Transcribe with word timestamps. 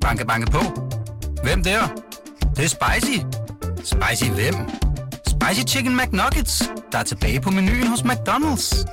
Banke, 0.00 0.26
banke 0.26 0.50
på. 0.50 0.58
Hvem 1.42 1.62
der? 1.62 1.80
Det, 2.40 2.56
det 2.56 2.64
er 2.64 2.68
spicy. 2.68 3.18
Spicy 3.76 4.30
hvem? 4.30 4.54
Spicy 5.26 5.74
Chicken 5.74 5.96
McNuggets, 5.96 6.72
der 6.92 6.98
er 6.98 7.02
tilbage 7.02 7.40
på 7.40 7.50
menuen 7.50 7.86
hos 7.86 8.00
McDonald's. 8.00 8.86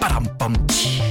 Badum, 0.00 0.26
bom, 0.38 0.54
tji. 0.68 1.02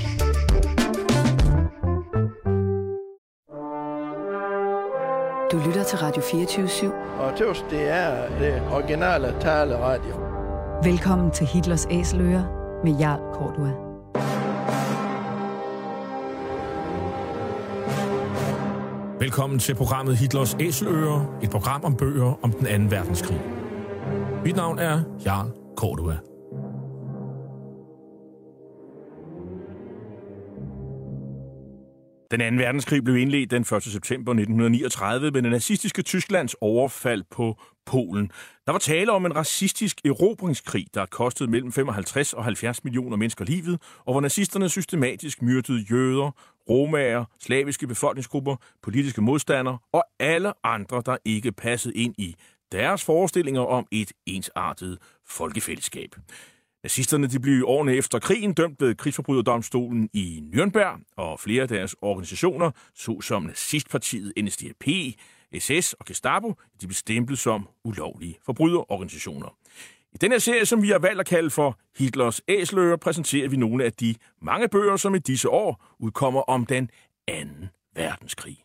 Du 5.52 5.58
lytter 5.68 5.84
til 5.84 5.98
Radio 6.00 6.22
24-7. 6.22 6.86
Og 7.22 7.38
tøs, 7.38 7.66
det 7.70 7.90
er 7.90 8.40
det 8.40 8.62
originale 8.72 9.36
taleradio. 9.42 10.16
Velkommen 10.84 11.32
til 11.32 11.48
Hitlers 11.48 11.88
Æseløer 11.92 12.44
med 12.84 13.00
Jarl 13.00 13.22
Kortua. 13.34 13.87
Velkommen 19.28 19.60
til 19.60 19.76
programmet 19.76 20.18
Hitlers 20.18 20.56
Æseløer, 20.60 21.40
et 21.44 21.50
program 21.50 21.84
om 21.84 21.98
bøger 21.98 22.40
om 22.44 22.52
den 22.52 22.68
anden 22.68 22.92
verdenskrig. 22.92 23.42
Mit 24.44 24.56
navn 24.56 24.80
er 24.80 25.04
Jarl 25.26 25.52
Cordua. 25.78 26.18
Den 32.32 32.42
anden 32.42 32.60
verdenskrig 32.60 33.04
blev 33.04 33.18
indledt 33.18 33.52
den 33.52 33.62
1. 33.62 33.84
september 33.84 34.32
1939 34.32 35.32
med 35.32 35.42
den 35.42 35.52
nazistiske 35.52 36.02
Tysklands 36.02 36.56
overfald 36.62 37.24
på 37.32 37.58
Polen. 37.86 38.32
Der 38.66 38.72
var 38.72 38.80
tale 38.80 39.12
om 39.12 39.26
en 39.26 39.36
racistisk 39.36 40.02
erobringskrig, 40.06 40.88
der 40.94 41.06
kostede 41.06 41.52
mellem 41.52 41.72
55 41.72 42.34
og 42.34 42.44
70 42.44 42.84
millioner 42.84 43.18
mennesker 43.18 43.46
livet, 43.46 43.82
og 44.06 44.14
hvor 44.14 44.22
nazisterne 44.22 44.70
systematisk 44.70 45.42
myrdede 45.42 45.86
jøder, 45.92 46.32
romager, 46.70 47.26
slaviske 47.40 47.88
befolkningsgrupper, 47.88 48.56
politiske 48.82 49.22
modstandere 49.22 49.78
og 49.92 50.04
alle 50.20 50.54
andre, 50.64 51.02
der 51.06 51.18
ikke 51.26 51.52
passede 51.52 51.96
ind 51.96 52.16
i 52.18 52.36
deres 52.72 53.04
forestillinger 53.04 53.62
om 53.62 53.88
et 53.92 54.12
ensartet 54.26 54.98
folkefællesskab. 55.26 56.16
Nazisterne 56.84 57.28
de 57.28 57.40
blev 57.40 57.64
årene 57.66 57.96
efter 57.96 58.20
krigen 58.20 58.54
dømt 58.54 58.82
ved 58.82 58.96
krigsforbryderdomstolen 58.96 60.10
i 60.14 60.44
Nürnberg, 60.54 61.14
og 61.18 61.40
flere 61.40 61.62
af 61.62 61.68
deres 61.68 61.96
organisationer, 62.02 62.72
såsom 62.96 63.44
nazistpartiet 63.44 64.34
NSDAP, 64.44 64.86
SS 65.60 65.94
og 65.94 66.06
Gestapo, 66.06 66.54
de 66.82 66.88
blev 66.88 66.94
stemplet 66.94 67.40
som 67.40 67.68
ulovlige 67.84 68.38
forbryderorganisationer. 68.46 69.58
I 70.18 70.20
denne 70.20 70.40
serie, 70.40 70.66
som 70.66 70.82
vi 70.82 70.90
har 70.90 71.00
valgt 71.00 71.20
at 71.20 71.26
kalde 71.26 71.50
for 71.50 71.80
Hitlers 71.98 72.42
Æsler, 72.48 72.96
præsenterer 72.96 73.50
vi 73.50 73.58
nogle 73.58 73.84
af 73.84 73.94
de 73.94 74.16
mange 74.42 74.68
bøger, 74.68 74.98
som 74.98 75.16
i 75.16 75.20
disse 75.20 75.50
år 75.50 75.96
udkommer 76.00 76.42
om 76.42 76.66
den 76.66 76.90
anden 77.28 77.70
verdenskrig. 77.96 78.58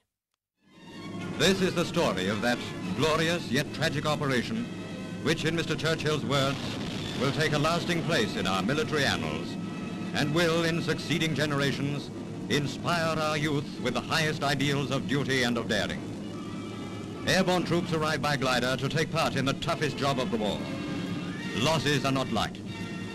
This 1.40 1.60
is 1.60 1.72
the 1.72 1.84
story 1.84 2.30
of 2.30 2.38
that 2.42 2.58
glorious 2.98 3.42
yet 3.52 3.66
tragic 3.74 4.06
operation, 4.06 4.66
which 5.24 5.44
in 5.48 5.58
Mr. 5.58 5.74
Churchill's 5.84 6.24
words 6.24 6.62
will 7.20 7.32
take 7.40 7.52
a 7.54 7.58
lasting 7.58 8.02
place 8.02 8.40
in 8.40 8.46
our 8.46 8.62
military 8.62 9.04
annals 9.04 9.48
and 10.18 10.34
will, 10.34 10.64
in 10.70 10.82
succeeding 10.82 11.36
generations, 11.36 12.10
inspire 12.48 13.16
our 13.26 13.36
youth 13.36 13.68
with 13.84 13.94
the 13.94 14.06
highest 14.14 14.42
ideals 14.42 14.90
of 14.90 15.06
duty 15.06 15.42
and 15.46 15.58
of 15.58 15.68
daring. 15.68 16.00
Airborne 17.26 17.64
troops 17.64 17.92
arrive 17.92 18.22
by 18.22 18.36
glider 18.36 18.76
to 18.76 18.88
take 18.88 19.12
part 19.12 19.36
in 19.36 19.44
the 19.44 19.58
toughest 19.68 19.96
job 19.98 20.18
of 20.18 20.30
the 20.30 20.38
war. 20.38 20.58
Losses 21.60 22.04
are 22.04 22.12
not 22.12 22.32
light. 22.32 22.58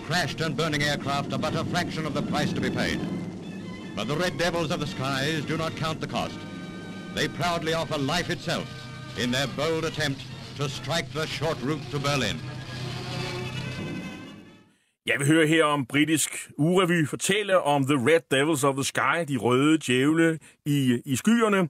Crashed 0.05 0.41
and 0.41 0.55
burning 0.55 0.83
aircraft 0.83 1.33
are 1.33 1.39
but 1.39 1.55
a 1.55 1.63
fraction 1.65 2.05
of 2.05 2.13
the 2.13 2.21
price 2.21 2.53
to 2.53 2.61
be 2.61 2.69
paid. 2.69 2.99
But 3.95 4.07
the 4.07 4.15
Red 4.15 4.37
Devils 4.37 4.71
of 4.71 4.79
the 4.79 4.87
skies 4.87 5.43
do 5.45 5.57
not 5.57 5.75
count 5.75 5.99
the 5.99 6.07
cost. 6.07 6.39
They 7.15 7.27
proudly 7.27 7.73
offer 7.73 7.97
life 7.97 8.29
itself 8.29 8.67
in 9.17 9.31
their 9.31 9.47
bold 9.47 9.85
attempt 9.85 10.21
to 10.57 10.69
strike 10.69 11.11
the 11.13 11.25
short 11.25 11.57
route 11.63 11.81
to 11.91 11.99
Berlin. 11.99 12.39
Jeg 15.05 15.19
vil 15.19 15.27
høre 15.27 15.47
her 15.47 15.63
om 15.63 15.85
britisk 15.85 16.29
urevy 16.57 17.07
fortælle 17.07 17.61
om 17.61 17.85
The 17.85 17.95
Red 17.95 18.21
Devils 18.31 18.63
of 18.63 18.75
the 18.75 18.83
Sky, 18.83 19.25
de 19.27 19.37
røde 19.37 19.77
djævle 19.77 20.39
i, 20.65 21.01
i 21.05 21.15
skyerne, 21.15 21.69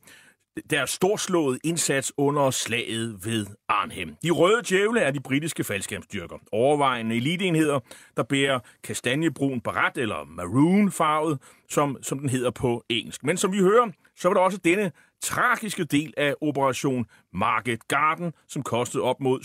deres 0.70 0.90
storslåede 0.90 1.60
indsats 1.64 2.14
under 2.18 2.52
slaget 2.52 3.26
ved 3.26 3.46
Arnhem. 3.70 4.16
De 4.24 4.30
røde 4.30 4.62
djævle 4.70 5.00
er 5.00 5.12
de 5.12 5.20
britiske 5.20 5.64
faldskærmstyrker. 5.64 6.38
Overvejende 6.52 7.16
eliteenheder, 7.16 7.80
der 8.18 8.24
bærer 8.24 8.60
kastanjebrun 8.84 9.62
barat 9.62 9.98
eller 9.98 10.26
maroon 10.26 10.92
farvet, 10.92 11.40
som, 11.70 11.98
som 12.02 12.20
den 12.20 12.30
hedder 12.30 12.52
på 12.52 12.84
engelsk. 12.90 13.24
Men 13.24 13.38
som 13.38 13.52
vi 13.52 13.58
hører, 13.60 13.92
så 14.16 14.28
var 14.28 14.34
der 14.34 14.42
også 14.42 14.58
denne 14.58 14.92
tragiske 15.22 15.84
del 15.84 16.14
af 16.18 16.36
Operation 16.42 17.06
Market 17.34 17.88
Garden, 17.88 18.34
som 18.48 18.64
kostede 18.64 19.04
op 19.04 19.20
mod 19.20 19.40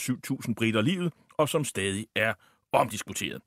7.000 0.49 0.55
britter 0.55 0.81
livet, 0.81 1.13
og 1.39 1.49
som 1.49 1.65
stadig 1.65 2.07
er 2.17 2.35
omdiskuteret. 2.73 3.43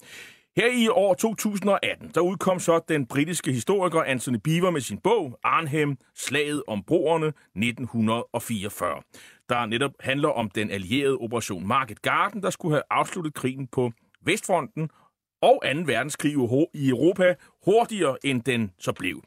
Her 0.57 0.67
i 0.67 0.87
år 0.87 1.13
2018, 1.13 2.11
der 2.15 2.21
udkom 2.21 2.59
så 2.59 2.79
den 2.87 3.05
britiske 3.05 3.51
historiker 3.51 4.01
Anthony 4.01 4.37
Beaver 4.43 4.71
med 4.71 4.81
sin 4.81 4.97
bog 4.97 5.39
Arnhem, 5.43 5.97
Slaget 6.15 6.63
om 6.67 6.83
broerne 6.83 7.27
1944, 7.27 9.01
der 9.49 9.65
netop 9.65 9.91
handler 9.99 10.29
om 10.29 10.49
den 10.49 10.71
allierede 10.71 11.17
operation 11.17 11.67
Market 11.67 12.01
Garden, 12.01 12.43
der 12.43 12.49
skulle 12.49 12.75
have 12.75 12.83
afsluttet 12.89 13.33
krigen 13.33 13.67
på 13.67 13.91
Vestfronten 14.21 14.89
og 15.41 15.61
2. 15.75 15.79
verdenskrig 15.85 16.31
i 16.73 16.89
Europa 16.89 17.35
hurtigere 17.65 18.17
end 18.23 18.41
den 18.41 18.71
så 18.79 18.93
blev. 18.93 19.23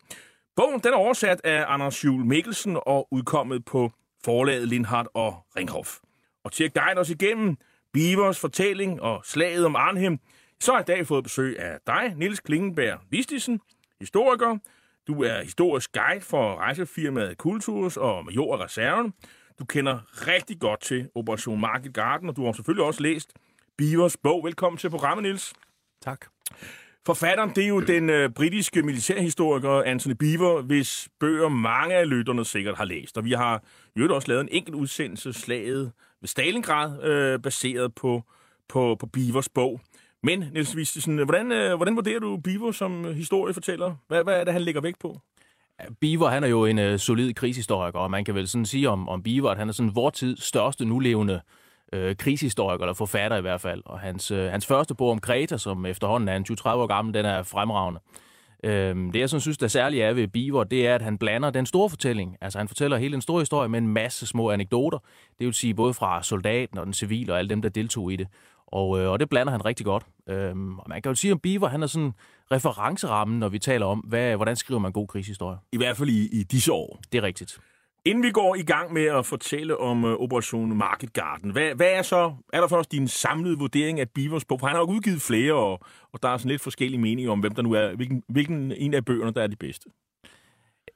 Bogen 0.57 0.81
den 0.81 0.93
er 0.93 0.97
oversat 0.97 1.41
af 1.45 1.65
Anders 1.69 2.05
Juhl 2.05 2.25
Mikkelsen 2.25 2.79
og 2.87 3.09
udkommet 3.11 3.65
på 3.65 3.93
forlaget 4.25 4.69
Lindhardt 4.69 5.09
og 5.15 5.35
Ringhof. 5.57 5.99
Og 6.45 6.53
til 6.53 6.65
at 6.65 6.75
guide 6.75 7.01
os 7.01 7.11
igennem 7.11 7.57
Beavers 7.93 8.41
fortælling 8.41 9.03
og 9.03 9.21
slaget 9.25 9.67
om 9.67 9.77
Arnhem, 9.77 10.19
så 10.61 10.73
har 10.73 10.79
jeg 10.79 10.89
i 10.89 10.93
dag 10.93 11.07
fået 11.07 11.25
besøg 11.25 11.59
af 11.59 11.79
dig, 11.87 12.15
Niels 12.17 12.41
Klingenberg 12.41 13.01
Vistisen, 13.11 13.61
historiker. 14.01 14.59
Du 15.07 15.23
er 15.23 15.43
historisk 15.43 15.93
guide 15.93 16.21
for 16.21 16.57
rejsefirmaet 16.57 17.39
Kulturs 17.39 17.97
og 17.97 18.25
major 18.25 18.57
af 18.57 18.65
reserven. 18.65 19.13
Du 19.59 19.65
kender 19.65 20.27
rigtig 20.27 20.61
godt 20.61 20.81
til 20.81 21.09
Operation 21.15 21.61
Market 21.61 21.95
Garden, 21.95 22.29
og 22.29 22.37
du 22.37 22.45
har 22.45 22.53
selvfølgelig 22.53 22.85
også 22.85 23.03
læst 23.03 23.33
Beavers 23.79 24.17
bog. 24.17 24.45
Velkommen 24.45 24.79
til 24.79 24.91
programmet, 24.91 25.23
Niels. 25.23 25.53
Tak. 26.03 26.27
Forfatteren, 27.07 27.51
det 27.51 27.65
er 27.65 27.69
jo 27.69 27.81
den 27.81 28.11
øh, 28.11 28.31
britiske 28.31 28.83
militærhistoriker 28.83 29.83
Anthony 29.83 30.15
Beaver, 30.19 30.63
hvis 30.63 31.09
bøger 31.21 31.49
mange 31.49 31.95
af 31.95 32.11
lytterne 32.11 32.45
sikkert 32.45 32.77
har 32.77 32.85
læst. 32.85 33.19
Og 33.19 33.25
vi 33.25 33.33
har 33.33 33.63
jo 33.97 34.15
også 34.15 34.29
lavet 34.29 34.41
en 34.41 34.49
enkelt 34.53 34.75
udsendelse, 34.77 35.33
slaget 35.33 35.93
ved 36.21 36.29
Stalingrad, 36.29 37.03
øh, 37.03 37.43
baseret 37.43 37.95
på, 37.95 38.23
på, 38.69 38.97
på 39.01 39.07
Beavers 39.07 39.49
bog. 39.49 39.81
Men, 40.23 40.45
Niels 40.53 40.77
Vistesen, 40.77 41.19
hvordan, 41.19 41.53
øh, 41.53 41.77
hvordan 41.77 41.97
vurderer 41.97 42.21
du 42.21 42.37
Bivo 42.37 42.73
som 42.73 43.05
øh, 43.05 43.17
historiefortæller? 43.17 43.95
Hvad, 44.09 44.25
hvad 44.25 44.41
er 44.41 44.45
det, 44.45 44.53
han 44.53 44.63
lægger 44.63 44.81
vægt 44.81 44.99
på? 44.99 45.21
Biver, 46.01 46.29
han 46.29 46.45
er 46.45 46.49
jo 46.49 46.65
en 46.65 46.79
øh, 46.79 46.99
solid 46.99 47.35
krigshistoriker, 47.35 47.99
og 47.99 48.11
man 48.11 48.25
kan 48.25 48.35
vel 48.35 48.49
sådan 48.49 48.67
sige 48.67 48.89
om, 48.89 49.09
om 49.09 49.23
Biver, 49.23 49.51
at 49.51 49.59
han 49.59 49.69
er 49.69 49.73
sådan 49.73 49.95
vor 49.95 50.11
tids 50.11 50.45
største 50.45 50.85
nulevende 50.85 51.41
øh, 51.93 52.17
krigshistoriker, 52.17 52.85
eller 52.85 52.95
forfatter 52.95 53.37
i 53.37 53.41
hvert 53.41 53.61
fald. 53.61 53.83
Og 53.85 54.01
hans, 54.01 54.31
øh, 54.31 54.51
hans 54.51 54.67
første 54.67 54.95
bog 54.95 55.11
om 55.11 55.19
Kreta, 55.19 55.57
som 55.57 55.87
efterhånden 55.87 56.29
er 56.29 56.37
en 56.37 56.47
20-30 56.51 56.69
år 56.69 56.87
gammel, 56.87 57.15
den 57.15 57.25
er 57.25 57.43
fremragende. 57.43 58.01
Øhm, 58.65 59.13
det, 59.13 59.21
jeg 59.21 59.31
sådan 59.31 59.41
synes, 59.41 59.59
der 59.59 59.69
særligt 59.69 60.03
er 60.03 60.13
ved 60.13 60.29
Biver, 60.29 60.65
det 60.65 60.87
er, 60.87 60.95
at 60.95 61.03
han 61.03 61.19
blander 61.19 61.51
den 61.51 61.67
store 61.67 61.91
fortælling. 61.91 62.37
Altså, 62.41 62.59
han 62.59 62.69
fortæller 62.69 62.97
hele 62.97 63.15
en 63.15 63.21
stor 63.21 63.39
historie 63.39 63.69
med 63.69 63.79
en 63.79 63.89
masse 63.89 64.27
små 64.27 64.51
anekdoter. 64.51 64.99
Det 65.39 65.47
vil 65.47 65.55
sige 65.55 65.75
både 65.75 65.95
fra 65.95 66.23
soldaten 66.23 66.79
og 66.79 66.87
den 66.87 66.95
civile 66.95 67.33
og 67.33 67.39
alle 67.39 67.49
dem, 67.49 67.63
der 67.63 67.69
deltog 67.69 68.13
i 68.13 68.17
det. 68.17 68.29
Og, 68.73 69.01
øh, 69.01 69.11
og 69.11 69.21
det 69.21 69.29
blander 69.29 69.51
han 69.51 69.65
rigtig 69.65 69.87
godt. 69.87 70.07
Øhm, 70.29 70.79
og 70.79 70.85
man 70.89 71.03
kan 71.03 71.11
jo 71.11 71.15
sige, 71.15 71.31
at 71.31 71.43
Beaver 71.43 71.69
han 71.69 71.83
er 71.83 71.87
sådan 71.87 72.13
referencerammen, 72.53 73.39
når 73.39 73.49
vi 73.49 73.59
taler 73.59 73.87
om, 73.87 73.99
hvad, 73.99 74.37
hvordan 74.37 74.57
skriver 74.57 74.81
man 74.81 74.93
god 74.93 75.09
krigshistorie. 75.09 75.59
I 75.73 75.77
hvert 75.77 75.97
fald 75.97 76.09
i, 76.09 76.41
i 76.41 76.43
disse 76.43 76.73
år. 76.73 77.01
Det 77.13 77.19
er 77.19 77.23
rigtigt. 77.23 77.59
Inden 78.05 78.23
vi 78.23 78.31
går 78.31 78.55
i 78.55 78.63
gang 78.63 78.93
med 78.93 79.05
at 79.05 79.27
fortælle 79.27 79.81
om 79.81 80.05
uh, 80.05 80.11
Operation 80.11 80.77
Market 80.77 81.13
Garden, 81.13 81.51
hvad, 81.51 81.75
hvad 81.75 81.91
er 81.91 82.03
så, 82.03 82.35
er 82.53 82.61
der 82.61 82.69
først 82.69 82.93
din 82.93 83.09
samlede 83.09 83.59
vurdering 83.59 84.01
af 84.01 84.11
Beavers 84.15 84.45
bog? 84.45 84.61
For 84.61 84.67
han 84.67 84.77
har 84.77 84.83
jo 84.83 84.89
udgivet 84.89 85.23
flere, 85.23 85.53
og, 85.53 85.81
og 86.13 86.23
der 86.23 86.29
er 86.29 86.37
sådan 86.37 86.51
lidt 86.51 86.63
forskellige 86.63 87.01
meninger 87.01 87.33
om, 87.33 87.41
hvem 87.41 87.55
der 87.55 87.63
nu 87.63 87.73
er, 87.73 87.97
hvilken, 87.97 88.23
hvilken 88.29 88.73
en 88.73 88.95
af 88.95 89.05
bøgerne, 89.05 89.33
der 89.33 89.43
er 89.43 89.47
de 89.47 89.57
bedste. 89.57 89.91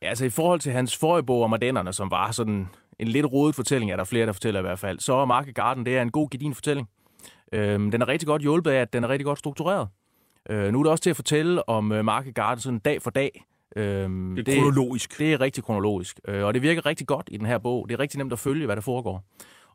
Altså 0.03 0.25
i 0.25 0.31
forhold 0.31 0.61
til 0.61 0.73
hans 0.73 0.97
forrige 0.97 1.27
bog 1.27 1.43
om 1.43 1.53
Ardennerne, 1.53 1.93
som 1.93 2.11
var 2.11 2.31
sådan 2.31 2.69
en 2.99 3.09
lidt 3.09 3.27
rodet 3.27 3.55
fortælling, 3.55 3.91
er 3.91 3.97
der 3.97 4.05
flere, 4.05 4.27
der 4.27 4.33
fortæller 4.33 4.61
i 4.61 4.63
hvert 4.63 4.79
fald, 4.79 4.99
så 4.99 5.15
er 5.15 5.25
Market 5.25 5.55
Garden, 5.55 5.87
det 5.87 5.97
er 5.97 6.03
en 6.03 6.11
god 6.11 6.31
gedin 6.31 6.55
fortælling. 6.55 6.89
Øhm, 7.53 7.91
den 7.91 8.03
er 8.03 8.09
rigtig 8.09 8.27
godt 8.27 8.43
hjulpet 8.43 8.71
af, 8.71 8.81
at 8.81 8.93
den 8.93 9.05
er 9.05 9.09
rigtig 9.09 9.25
godt 9.25 9.39
struktureret. 9.39 9.89
Øh, 10.51 10.73
nu 10.73 10.79
er 10.79 10.83
det 10.83 10.91
også 10.91 11.03
til 11.03 11.11
at 11.11 11.17
fortælle 11.17 11.69
om 11.69 11.93
øh, 11.93 12.05
Market 12.05 12.35
Garden 12.35 12.61
sådan 12.61 12.79
dag 12.79 13.03
for 13.03 13.11
dag. 13.11 13.45
Øhm, 13.77 14.37
det 14.37 14.41
er 14.41 14.45
det, 14.45 14.61
kronologisk. 14.61 15.19
Det 15.19 15.33
er 15.33 15.41
rigtig 15.41 15.65
kronologisk, 15.65 16.21
øh, 16.29 16.45
og 16.45 16.55
det 16.55 16.63
virker 16.63 16.87
rigtig 16.87 17.07
godt 17.07 17.29
i 17.33 17.37
den 17.37 17.47
her 17.47 17.59
bog. 17.59 17.89
Det 17.89 17.95
er 17.95 18.01
rigtig 18.01 18.19
nemt 18.19 18.33
at 18.33 18.39
følge, 18.39 18.67
hvad 18.67 18.77
der 18.77 18.83
foregår. 18.83 19.25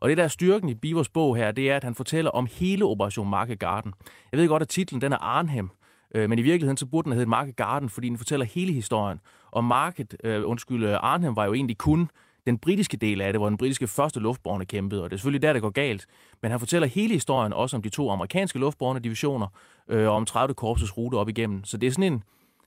Og 0.00 0.08
det 0.08 0.16
der 0.16 0.24
er 0.24 0.28
styrken 0.28 0.68
i 0.68 0.74
Bivers 0.74 1.08
bog 1.08 1.36
her, 1.36 1.50
det 1.50 1.70
er, 1.70 1.76
at 1.76 1.84
han 1.84 1.94
fortæller 1.94 2.30
om 2.30 2.48
hele 2.50 2.84
Operation 2.84 3.30
Market 3.30 3.58
Garden. 3.58 3.92
Jeg 4.32 4.40
ved 4.40 4.48
godt, 4.48 4.62
at 4.62 4.68
titlen 4.68 5.00
den 5.00 5.12
er 5.12 5.16
Arnhem, 5.16 5.70
Øh, 6.14 6.28
men 6.28 6.38
i 6.38 6.42
virkeligheden, 6.42 6.76
så 6.76 6.86
burde 6.86 7.04
den 7.04 7.12
hedde 7.12 7.30
Market 7.30 7.56
Garden, 7.56 7.88
fordi 7.88 8.08
den 8.08 8.18
fortæller 8.18 8.46
hele 8.46 8.72
historien. 8.72 9.20
Og 9.50 9.64
Market, 9.64 10.16
øh, 10.24 10.42
undskyld, 10.44 10.84
Arnhem 11.00 11.36
var 11.36 11.44
jo 11.44 11.54
egentlig 11.54 11.78
kun 11.78 12.10
den 12.48 12.58
britiske 12.58 12.96
del 12.96 13.20
af 13.20 13.32
det, 13.32 13.40
hvor 13.40 13.48
den 13.48 13.58
britiske 13.58 13.86
første 13.86 14.20
luftborne 14.20 14.64
kæmpede, 14.64 15.02
og 15.02 15.10
det 15.10 15.16
er 15.16 15.18
selvfølgelig 15.18 15.42
der, 15.42 15.52
det 15.52 15.62
går 15.62 15.70
galt. 15.70 16.06
Men 16.42 16.50
han 16.50 16.60
fortæller 16.60 16.88
hele 16.88 17.14
historien 17.14 17.52
også 17.52 17.76
om 17.76 17.82
de 17.82 17.88
to 17.88 18.10
amerikanske 18.10 18.58
luftborne 18.58 19.00
divisioner, 19.00 19.46
øh, 19.88 20.08
og 20.08 20.14
om 20.14 20.26
30. 20.26 20.54
korpses 20.54 20.96
rute 20.96 21.14
op 21.14 21.28
igennem. 21.28 21.64
Så 21.64 21.76
det 21.76 21.86
er 21.86 21.90
sådan 21.90 22.12
en, 22.12 22.22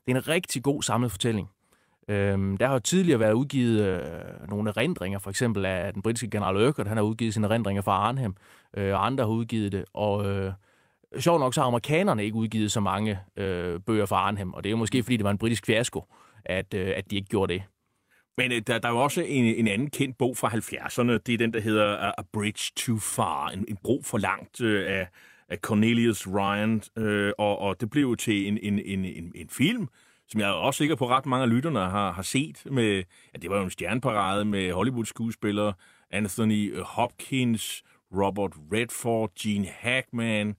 det 0.06 0.12
er 0.12 0.16
en 0.16 0.28
rigtig 0.28 0.64
god 0.64 0.84
samlet 0.84 1.12
fortælling. 1.12 1.50
Øhm, 2.08 2.58
der 2.58 2.68
har 2.68 2.74
jo 2.74 2.80
tidligere 2.80 3.20
været 3.20 3.34
udgivet 3.34 3.86
øh, 3.86 4.50
nogle 4.50 4.70
erindringer, 4.70 5.20
for 5.20 5.30
eksempel 5.30 5.66
af 5.66 5.94
den 5.94 6.02
britiske 6.02 6.30
general 6.30 6.56
Urquhart, 6.56 6.88
han 6.88 6.98
har 6.98 7.04
udgivet 7.04 7.34
sine 7.34 7.48
erindringer 7.48 7.82
fra 7.82 7.92
Arnhem, 7.92 8.36
øh, 8.78 8.94
og 8.94 9.06
andre 9.06 9.24
har 9.24 9.32
udgivet 9.32 9.72
det, 9.72 9.86
og 9.94 10.26
øh, 10.26 10.54
sjovt 11.20 11.40
nok 11.40 11.54
så 11.54 11.62
har 11.62 11.68
amerikanerne 11.68 12.24
ikke 12.24 12.36
udgivet 12.36 12.72
så 12.72 12.80
mange 12.80 13.20
øh, 13.38 13.80
bøger 13.80 14.06
fra 14.06 14.16
Arnhem, 14.16 14.54
og 14.54 14.64
det 14.64 14.70
er 14.70 14.72
jo 14.72 14.78
måske 14.78 15.04
fordi, 15.04 15.18
det 15.18 15.24
var 15.24 15.32
en 15.32 15.38
britisk 15.38 15.66
fiasko, 15.66 16.06
at, 16.46 16.74
øh, 16.74 16.94
at 16.96 17.12
de 17.12 17.16
ikke 17.16 17.30
gjorde 17.30 17.54
det. 17.54 17.64
Men 18.38 18.52
øh, 18.52 18.62
der, 18.68 18.80
der 18.80 18.90
er 18.90 18.94
jo 18.94 19.00
også 19.00 19.22
en, 19.22 19.46
en 19.46 19.68
anden 19.68 19.90
kendt 19.90 20.18
bog 20.18 20.38
fra 20.38 20.50
70'erne. 20.50 21.12
Det 21.26 21.34
er 21.34 21.38
den, 21.38 21.54
der 21.54 21.60
hedder 21.60 22.06
øh, 22.06 22.14
A 22.18 22.22
Bridge 22.34 22.72
Too 22.76 22.98
Far. 22.98 23.50
En, 23.50 23.66
en 23.68 23.78
bro 23.84 24.02
for 24.06 24.18
langt 24.18 24.62
øh, 24.62 24.86
af, 24.88 25.08
af 25.50 25.58
Cornelius 25.58 26.28
Ryan. 26.28 26.82
Øh, 26.98 27.34
og, 27.38 27.60
og 27.60 27.82
det 27.82 27.90
blev 27.90 28.04
jo 28.04 28.16
til 28.16 28.48
en, 28.48 28.58
en, 28.62 28.80
en, 28.80 29.06
en, 29.06 29.32
en 29.36 29.50
film, 29.50 29.88
som 30.28 30.40
jeg 30.40 30.50
er 30.50 30.54
også 30.54 30.78
sikker 30.78 30.96
på, 30.96 31.06
at 31.06 31.12
ret 31.12 31.26
mange 31.26 31.44
af 31.44 31.50
lytterne 31.50 31.80
har, 31.80 32.12
har 32.12 32.22
set. 32.22 32.64
Med, 32.66 33.04
ja, 33.34 33.40
det 33.42 33.50
var 33.50 33.58
jo 33.58 33.64
en 33.64 33.70
stjerneparade 33.70 34.46
med 34.46 34.72
Hollywood-skuespillere. 34.72 35.74
Anthony 36.12 36.76
øh, 36.76 36.82
Hopkins, 36.82 37.84
Robert 38.14 38.54
Redford, 38.74 39.32
Gene 39.40 39.68
Hackman, 39.68 40.56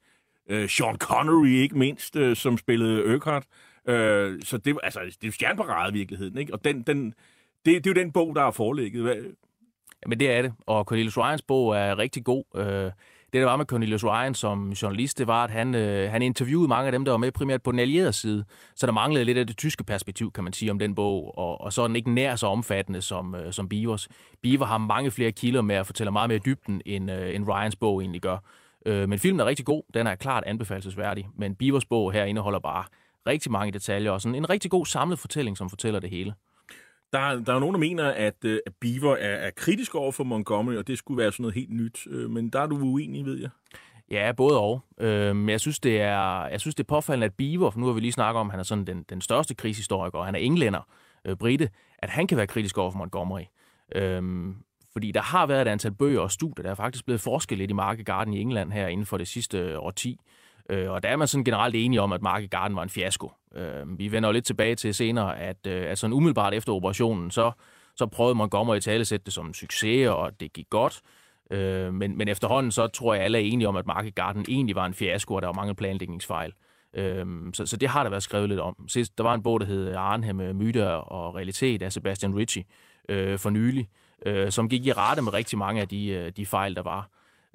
øh, 0.48 0.68
Sean 0.68 0.96
Connery 0.96 1.46
ikke 1.46 1.78
mindst, 1.78 2.16
øh, 2.16 2.36
som 2.36 2.58
spillede 2.58 3.06
Urquhart. 3.06 3.44
Øh, 3.88 4.42
så 4.42 4.58
det, 4.58 4.78
altså, 4.82 5.00
det 5.00 5.22
er 5.22 5.28
jo 5.28 5.32
stjerneparade 5.32 5.90
i 5.90 5.98
virkeligheden. 5.98 6.38
Ikke? 6.38 6.52
Og 6.52 6.64
den, 6.64 6.82
den, 6.82 7.14
det, 7.64 7.84
det 7.84 7.90
er 7.90 7.94
jo 7.96 8.04
den 8.04 8.12
bog, 8.12 8.36
der 8.36 8.42
er 8.42 8.50
forelægget. 8.50 9.34
Jamen 10.04 10.20
det 10.20 10.30
er 10.30 10.42
det, 10.42 10.52
og 10.66 10.84
Cornelius 10.84 11.18
Ryans 11.18 11.42
bog 11.42 11.76
er 11.76 11.98
rigtig 11.98 12.24
god. 12.24 12.44
Øh, 12.56 12.90
det, 13.32 13.40
der 13.40 13.44
var 13.44 13.56
med 13.56 13.66
Cornelius 13.66 14.04
Ryan 14.04 14.34
som 14.34 14.70
journalist, 14.70 15.18
det 15.18 15.26
var, 15.26 15.44
at 15.44 15.50
han, 15.50 15.74
øh, 15.74 16.10
han 16.10 16.22
interviewede 16.22 16.68
mange 16.68 16.86
af 16.86 16.92
dem, 16.92 17.04
der 17.04 17.12
var 17.12 17.18
med 17.18 17.32
primært 17.32 17.62
på 17.62 17.72
den 17.72 17.78
allierede 17.78 18.12
side. 18.12 18.44
Så 18.74 18.86
der 18.86 18.92
manglede 18.92 19.24
lidt 19.24 19.38
af 19.38 19.46
det 19.46 19.56
tyske 19.56 19.84
perspektiv, 19.84 20.32
kan 20.32 20.44
man 20.44 20.52
sige, 20.52 20.70
om 20.70 20.78
den 20.78 20.94
bog. 20.94 21.38
Og, 21.38 21.60
og 21.60 21.72
så 21.72 21.82
er 21.82 21.86
den 21.86 21.96
ikke 21.96 22.10
nær 22.10 22.36
så 22.36 22.46
omfattende 22.46 23.02
som, 23.02 23.34
øh, 23.34 23.52
som 23.52 23.68
Beavers. 23.68 24.08
Beaver 24.42 24.64
har 24.64 24.78
mange 24.78 25.10
flere 25.10 25.32
kilder 25.32 25.62
med 25.62 25.76
at 25.76 25.86
fortælle 25.86 26.10
meget 26.10 26.28
mere 26.28 26.38
dybden, 26.38 26.82
end, 26.86 27.10
øh, 27.10 27.34
end 27.34 27.48
Ryans 27.48 27.76
bog 27.76 28.00
egentlig 28.00 28.20
gør. 28.20 28.38
Øh, 28.86 29.08
men 29.08 29.18
filmen 29.18 29.40
er 29.40 29.44
rigtig 29.44 29.66
god. 29.66 29.82
Den 29.94 30.06
er 30.06 30.14
klart 30.14 30.44
anbefalesværdig. 30.46 31.28
Men 31.36 31.54
Beavers 31.54 31.84
bog 31.84 32.12
her 32.12 32.24
indeholder 32.24 32.58
bare 32.58 32.84
rigtig 33.26 33.52
mange 33.52 33.72
detaljer 33.72 34.10
og 34.10 34.20
sådan 34.20 34.34
en 34.34 34.50
rigtig 34.50 34.70
god 34.70 34.86
samlet 34.86 35.18
fortælling, 35.18 35.56
som 35.56 35.70
fortæller 35.70 36.00
det 36.00 36.10
hele. 36.10 36.34
Der, 37.12 37.40
der 37.40 37.54
er 37.54 37.58
nogen, 37.58 37.74
der 37.74 37.80
mener, 37.80 38.08
at, 38.10 38.44
øh, 38.44 38.58
at 38.66 38.72
Beaver 38.80 39.16
er, 39.16 39.34
er 39.34 39.50
kritisk 39.50 39.94
over 39.94 40.12
for 40.12 40.24
Montgomery, 40.24 40.76
og 40.76 40.86
det 40.86 40.98
skulle 40.98 41.18
være 41.18 41.32
sådan 41.32 41.42
noget 41.42 41.54
helt 41.54 41.70
nyt. 41.70 42.06
Øh, 42.10 42.30
men 42.30 42.48
der 42.48 42.60
er 42.60 42.66
du 42.66 42.76
uenig, 42.76 43.24
ved 43.24 43.38
jeg. 43.40 43.50
Ja, 44.10 44.32
både 44.32 44.60
og. 44.60 44.80
Øhm, 44.98 45.48
jeg, 45.48 45.60
synes, 45.60 45.80
det 45.80 46.00
er, 46.00 46.46
jeg 46.46 46.60
synes, 46.60 46.74
det 46.74 46.84
er 46.84 46.88
påfaldende, 46.88 47.24
at 47.24 47.34
Beaver, 47.34 47.70
for 47.70 47.80
nu 47.80 47.86
har 47.86 47.92
vi 47.92 48.00
lige 48.00 48.12
snakket 48.12 48.40
om, 48.40 48.46
at 48.46 48.50
han 48.50 48.60
er 48.60 48.64
sådan 48.64 48.84
den, 48.84 49.04
den 49.10 49.20
største 49.20 49.54
krigshistoriker, 49.54 50.18
og 50.18 50.26
han 50.26 50.34
er 50.34 50.38
englænder, 50.38 50.88
øh, 51.24 51.36
brite, 51.36 51.68
at 51.98 52.10
han 52.10 52.26
kan 52.26 52.36
være 52.36 52.46
kritisk 52.46 52.78
over 52.78 52.90
for 52.90 52.98
Montgomery. 52.98 53.42
Øhm, 53.94 54.56
fordi 54.92 55.12
der 55.12 55.22
har 55.22 55.46
været 55.46 55.62
et 55.62 55.68
antal 55.68 55.92
bøger 55.92 56.20
og 56.20 56.30
studier, 56.30 56.62
der 56.62 56.70
er 56.70 56.74
faktisk 56.74 57.04
blevet 57.04 57.20
forsket 57.20 57.58
lidt 57.58 57.70
i 57.70 57.74
Market 57.74 58.06
Garden 58.06 58.34
i 58.34 58.40
England 58.40 58.72
her 58.72 58.86
inden 58.86 59.06
for 59.06 59.18
det 59.18 59.28
sidste 59.28 59.78
årti. 59.78 60.20
Øh, 60.70 60.90
og 60.90 61.02
der 61.02 61.08
er 61.08 61.16
man 61.16 61.28
sådan 61.28 61.44
generelt 61.44 61.74
enige 61.74 62.00
om, 62.00 62.12
at 62.12 62.22
Market 62.22 62.50
Garden 62.50 62.76
var 62.76 62.82
en 62.82 62.88
fiasko. 62.88 63.32
Øh, 63.54 63.98
vi 63.98 64.12
vender 64.12 64.28
jo 64.28 64.32
lidt 64.32 64.44
tilbage 64.44 64.74
til 64.74 64.94
senere, 64.94 65.38
at, 65.38 65.66
øh, 65.66 65.90
at 65.90 65.98
sådan 65.98 66.14
umiddelbart 66.14 66.54
efter 66.54 66.72
operationen, 66.72 67.30
så, 67.30 67.52
så 67.96 68.06
prøvede 68.06 68.34
Montgomery 68.34 68.76
at 68.76 68.82
tale 68.82 69.04
sætte 69.04 69.24
det 69.24 69.32
som 69.32 69.46
en 69.46 69.54
succes, 69.54 70.08
og 70.08 70.40
det 70.40 70.52
gik 70.52 70.70
godt. 70.70 71.00
Øh, 71.50 71.94
men, 71.94 72.18
men 72.18 72.28
efterhånden, 72.28 72.72
så 72.72 72.86
tror 72.86 73.14
jeg, 73.14 73.24
alle 73.24 73.38
er 73.38 73.42
enige 73.42 73.68
om, 73.68 73.76
at 73.76 73.86
Market 73.86 74.14
Garden 74.14 74.44
egentlig 74.48 74.76
var 74.76 74.86
en 74.86 74.94
fiasko, 74.94 75.34
og 75.34 75.42
der 75.42 75.48
var 75.48 75.54
mange 75.54 75.74
planlægningsfejl. 75.74 76.52
Øh, 76.94 77.26
så, 77.54 77.66
så 77.66 77.76
det 77.76 77.88
har 77.88 78.02
der 78.02 78.10
været 78.10 78.22
skrevet 78.22 78.48
lidt 78.48 78.60
om. 78.60 78.88
Sidst, 78.88 79.18
der 79.18 79.24
var 79.24 79.34
en 79.34 79.42
bog, 79.42 79.60
der 79.60 79.66
hed 79.66 79.94
Arnhem, 79.94 80.40
øh, 80.40 80.54
Myter 80.54 80.86
og 80.86 81.34
Realitet 81.34 81.82
af 81.82 81.92
Sebastian 81.92 82.36
Ritchie 82.36 82.64
øh, 83.08 83.38
for 83.38 83.50
nylig, 83.50 83.88
øh, 84.26 84.50
som 84.50 84.68
gik 84.68 84.86
i 84.86 84.92
rette 84.92 85.22
med 85.22 85.32
rigtig 85.32 85.58
mange 85.58 85.80
af 85.80 85.88
de, 85.88 86.08
øh, 86.08 86.32
de 86.36 86.46
fejl, 86.46 86.76
der 86.76 86.82
var. 86.82 87.08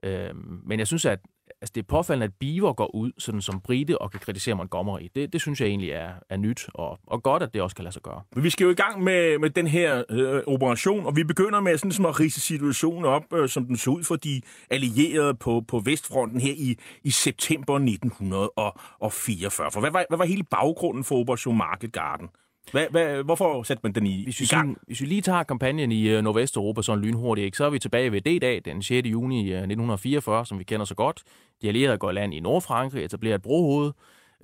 Øh, 0.03 0.35
men 0.63 0.79
jeg 0.79 0.87
synes, 0.87 1.05
at 1.05 1.19
altså 1.61 1.71
det 1.75 1.81
er 1.81 1.85
påfaldende, 1.87 2.23
at 2.23 2.33
Beaver 2.39 2.73
går 2.73 2.95
ud 2.95 3.11
sådan 3.17 3.41
som 3.41 3.61
brite 3.61 4.01
og 4.01 4.11
kan 4.11 4.19
kritisere 4.19 4.55
Montgomery. 4.55 5.07
Det, 5.15 5.33
det 5.33 5.41
synes 5.41 5.61
jeg 5.61 5.67
egentlig 5.67 5.89
er, 5.89 6.13
er 6.29 6.37
nyt, 6.37 6.69
og, 6.73 6.99
og 7.07 7.23
godt, 7.23 7.43
at 7.43 7.53
det 7.53 7.61
også 7.61 7.75
kan 7.75 7.83
lade 7.83 7.93
sig 7.93 8.01
gøre. 8.01 8.21
Men 8.35 8.43
vi 8.43 8.49
skal 8.49 8.65
jo 8.65 8.71
i 8.71 8.75
gang 8.75 9.03
med, 9.03 9.39
med 9.39 9.49
den 9.49 9.67
her 9.67 10.03
øh, 10.09 10.41
operation, 10.47 11.05
og 11.05 11.15
vi 11.15 11.23
begynder 11.23 11.59
med 11.59 11.77
sådan, 11.77 11.91
som 11.91 12.05
at 12.05 12.19
rise 12.19 12.41
situationen 12.41 13.05
op, 13.05 13.33
øh, 13.33 13.49
som 13.49 13.65
den 13.65 13.77
så 13.77 13.89
ud 13.89 14.03
for 14.03 14.15
de 14.15 14.41
allierede 14.69 15.33
på, 15.35 15.63
på 15.67 15.79
Vestfronten 15.79 16.41
her 16.41 16.53
i, 16.53 16.75
i 17.03 17.09
september 17.09 17.73
1944. 17.75 19.71
For 19.71 19.79
hvad 19.79 19.91
var, 19.91 20.05
hvad 20.09 20.17
var 20.17 20.25
hele 20.25 20.43
baggrunden 20.43 21.03
for 21.03 21.15
Operation 21.15 21.57
Market 21.57 21.93
Garden? 21.93 22.29
Hvad, 22.71 22.87
hvad, 22.91 23.23
hvorfor 23.23 23.63
satte 23.63 23.81
man 23.83 23.91
den 23.91 24.07
i, 24.07 24.23
hvis 24.23 24.39
vi 24.39 24.43
i 24.43 24.47
gang? 24.47 24.67
Sådan, 24.67 24.77
hvis 24.87 25.01
vi 25.01 25.05
lige 25.05 25.21
tager 25.21 25.43
kampagnen 25.43 25.91
i 25.91 26.17
uh, 26.17 26.23
Nordvesteuropa 26.23 26.81
sådan 26.81 27.03
lynhurtigt, 27.03 27.45
ikke, 27.45 27.57
så 27.57 27.65
er 27.65 27.69
vi 27.69 27.79
tilbage 27.79 28.11
ved 28.11 28.21
D-dag 28.21 28.61
den 28.65 28.81
6. 28.81 29.07
juni 29.07 29.39
uh, 29.39 29.57
1944, 29.57 30.45
som 30.45 30.59
vi 30.59 30.63
kender 30.63 30.85
så 30.85 30.95
godt. 30.95 31.23
De 31.61 31.67
allierede 31.67 31.97
går 31.97 32.09
i 32.09 32.13
land 32.13 32.33
i 32.33 32.39
Nordfrankrig, 32.39 33.05
etablerer 33.05 33.35
et 33.35 33.41
brohoved. 33.41 33.91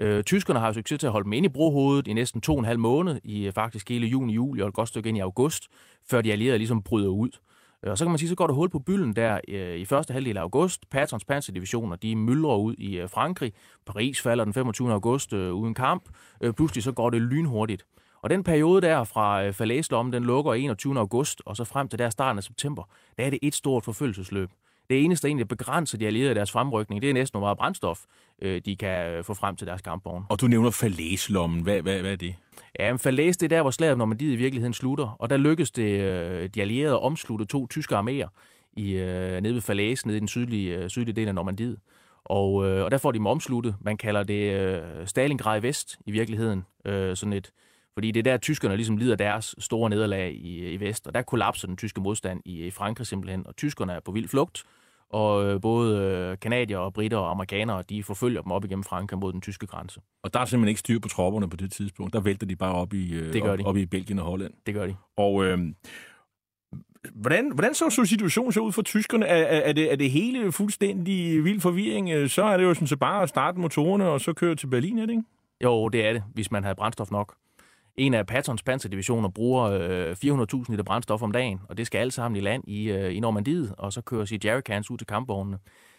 Uh, 0.03 0.21
tyskerne 0.21 0.59
har 0.59 0.73
succes 0.73 0.99
til 0.99 1.07
at 1.07 1.11
holde 1.11 1.23
dem 1.25 1.33
inde 1.33 1.45
i 1.45 1.49
brohovedet 1.49 2.07
i 2.07 2.13
næsten 2.13 2.41
to 2.41 2.53
og 2.53 2.59
en 2.59 2.65
halv 2.65 2.79
måned, 2.79 3.19
i 3.23 3.47
uh, 3.47 3.53
faktisk 3.53 3.89
hele 3.89 4.07
juni, 4.07 4.33
juli 4.33 4.61
og 4.61 4.67
et 4.67 4.73
godt 4.73 4.89
stykke 4.89 5.09
ind 5.09 5.17
i 5.17 5.21
august, 5.21 5.67
før 6.09 6.21
de 6.21 6.31
allierede 6.31 6.57
ligesom 6.57 6.81
bryder 6.81 7.09
ud. 7.09 7.29
Og 7.87 7.97
så 7.97 8.05
kan 8.05 8.11
man 8.11 8.17
sige, 8.17 8.29
så 8.29 8.35
går 8.35 8.47
det 8.47 8.55
hul 8.55 8.69
på 8.69 8.79
bylden 8.79 9.15
der 9.15 9.39
øh, 9.47 9.75
i 9.75 9.85
første 9.85 10.13
halvdel 10.13 10.37
af 10.37 10.41
august. 10.41 10.89
Patrons 10.89 11.25
panserdivisioner, 11.25 11.95
de 11.95 12.15
myldrer 12.15 12.57
ud 12.57 12.75
i 12.77 12.97
øh, 12.97 13.09
Frankrig. 13.09 13.53
Paris 13.85 14.21
falder 14.21 14.43
den 14.43 14.53
25. 14.53 14.91
august 14.91 15.33
øh, 15.33 15.53
uden 15.53 15.73
kamp. 15.73 16.03
Øh, 16.41 16.53
pludselig 16.53 16.83
så 16.83 16.91
går 16.91 17.09
det 17.09 17.21
lynhurtigt. 17.21 17.85
Og 18.23 18.29
den 18.29 18.43
periode 18.43 18.81
der 18.81 19.03
fra 19.03 19.43
øh, 19.43 19.53
Falaislommen, 19.53 20.13
den 20.13 20.23
lukker 20.23 20.53
21. 20.53 20.99
august, 20.99 21.41
og 21.45 21.55
så 21.55 21.63
frem 21.63 21.87
til 21.87 21.99
der 21.99 22.09
starten 22.09 22.37
af 22.37 22.43
september, 22.43 22.83
der 23.17 23.25
er 23.25 23.29
det 23.29 23.39
et 23.41 23.55
stort 23.55 23.83
forfølgelsesløb. 23.83 24.49
Det 24.89 25.03
eneste, 25.03 25.23
der 25.23 25.29
egentlig 25.29 25.47
begrænser 25.47 25.97
de 25.97 26.07
allierede 26.07 26.35
deres 26.35 26.51
fremrykning, 26.51 27.01
det 27.01 27.09
er 27.09 27.13
næsten 27.13 27.39
hvor 27.39 27.47
meget 27.47 27.57
brændstof, 27.57 27.99
øh, 28.41 28.61
de 28.65 28.75
kan 28.75 29.07
øh, 29.07 29.23
få 29.23 29.33
frem 29.33 29.55
til 29.55 29.67
deres 29.67 29.81
kampvogne. 29.81 30.25
Og 30.29 30.41
du 30.41 30.47
nævner 30.47 30.71
Falaislommen. 30.71 31.63
Hvad, 31.63 31.81
hvad, 31.81 32.01
hvad 32.01 32.11
er 32.11 32.15
det? 32.15 32.35
Ja, 32.79 32.91
men 32.91 32.99
Falaise, 32.99 33.39
det 33.39 33.45
er 33.45 33.55
der, 33.55 33.61
hvor 33.61 33.71
slaget 33.71 33.97
Normandiet 33.97 34.33
i 34.33 34.35
virkeligheden 34.35 34.73
slutter. 34.73 35.15
Og 35.19 35.29
der 35.29 35.37
lykkedes 35.37 35.71
det 35.71 35.99
øh, 36.01 36.49
de 36.49 36.61
allierede 36.61 36.93
at 36.93 37.01
omslutte 37.01 37.45
to 37.45 37.67
tyske 37.67 37.95
arméer 37.95 38.27
i, 38.73 38.91
øh, 38.91 39.41
nede 39.41 39.53
ved 39.53 39.61
Falaise, 39.61 40.07
nede 40.07 40.17
i 40.17 40.19
den 40.19 40.27
sydlige, 40.27 40.77
øh, 40.77 40.89
sydlige 40.89 41.15
del 41.15 41.27
af 41.27 41.35
Normandiet. 41.35 41.77
Og, 42.25 42.67
øh, 42.67 42.85
og 42.85 42.91
der 42.91 42.97
får 42.97 43.11
de 43.11 43.17
dem 43.17 43.25
omsluttet. 43.25 43.75
Man 43.81 43.97
kalder 43.97 44.23
det 44.23 44.59
øh, 44.59 44.81
Stalingrad 45.05 45.61
Vest 45.61 45.99
i 46.05 46.11
virkeligheden. 46.11 46.65
Øh, 46.85 47.15
sådan 47.15 47.33
et, 47.33 47.51
fordi 47.93 48.11
det 48.11 48.19
er 48.19 48.31
der, 48.31 48.37
tyskerne 48.37 48.75
ligesom 48.75 48.97
lider 48.97 49.15
deres 49.15 49.55
store 49.59 49.89
nederlag 49.89 50.31
i, 50.33 50.71
i 50.71 50.79
vest, 50.79 51.07
og 51.07 51.13
der 51.15 51.21
kollapser 51.21 51.67
den 51.67 51.77
tyske 51.77 52.01
modstand 52.01 52.41
i, 52.45 52.65
i 52.65 52.71
Frankrig 52.71 53.07
simpelthen, 53.07 53.47
og 53.47 53.55
tyskerne 53.55 53.93
er 53.93 53.99
på 53.99 54.11
vild 54.11 54.27
flugt, 54.27 54.63
og 55.09 55.45
øh, 55.45 55.61
både 55.61 55.99
øh, 56.01 56.37
kanadier 56.39 56.77
og 56.77 56.93
britter 56.93 57.17
og 57.17 57.31
amerikanere, 57.31 57.83
de 57.89 58.03
forfølger 58.03 58.41
dem 58.41 58.51
op 58.51 58.65
igennem 58.65 58.83
Frankrig 58.83 59.19
mod 59.19 59.33
den 59.33 59.41
tyske 59.41 59.67
grænse. 59.67 60.01
Og 60.23 60.33
der 60.33 60.39
er 60.39 60.45
simpelthen 60.45 60.69
ikke 60.69 60.79
styr 60.79 60.99
på 60.99 61.07
tropperne 61.07 61.49
på 61.49 61.57
det 61.57 61.71
tidspunkt. 61.71 62.13
Der 62.13 62.19
vælter 62.19 62.47
de 62.47 62.55
bare 62.55 62.73
op 62.73 62.93
i, 62.93 63.13
øh, 63.13 63.33
Det 63.33 63.41
gør 63.43 63.51
op, 63.51 63.59
de. 63.59 63.63
op 63.63 63.77
i 63.77 63.85
Belgien 63.85 64.19
og 64.19 64.25
Holland. 64.25 64.53
Det 64.65 64.73
gør 64.73 64.87
de. 64.87 64.95
Og 65.17 65.45
øh, 65.45 65.59
hvordan, 67.13 67.51
hvordan 67.53 67.73
så, 67.73 67.89
så 67.89 68.05
situationen 68.05 68.51
så 68.51 68.59
ud 68.59 68.71
for 68.71 68.81
tyskerne? 68.81 69.25
Er, 69.25 69.59
er, 69.69 69.73
det, 69.73 69.91
er 69.91 69.95
det 69.95 70.11
hele 70.11 70.51
fuldstændig 70.51 71.43
vild 71.43 71.59
forvirring? 71.61 72.09
Øh, 72.09 72.29
Så 72.29 72.43
er 72.43 72.57
det 72.57 72.63
jo 72.63 72.73
sådan 72.73 72.87
så 72.87 72.97
bare 72.97 73.23
at 73.23 73.29
starte 73.29 73.59
motorerne 73.59 74.05
og 74.09 74.21
så 74.21 74.33
køre 74.33 74.55
til 74.55 74.67
Berlin, 74.67 74.97
er 74.97 75.05
det 75.05 75.13
ikke? 75.13 75.23
Jo, 75.63 75.89
det 75.89 76.05
er 76.05 76.13
det, 76.13 76.23
hvis 76.33 76.51
man 76.51 76.63
havde 76.63 76.75
brændstof 76.75 77.11
nok. 77.11 77.35
En 77.97 78.13
af 78.13 78.25
Pattons 78.25 78.63
panserdivisioner 78.63 79.29
bruger 79.29 79.63
øh, 79.63 80.11
400.000 80.11 80.65
liter 80.69 80.83
brændstof 80.83 81.21
om 81.21 81.31
dagen, 81.31 81.61
og 81.69 81.77
det 81.77 81.87
skal 81.87 81.99
alt 81.99 82.13
sammen 82.13 82.35
i 82.37 82.41
land 82.41 82.63
i, 82.67 82.91
øh, 82.91 83.15
i 83.15 83.19
Normandiet, 83.19 83.75
og 83.77 83.93
så 83.93 84.01
kører 84.01 84.25
sig 84.25 84.45
jerrycans 84.45 84.91
ud 84.91 84.97
til 84.97 85.07
kampvognene. 85.07 85.57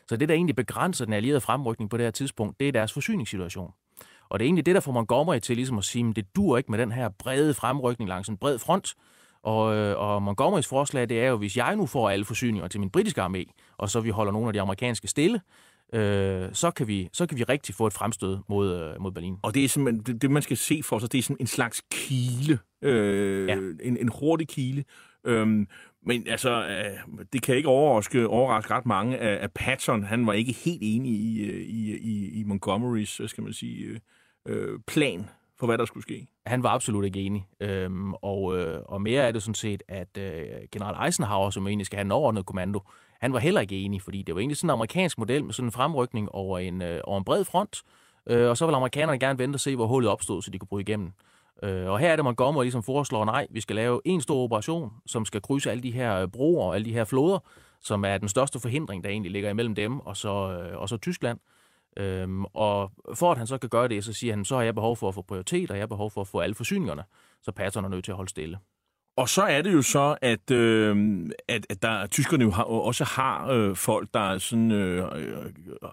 Så 0.08 0.16
det, 0.16 0.28
der 0.28 0.34
egentlig 0.34 0.56
begrænser 0.56 1.04
den 1.04 1.14
allierede 1.14 1.40
fremrykning 1.40 1.90
på 1.90 1.96
det 1.96 2.06
her 2.06 2.10
tidspunkt, 2.10 2.60
det 2.60 2.68
er 2.68 2.72
deres 2.72 2.92
forsyningssituation. 2.92 3.72
Og 4.28 4.38
det 4.38 4.44
er 4.44 4.46
egentlig 4.46 4.66
det, 4.66 4.74
der 4.74 4.80
får 4.80 4.92
Montgomery 4.92 5.38
til 5.38 5.56
ligesom 5.56 5.78
at 5.78 5.84
sige, 5.84 6.08
at 6.08 6.16
det 6.16 6.36
dur 6.36 6.56
ikke 6.56 6.70
med 6.70 6.78
den 6.78 6.92
her 6.92 7.08
brede 7.08 7.54
fremrykning 7.54 8.08
langs 8.08 8.28
en 8.28 8.36
bred 8.36 8.58
front. 8.58 8.94
Og, 9.42 9.76
øh, 9.76 9.98
og 9.98 10.22
Montgomerys 10.22 10.66
forslag, 10.66 11.08
det 11.08 11.20
er 11.20 11.28
jo, 11.28 11.36
hvis 11.36 11.56
jeg 11.56 11.76
nu 11.76 11.86
får 11.86 12.10
alle 12.10 12.24
forsyninger 12.24 12.68
til 12.68 12.80
min 12.80 12.90
britiske 12.90 13.22
armé, 13.22 13.74
og 13.76 13.90
så 13.90 14.00
vi 14.00 14.10
holder 14.10 14.32
nogle 14.32 14.46
af 14.48 14.52
de 14.52 14.60
amerikanske 14.60 15.08
stille, 15.08 15.40
øh, 15.94 16.48
så, 16.52 16.70
kan 16.70 16.86
vi, 16.88 17.08
så 17.12 17.26
kan 17.26 17.38
vi 17.38 17.42
rigtig 17.44 17.74
få 17.74 17.86
et 17.86 17.92
fremstød 17.92 18.38
mod, 18.48 18.80
øh, 18.80 19.00
mod 19.02 19.12
Berlin. 19.12 19.36
Og 19.42 19.54
det 19.54 19.64
er 19.64 19.68
simpelthen, 19.68 20.02
det, 20.04 20.22
det 20.22 20.30
man 20.30 20.42
skal 20.42 20.56
se 20.56 20.80
for 20.84 20.98
sig, 20.98 21.12
det 21.12 21.18
er 21.18 21.22
sådan 21.22 21.36
en 21.40 21.46
slags 21.46 21.82
kile. 21.90 22.58
Øh, 22.82 23.48
Ja. 23.48 23.54
en, 23.54 23.96
en 23.96 24.08
hurtig 24.20 24.48
kile. 24.48 24.84
Øhm, 25.26 25.68
men 26.06 26.26
altså, 26.28 26.66
øh, 26.66 27.24
det 27.32 27.42
kan 27.42 27.56
ikke 27.56 27.68
overraske, 27.68 28.28
overraske 28.28 28.74
ret 28.74 28.86
mange, 28.86 29.18
at, 29.18 29.38
at 29.38 29.52
Patton, 29.52 30.04
han 30.04 30.26
var 30.26 30.32
ikke 30.32 30.52
helt 30.52 30.78
enig 30.82 31.12
i, 31.12 31.42
øh, 31.44 31.60
i, 31.60 31.96
i, 31.96 32.40
i 32.40 32.44
Montgomerys, 32.44 33.16
hvad 33.16 33.28
skal 33.28 33.44
man 33.44 33.52
sige, 33.52 33.84
øh, 33.84 33.98
øh, 34.48 34.78
plan 34.86 35.30
for, 35.58 35.66
hvad 35.66 35.78
der 35.78 35.84
skulle 35.84 36.02
ske. 36.02 36.26
Han 36.46 36.62
var 36.62 36.68
absolut 36.68 37.04
ikke 37.04 37.20
enig. 37.20 37.46
Øhm, 37.60 38.14
og, 38.14 38.58
øh, 38.58 38.80
og 38.84 39.02
mere 39.02 39.22
er 39.22 39.32
det 39.32 39.42
sådan 39.42 39.54
set, 39.54 39.82
at 39.88 40.18
øh, 40.18 40.44
general 40.72 41.06
Eisenhower, 41.06 41.50
som 41.50 41.66
egentlig 41.66 41.86
skal 41.86 41.96
have 41.96 42.04
en 42.04 42.12
overordnet 42.12 42.46
kommando, 42.46 42.80
han 43.24 43.32
var 43.32 43.38
heller 43.38 43.60
ikke 43.60 43.76
enig, 43.76 44.02
fordi 44.02 44.22
det 44.22 44.34
var 44.34 44.40
egentlig 44.40 44.56
sådan 44.56 44.66
en 44.66 44.72
amerikansk 44.72 45.18
model 45.18 45.44
med 45.44 45.52
sådan 45.52 45.68
en 45.68 45.72
fremrykning 45.72 46.28
over 46.32 46.58
en, 46.58 46.82
øh, 46.82 47.00
over 47.04 47.18
en 47.18 47.24
bred 47.24 47.44
front, 47.44 47.82
øh, 48.26 48.48
og 48.48 48.56
så 48.56 48.66
vil 48.66 48.74
amerikanerne 48.74 49.18
gerne 49.18 49.38
vente 49.38 49.56
og 49.56 49.60
se, 49.60 49.76
hvor 49.76 49.86
hullet 49.86 50.10
opstod, 50.10 50.42
så 50.42 50.50
de 50.50 50.58
kunne 50.58 50.68
bryde 50.68 50.82
igennem. 50.82 51.12
Øh, 51.62 51.88
og 51.88 51.98
her 51.98 52.12
er 52.12 52.16
det 52.16 52.24
Montgomery 52.24 52.62
ligesom 52.62 52.82
foreslår, 52.82 53.24
nej, 53.24 53.46
vi 53.50 53.60
skal 53.60 53.76
lave 53.76 54.00
en 54.04 54.20
stor 54.20 54.42
operation, 54.42 54.90
som 55.06 55.24
skal 55.24 55.42
krydse 55.42 55.70
alle 55.70 55.82
de 55.82 55.90
her 55.90 56.22
øh, 56.22 56.28
broer 56.28 56.66
og 56.66 56.74
alle 56.74 56.84
de 56.84 56.92
her 56.92 57.04
floder, 57.04 57.38
som 57.80 58.04
er 58.04 58.18
den 58.18 58.28
største 58.28 58.60
forhindring, 58.60 59.04
der 59.04 59.10
egentlig 59.10 59.32
ligger 59.32 59.50
imellem 59.50 59.74
dem 59.74 60.00
og 60.00 60.16
så, 60.16 60.52
øh, 60.52 60.78
og 60.80 60.88
så 60.88 60.96
Tyskland. 60.96 61.38
Øhm, 61.96 62.44
og 62.44 62.92
for 63.14 63.32
at 63.32 63.38
han 63.38 63.46
så 63.46 63.58
kan 63.58 63.68
gøre 63.68 63.88
det, 63.88 64.04
så 64.04 64.12
siger 64.12 64.32
han, 64.32 64.44
så 64.44 64.56
har 64.56 64.62
jeg 64.62 64.74
behov 64.74 64.96
for 64.96 65.08
at 65.08 65.14
få 65.14 65.22
prioritet, 65.22 65.70
og 65.70 65.76
jeg 65.76 65.82
har 65.82 65.86
behov 65.86 66.10
for 66.10 66.20
at 66.20 66.26
få 66.26 66.38
alle 66.38 66.54
forsyningerne. 66.54 67.04
Så 67.42 67.52
Patton 67.52 67.84
er 67.84 67.88
nødt 67.88 68.04
til 68.04 68.12
at 68.12 68.16
holde 68.16 68.30
stille. 68.30 68.58
Og 69.16 69.28
så 69.28 69.42
er 69.42 69.62
det 69.62 69.72
jo 69.72 69.82
så, 69.82 70.16
at, 70.22 70.50
øh, 70.50 71.26
at, 71.48 71.66
at 71.70 71.82
der, 71.82 72.06
tyskerne 72.06 72.44
jo 72.44 72.50
har, 72.50 72.62
også 72.62 73.04
har 73.04 73.48
øh, 73.48 73.76
folk, 73.76 74.08
der 74.14 74.38
sådan, 74.38 74.70
øh, 74.70 75.04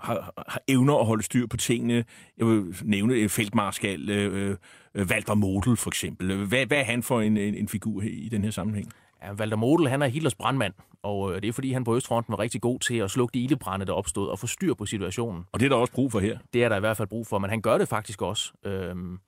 har, 0.02 0.34
har 0.48 0.62
evner 0.68 0.98
at 0.98 1.06
holde 1.06 1.24
styr 1.24 1.48
på 1.48 1.58
tingene. 1.58 2.06
Jeg 2.38 2.48
vil 2.48 2.76
nævne 2.84 3.30
feltmarskal 3.30 4.10
øh, 4.10 4.58
øh, 4.96 5.08
Walter 5.08 5.34
Model 5.34 5.78
for 5.78 5.90
eksempel. 5.90 6.46
Hvad, 6.46 6.66
hvad 6.66 6.78
er 6.78 6.84
han 6.84 7.04
for 7.04 7.22
en, 7.22 7.38
en, 7.38 7.56
en 7.56 7.68
figur 7.68 8.02
i 8.02 8.30
den 8.32 8.44
her 8.44 8.52
sammenhæng? 8.52 8.94
Ja, 9.24 9.34
Walter 9.34 9.58
Model, 9.58 9.88
han 9.88 10.02
er 10.02 10.08
Hitlers 10.08 10.36
brandmand, 10.36 10.74
og 11.04 11.36
øh, 11.36 11.42
det 11.42 11.48
er 11.48 11.54
fordi, 11.54 11.72
han 11.72 11.84
på 11.84 11.96
Østfronten 11.96 12.32
var 12.32 12.40
rigtig 12.40 12.62
god 12.62 12.80
til 12.80 12.96
at 12.96 13.12
slukke 13.12 13.34
de 13.34 13.44
ildebrænde, 13.44 13.86
der 13.86 13.94
opstod, 13.94 14.30
og 14.30 14.40
få 14.40 14.48
styr 14.48 14.74
på 14.74 14.86
situationen. 14.86 15.44
Og 15.52 15.60
det 15.60 15.66
er 15.66 15.70
der 15.70 15.76
også 15.76 15.94
brug 15.94 16.12
for 16.12 16.20
her. 16.20 16.38
Det 16.54 16.64
er 16.64 16.70
der 16.70 16.78
i 16.78 16.80
hvert 16.80 16.98
fald 16.98 17.08
brug 17.08 17.28
for, 17.28 17.40
men 17.40 17.50
han 17.50 17.62
gør 17.62 17.78
det 17.78 17.88
faktisk 17.88 18.22
også. 18.22 18.52
Øhm, 18.66 19.20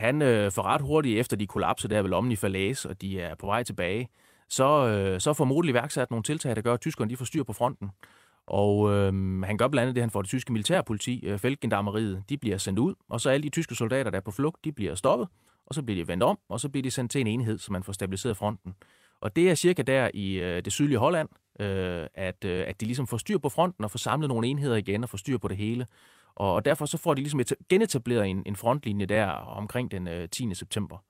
han 0.00 0.22
øh, 0.22 0.52
får 0.52 0.62
ret 0.62 0.80
hurtigt 0.80 1.20
efter 1.20 1.36
de 1.36 1.46
kollapser 1.46 1.88
der 1.88 2.02
ved 2.02 2.10
lommen 2.10 2.32
i 2.32 2.36
Falaise, 2.36 2.88
og 2.88 3.00
de 3.00 3.20
er 3.20 3.34
på 3.34 3.46
vej 3.46 3.62
tilbage, 3.62 4.08
så, 4.48 4.86
øh, 4.86 5.20
så 5.20 5.32
får 5.32 5.44
Model 5.44 5.70
iværksat 5.70 6.10
nogle 6.10 6.22
tiltag, 6.22 6.56
der 6.56 6.62
gør, 6.62 6.74
at 6.74 6.80
tyskerne 6.80 7.10
de 7.10 7.16
får 7.16 7.24
styr 7.24 7.42
på 7.42 7.52
fronten. 7.52 7.90
Og 8.46 8.92
øh, 8.92 9.42
han 9.42 9.56
gør 9.56 9.68
blandt 9.68 9.82
andet 9.82 9.94
det, 9.94 10.02
han 10.02 10.10
får 10.10 10.22
det 10.22 10.28
tyske 10.28 10.52
militærpoliti, 10.52 11.26
øh, 11.26 11.38
feltgendarmeriet, 11.38 12.22
de 12.28 12.38
bliver 12.38 12.58
sendt 12.58 12.78
ud, 12.78 12.94
og 13.08 13.20
så 13.20 13.30
alle 13.30 13.42
de 13.42 13.48
tyske 13.48 13.74
soldater, 13.74 14.10
der 14.10 14.18
er 14.18 14.22
på 14.22 14.30
flugt, 14.30 14.64
de 14.64 14.72
bliver 14.72 14.94
stoppet, 14.94 15.28
og 15.66 15.74
så 15.74 15.82
bliver 15.82 16.04
de 16.04 16.08
vendt 16.08 16.22
om, 16.22 16.38
og 16.48 16.60
så 16.60 16.68
bliver 16.68 16.82
de 16.82 16.90
sendt 16.90 17.12
til 17.12 17.20
en 17.20 17.26
enhed, 17.26 17.58
så 17.58 17.72
man 17.72 17.82
får 17.82 17.92
stabiliseret 17.92 18.36
fronten. 18.36 18.74
Og 19.20 19.36
det 19.36 19.50
er 19.50 19.54
cirka 19.54 19.82
der 19.82 20.10
i 20.14 20.34
øh, 20.34 20.64
det 20.64 20.72
sydlige 20.72 20.98
Holland, 20.98 21.28
øh, 21.60 22.06
at, 22.14 22.44
øh, 22.44 22.64
at 22.66 22.80
de 22.80 22.86
ligesom 22.86 23.06
får 23.06 23.16
styr 23.16 23.38
på 23.38 23.48
fronten 23.48 23.84
og 23.84 23.90
får 23.90 23.98
samlet 23.98 24.28
nogle 24.28 24.46
enheder 24.46 24.76
igen 24.76 25.02
og 25.02 25.08
får 25.08 25.18
styr 25.18 25.38
på 25.38 25.48
det 25.48 25.56
hele. 25.56 25.86
Og, 26.34 26.54
og 26.54 26.64
derfor 26.64 26.86
så 26.86 26.98
får 26.98 27.14
de 27.14 27.20
ligesom 27.20 27.40
genetableret 27.68 28.26
en, 28.26 28.42
en 28.46 28.56
frontlinje 28.56 29.06
der 29.06 29.26
omkring 29.30 29.90
den 29.90 30.08
øh, 30.08 30.28
10. 30.28 30.54
september. 30.54 31.04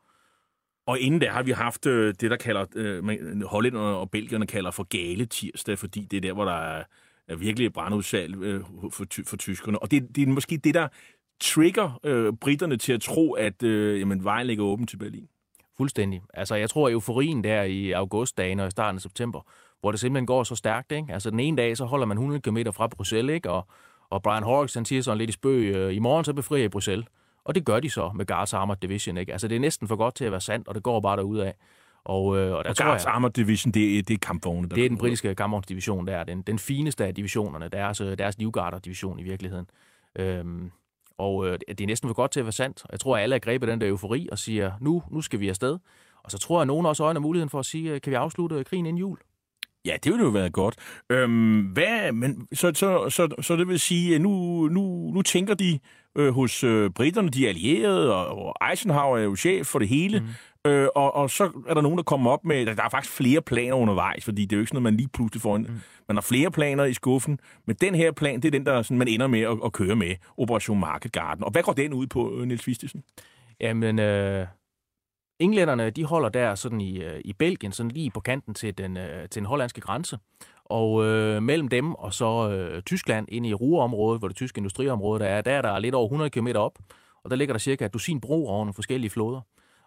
Og 0.86 1.00
inden 1.00 1.20
der 1.20 1.30
har 1.30 1.42
vi 1.42 1.50
haft 1.50 1.86
øh, 1.86 2.14
det, 2.20 2.30
der 2.30 2.36
kalder 2.36 2.66
øh, 2.76 3.42
hollænderne 3.42 3.96
og 3.96 4.10
belgierne 4.10 4.46
kalder 4.46 4.70
for 4.70 4.82
gale 4.82 5.26
tirsdag, 5.26 5.78
fordi 5.78 6.04
det 6.04 6.16
er 6.16 6.20
der, 6.20 6.32
hvor 6.32 6.44
der 6.44 6.52
er, 6.52 6.84
er 7.28 7.36
virkelig 7.36 7.72
brandudsalg 7.72 8.42
øh, 8.42 8.60
for, 8.92 9.06
for 9.26 9.36
tyskerne. 9.36 9.78
Og 9.78 9.90
det, 9.90 10.16
det 10.16 10.22
er 10.22 10.26
måske 10.26 10.56
det, 10.56 10.74
der 10.74 10.88
trigger 11.40 12.00
øh, 12.04 12.32
britterne 12.32 12.76
til 12.76 12.92
at 12.92 13.00
tro, 13.00 13.32
at 13.32 13.62
øh, 13.62 14.00
jamen, 14.00 14.24
vejen 14.24 14.46
ligger 14.46 14.64
åben 14.64 14.86
til 14.86 14.96
Berlin. 14.96 15.28
Fuldstændig. 15.76 16.22
Altså, 16.34 16.54
jeg 16.54 16.70
tror, 16.70 16.86
at 16.86 16.92
euforien 16.92 17.44
der 17.44 17.62
i 17.62 17.90
augustdagen 17.90 18.60
og 18.60 18.66
i 18.66 18.70
starten 18.70 18.96
af 18.96 19.02
september, 19.02 19.40
hvor 19.80 19.90
det 19.90 20.00
simpelthen 20.00 20.26
går 20.26 20.44
så 20.44 20.56
stærkt, 20.56 20.92
ikke? 20.92 21.12
Altså, 21.12 21.30
den 21.30 21.40
ene 21.40 21.56
dag, 21.56 21.76
så 21.76 21.84
holder 21.84 22.06
man 22.06 22.16
100 22.16 22.40
km 22.40 22.58
fra 22.72 22.86
Bruxelles, 22.86 23.34
ikke? 23.34 23.50
Og, 23.50 23.66
og 24.10 24.22
Brian 24.22 24.42
Horrocks, 24.42 24.74
han 24.74 24.84
siger 24.84 25.02
sådan 25.02 25.18
lidt 25.18 25.30
i 25.30 25.32
spøg, 25.32 25.74
øh, 25.74 25.94
i 25.94 25.98
morgen 25.98 26.24
så 26.24 26.32
befrier 26.32 26.62
jeg 26.62 26.70
Bruxelles. 26.70 27.06
Og 27.44 27.54
det 27.54 27.64
gør 27.64 27.80
de 27.80 27.90
så 27.90 28.10
med 28.14 28.26
Guards 28.26 28.54
Armored 28.54 28.78
Division, 28.82 29.16
ikke? 29.16 29.32
Altså, 29.32 29.48
det 29.48 29.56
er 29.56 29.60
næsten 29.60 29.88
for 29.88 29.96
godt 29.96 30.14
til 30.14 30.24
at 30.24 30.32
være 30.32 30.40
sandt, 30.40 30.68
og 30.68 30.74
det 30.74 30.82
går 30.82 31.00
bare 31.00 31.16
derudad. 31.16 31.52
Og, 32.04 32.38
øh, 32.38 32.54
og 32.54 32.64
der 32.64 32.70
og 32.70 32.76
tror 32.76 32.86
Guards 32.86 33.04
jeg, 33.04 33.12
Armored 33.12 33.32
Division, 33.32 33.72
det 33.72 33.98
er, 33.98 34.02
det 34.02 34.14
er 34.14 34.18
kampvogne. 34.18 34.68
Der 34.68 34.74
det 34.74 34.84
er 34.84 34.88
den 34.88 34.98
britiske 34.98 35.34
kampvognsdivision, 35.34 36.06
der 36.06 36.16
er 36.16 36.24
den, 36.24 36.42
den 36.42 36.58
fineste 36.58 37.06
af 37.06 37.14
divisionerne, 37.14 37.68
deres, 37.68 37.98
deres 37.98 38.38
Livgarder-division 38.38 39.18
i 39.18 39.22
virkeligheden. 39.22 39.66
Øhm, 40.18 40.70
og 41.18 41.46
øh, 41.46 41.58
det 41.68 41.80
er 41.80 41.86
næsten 41.86 42.08
for 42.08 42.14
godt 42.14 42.30
til 42.30 42.40
at 42.40 42.46
være 42.46 42.52
sandt. 42.52 42.84
Jeg 42.90 43.00
tror, 43.00 43.16
at 43.16 43.22
alle 43.22 43.34
er 43.34 43.38
grebet 43.38 43.68
den 43.68 43.80
der 43.80 43.88
eufori 43.88 44.28
og 44.32 44.38
siger, 44.38 44.72
nu, 44.80 45.02
nu 45.10 45.20
skal 45.20 45.40
vi 45.40 45.48
afsted. 45.48 45.78
Og 46.22 46.30
så 46.30 46.38
tror 46.38 46.56
jeg, 46.56 46.60
at 46.60 46.66
nogen 46.66 46.86
også 46.86 47.04
øjner 47.04 47.20
muligheden 47.20 47.50
for 47.50 47.58
at 47.58 47.66
sige, 47.66 47.92
øh, 47.92 48.00
kan 48.00 48.10
vi 48.10 48.14
afslutte 48.14 48.64
krigen 48.64 48.86
inden 48.86 48.98
jul? 48.98 49.18
Ja, 49.84 49.96
det 50.04 50.12
ville 50.12 50.24
jo 50.24 50.30
være 50.30 50.50
godt. 50.50 50.74
Øhm, 51.10 51.60
hvad, 51.60 52.12
men, 52.12 52.46
så, 52.52 52.72
så, 52.74 53.10
så, 53.10 53.34
så 53.40 53.56
det 53.56 53.68
vil 53.68 53.80
sige, 53.80 54.14
at 54.14 54.20
nu, 54.20 54.68
nu, 54.68 55.10
nu 55.14 55.22
tænker 55.22 55.54
de 55.54 55.78
øh, 56.18 56.34
hos 56.34 56.64
øh, 56.64 56.90
britterne, 56.90 57.28
de 57.28 57.48
allierede, 57.48 58.14
og, 58.14 58.46
og 58.46 58.70
Eisenhower 58.70 59.18
er 59.18 59.22
jo 59.22 59.36
chef 59.36 59.66
for 59.66 59.78
det 59.78 59.88
hele, 59.88 60.20
mm. 60.20 60.26
Øh, 60.66 60.88
og, 60.94 61.14
og 61.14 61.30
så 61.30 61.50
er 61.68 61.74
der 61.74 61.80
nogen, 61.80 61.98
der 61.98 62.04
kommer 62.04 62.30
op 62.30 62.44
med, 62.44 62.66
der 62.66 62.82
er 62.82 62.88
faktisk 62.88 63.14
flere 63.14 63.42
planer 63.42 63.74
undervejs, 63.74 64.24
fordi 64.24 64.42
det 64.42 64.52
er 64.52 64.56
jo 64.56 64.60
ikke 64.60 64.68
sådan 64.68 64.82
noget, 64.82 64.92
man 64.92 64.96
lige 64.96 65.08
pludselig 65.08 65.42
får 65.42 65.56
en, 65.56 65.62
mm. 65.62 65.80
Man 66.08 66.16
har 66.16 66.22
flere 66.22 66.50
planer 66.50 66.84
i 66.84 66.94
skuffen, 66.94 67.38
men 67.66 67.76
den 67.80 67.94
her 67.94 68.12
plan, 68.12 68.36
det 68.40 68.44
er 68.44 68.50
den, 68.50 68.66
der 68.66 68.82
sådan, 68.82 68.98
man 68.98 69.08
ender 69.08 69.26
med 69.26 69.40
at, 69.40 69.58
at 69.64 69.72
køre 69.72 69.96
med, 69.96 70.14
Operation 70.38 70.80
Market 70.80 71.12
Garden. 71.12 71.44
Og 71.44 71.50
hvad 71.50 71.62
går 71.62 71.72
den 71.72 71.92
ud 71.92 72.06
på, 72.06 72.38
øh, 72.38 72.46
Niels 72.46 72.66
Vistesen? 72.66 73.02
Jamen, 73.60 73.98
øh, 73.98 74.46
englænderne, 75.40 75.90
de 75.90 76.04
holder 76.04 76.28
der 76.28 76.54
sådan 76.54 76.80
i, 76.80 76.98
øh, 76.98 77.20
i 77.24 77.32
Belgien, 77.32 77.72
sådan 77.72 77.90
lige 77.90 78.10
på 78.10 78.20
kanten 78.20 78.54
til 78.54 78.78
den, 78.78 78.96
øh, 78.96 79.28
til 79.28 79.40
den 79.40 79.46
hollandske 79.46 79.80
grænse. 79.80 80.18
Og 80.64 81.04
øh, 81.04 81.42
mellem 81.42 81.68
dem 81.68 81.94
og 81.94 82.14
så 82.14 82.50
øh, 82.50 82.82
Tyskland, 82.82 83.26
ind 83.28 83.46
i 83.46 83.54
Ruhrområdet, 83.54 84.20
hvor 84.20 84.28
det 84.28 84.36
tyske 84.36 84.58
industriområde 84.58 85.20
der 85.20 85.26
er, 85.26 85.40
der 85.40 85.52
er 85.52 85.62
der 85.62 85.78
lidt 85.78 85.94
over 85.94 86.06
100 86.06 86.30
km 86.30 86.48
op, 86.54 86.78
og 87.24 87.30
der 87.30 87.36
ligger 87.36 87.52
der 87.54 87.58
cirka 87.58 87.84
et 87.84 87.92
dusin 87.92 88.20
bro 88.20 88.46
over 88.48 88.58
nogle 88.58 88.74
forskellige 88.74 89.10
floder. 89.10 89.40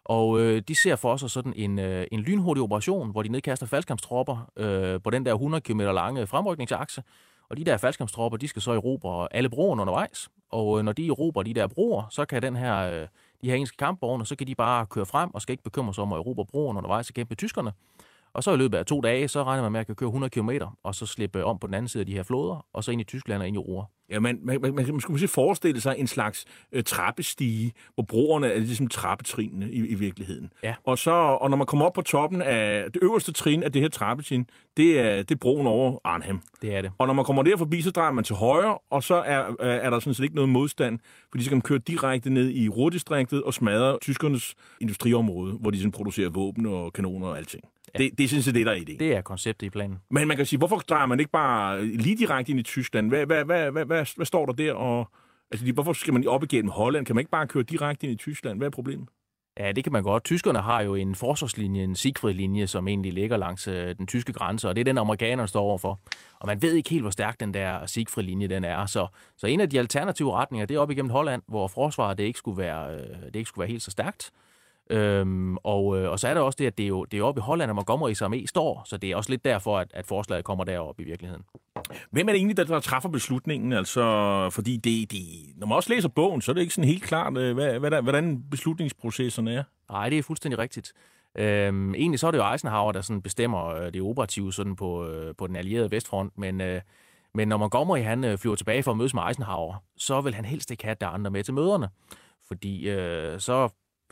Og 0.06 0.40
øh, 0.40 0.62
de 0.68 0.76
ser 0.76 0.96
for 0.96 1.18
sig 1.18 1.30
sådan 1.30 1.54
en, 1.56 1.80
øh, 1.80 2.08
en 2.12 2.20
lynhurtig 2.20 2.64
operation, 2.64 3.12
hvor 3.12 3.24
de 3.24 3.30
nedkaster 3.30 3.66
faldskampstropper 3.66 4.52
øh, 4.58 5.02
på 5.02 5.10
den 5.10 5.26
der 5.26 5.34
100 5.34 5.62
km 5.62 5.80
lange 5.80 6.28
fremrykningsakse. 6.28 7.04
Og 7.50 7.58
de 7.58 7.64
der 7.64 7.78
faldskampstropper, 7.78 8.38
de 8.38 8.48
skal 8.48 8.62
så 8.62 8.72
erobre 8.72 9.28
alle 9.32 9.50
broerne 9.50 9.82
undervejs. 9.82 10.30
Og 10.52 10.80
øh, 10.80 10.86
når 10.86 10.92
de 10.92 11.08
erobrer 11.08 11.44
de 11.44 11.54
der 11.54 11.68
broer, 11.68 12.04
så 12.10 12.26
kan 12.26 12.42
den 12.42 12.56
her, 12.56 13.02
øh, 13.02 13.08
de 13.44 13.48
her 13.48 13.56
engelske 13.56 13.78
kampvogne, 13.78 14.26
så 14.26 14.36
kan 14.36 14.48
de 14.48 14.56
bare 14.56 14.86
køre 14.86 15.06
frem 15.06 15.34
og 15.34 15.42
skal 15.42 15.54
ikke 15.54 15.64
bekymre 15.64 15.94
sig 15.94 16.02
om 16.02 16.14
at 16.14 16.18
erobre 16.18 16.46
broen 16.46 16.78
undervejs 16.78 17.10
og 17.10 17.14
kæmpe 17.14 17.36
tyskerne. 17.36 17.72
Og 18.34 18.44
så 18.44 18.54
i 18.54 18.58
løbet 18.58 18.78
af 18.78 18.86
to 18.86 19.02
dage, 19.02 19.28
så 19.28 19.44
regner 19.44 19.64
man 19.64 19.72
med 19.72 19.80
at 19.80 19.86
kan 19.86 19.96
køre 19.96 20.08
100 20.08 20.30
km, 20.30 20.50
og 20.84 20.96
så 20.96 21.06
slippe 21.06 21.46
om 21.46 21.60
på 21.60 21.68
den 21.68 21.74
anden 21.74 21.90
side 21.90 22.02
af 22.02 22.06
de 22.06 22.14
her 22.14 22.24
floder, 22.24 22.66
og 22.74 22.84
så 22.84 22.92
ind 22.92 23.02
i 23.02 23.04
Tyskland 23.04 23.42
og 23.42 23.48
ind 23.48 23.56
i 23.56 23.60
Ruhr. 23.60 23.92
Ja, 24.10 24.20
man, 24.20 24.40
man, 24.44 24.62
man, 24.62 24.76
man 24.76 24.86
skulle 24.86 25.14
måske 25.14 25.28
forestille 25.28 25.82
sig 25.82 25.96
en 25.98 26.08
slags 26.08 26.46
øh, 26.72 26.84
trappestige, 26.84 27.74
hvor 27.96 28.04
broerne 28.04 28.48
er 28.48 28.60
ligesom 28.60 28.88
trappetrinene 28.88 29.72
i, 29.72 29.78
i 29.78 29.96
virkeligheden. 29.96 30.50
Ja. 30.64 30.76
Og, 30.84 30.98
så, 30.98 31.12
og 31.12 31.50
når 31.50 31.58
man 31.58 31.68
kommer 31.68 31.86
op 31.86 31.94
på 31.94 32.02
toppen 32.02 32.42
af 32.42 32.92
det 32.94 33.04
øverste 33.04 33.32
trin 33.32 33.64
af 33.64 33.72
det 33.72 33.82
her 33.82 33.90
trappetrin, 33.90 34.46
det 34.78 35.00
er, 35.00 35.16
det 35.16 35.32
er 35.32 35.40
broen 35.40 35.68
over 35.68 36.00
Arnhem. 36.04 36.40
Det 36.62 36.76
er 36.76 36.82
det. 36.82 36.92
Og 36.98 37.08
når 37.08 37.14
man 37.14 37.26
kommer 37.26 37.44
der 37.44 37.58
forbi, 37.58 37.82
så 37.82 37.92
drejer 37.92 38.12
man 38.12 38.24
til 38.24 38.36
højre, 38.36 38.78
og 38.90 39.04
så 39.04 39.16
er, 39.16 39.56
er 39.60 39.90
der 39.90 40.00
sådan 40.00 40.14
set 40.14 40.24
ikke 40.24 40.36
noget 40.36 40.50
modstand, 40.50 41.00
fordi 41.32 41.44
så 41.44 41.50
kan 41.50 41.58
man 41.58 41.62
køre 41.62 41.80
direkte 41.80 42.30
ned 42.30 42.50
i 42.50 42.70
Ruhrdistriktet 42.70 43.44
og 43.44 43.54
smadre 43.54 43.98
tyskernes 44.02 44.56
industriområde, 44.82 45.54
hvor 45.54 45.72
de 45.72 45.78
sådan 45.78 45.92
producerer 45.92 46.30
våben 46.30 46.66
og 46.66 46.94
kanoner 46.94 47.28
og 47.28 47.38
alting. 47.38 47.64
Ja. 47.94 48.04
Det, 48.04 48.18
det 48.18 48.30
synes 48.30 48.48
jeg, 48.48 48.56
det 48.56 48.66
der 48.66 48.72
er 48.72 48.76
ideen. 48.76 49.00
Det 49.00 49.16
er 49.16 49.22
konceptet 49.22 49.68
i 49.68 49.70
planen. 49.70 50.00
Men 50.12 50.28
man 50.28 50.38
kan 50.38 50.46
sige, 50.46 50.58
hvorfor 50.58 50.78
drejer 50.78 51.06
man 51.06 51.20
ikke 51.20 51.32
bare 51.32 51.86
lige 51.86 52.18
direkte 52.18 52.52
ind 52.52 52.60
i 52.60 52.64
Tyskland? 52.64 53.10
Hvad, 53.10 53.26
hvad, 53.26 53.46
hvad, 53.46 53.72
hvad, 53.72 53.86
hvad, 53.86 54.06
hvad 54.16 54.26
står 54.26 54.46
der 54.46 54.54
der? 54.54 54.74
Og, 54.74 55.12
altså, 55.52 55.72
hvorfor 55.74 55.94
skal 55.94 56.14
man 56.14 56.28
op 56.28 56.44
igennem 56.44 56.72
Holland? 56.72 57.06
Kan 57.06 57.16
man 57.16 57.22
ikke 57.22 57.32
bare 57.32 57.48
køre 57.48 57.64
direkte 57.64 58.08
ind 58.08 58.14
i 58.14 58.18
Tyskland? 58.18 58.58
Hvad 58.58 58.68
er 58.68 58.72
problemet? 58.72 59.10
Ja, 59.60 59.72
det 59.72 59.84
kan 59.84 59.94
man 59.94 60.04
godt. 60.04 60.24
Tyskerne 60.24 60.60
har 60.60 60.82
jo 60.82 60.96
en 60.96 61.16
forsvarslinje, 61.16 61.84
en 61.84 61.96
Siegfried-linje, 61.96 62.68
som 62.68 62.88
egentlig 62.88 63.14
ligger 63.14 63.38
langs 63.38 63.68
øh, 63.68 63.96
den 63.98 64.08
tyske 64.08 64.34
grænse, 64.34 64.70
og 64.70 64.76
det 64.76 64.82
er 64.82 64.86
den, 64.86 64.98
amerikanerne 64.98 65.48
står 65.48 65.62
overfor. 65.62 66.00
Og 66.40 66.48
man 66.48 66.62
ved 66.62 66.74
ikke 66.74 66.90
helt, 66.90 67.04
hvor 67.04 67.12
stærk 67.12 67.40
den 67.40 67.54
der 67.54 67.86
Siegfried-linje 67.86 68.48
den 68.48 68.64
er. 68.64 68.86
Så, 68.86 69.08
så 69.38 69.48
en 69.48 69.60
af 69.60 69.70
de 69.70 69.80
alternative 69.80 70.34
retninger, 70.34 70.66
det 70.66 70.76
er 70.76 70.80
op 70.80 70.92
igennem 70.92 71.10
Holland, 71.10 71.42
hvor 71.48 71.68
forsvaret 71.68 72.18
det 72.18 72.24
ikke 72.24 72.40
skulle 72.40 72.58
være, 72.58 72.96
øh, 72.96 73.26
det 73.26 73.36
ikke 73.36 73.48
skulle 73.48 73.64
være 73.64 73.72
helt 73.72 73.84
så 73.84 73.92
stærkt. 73.92 74.32
Øhm, 74.90 75.58
og, 75.58 76.00
øh, 76.00 76.12
og 76.12 76.20
så 76.20 76.28
er 76.28 76.34
der 76.34 76.42
også 76.42 76.58
det, 76.58 76.68
at 76.68 76.78
det 76.78 76.84
er 76.84 76.88
jo 76.88 77.06
det 77.06 77.20
er 77.20 77.24
oppe 77.24 77.40
i 77.40 77.42
Holland, 77.42 77.72
at 77.72 77.78
Montgomery's 77.78 78.28
armé 78.28 78.46
står, 78.46 78.84
så 78.86 78.98
det 78.98 79.12
er 79.12 79.16
også 79.16 79.30
lidt 79.30 79.46
derfor, 79.46 79.80
at, 79.80 79.88
at 79.94 80.06
forslaget 80.06 80.46
kommer 80.46 80.64
derop 80.64 81.00
i 81.00 81.04
virkeligheden. 81.04 81.44
Hvem 82.12 82.28
er 82.28 82.32
det 82.32 82.38
egentlig, 82.38 82.58
der, 82.58 82.64
der 82.64 82.80
træffer 82.80 83.10
beslutningen? 83.10 83.74
Altså, 83.74 84.50
fordi 84.52 84.78
det, 84.78 85.12
det, 85.12 85.22
når 85.56 85.68
man 85.68 85.76
også 85.76 85.94
læser 85.94 86.10
bogen, 86.10 86.42
så 86.42 86.52
er 86.52 86.54
det 86.54 86.62
ikke 86.62 86.74
sådan 86.74 86.88
helt 86.88 87.04
klart, 87.04 87.38
øh, 87.38 87.54
hvad, 87.54 87.80
hvad 87.80 87.92
der, 87.92 88.02
hvordan 88.02 88.44
beslutningsprocessen 88.52 89.48
er. 89.48 89.64
Nej, 89.90 90.10
det 90.10 90.18
er 90.18 90.24
fuldstændig 90.24 90.60
rigtigt. 90.60 90.94
Øhm, 91.38 91.96
egentlig 91.96 92.20
så 92.20 92.28
er 92.28 92.32
det 92.32 92.38
jo 92.38 92.52
Eisenhower, 92.52 92.92
der 92.92 93.02
sådan 93.02 93.22
bestemmer 93.22 93.68
øh, 93.68 93.94
det 93.94 94.02
operative 94.02 94.54
sådan 94.54 94.76
på, 94.76 95.10
på 95.38 95.48
den 95.48 95.56
allierede 95.56 95.92
vestfront, 95.92 96.38
men, 96.38 96.62
øh, 96.62 96.82
men 97.34 97.48
når 97.48 97.58
Montgomery 97.58 98.00
han 98.00 98.38
flyver 98.38 98.56
tilbage 98.56 98.84
for 98.84 98.92
at 98.92 98.98
mødes 98.98 99.14
med 99.14 99.24
Eisenhower, 99.28 99.84
så 99.98 100.22
vil 100.22 100.36
han 100.36 100.46
helst 100.46 100.72
ikke 100.72 100.84
have 100.84 100.96
der 101.02 101.08
andre 101.08 101.32
med 101.32 101.44
til 101.44 101.54
møderne. 101.54 101.90
Fordi 102.48 102.90
øh, 102.90 103.40
så 103.40 103.70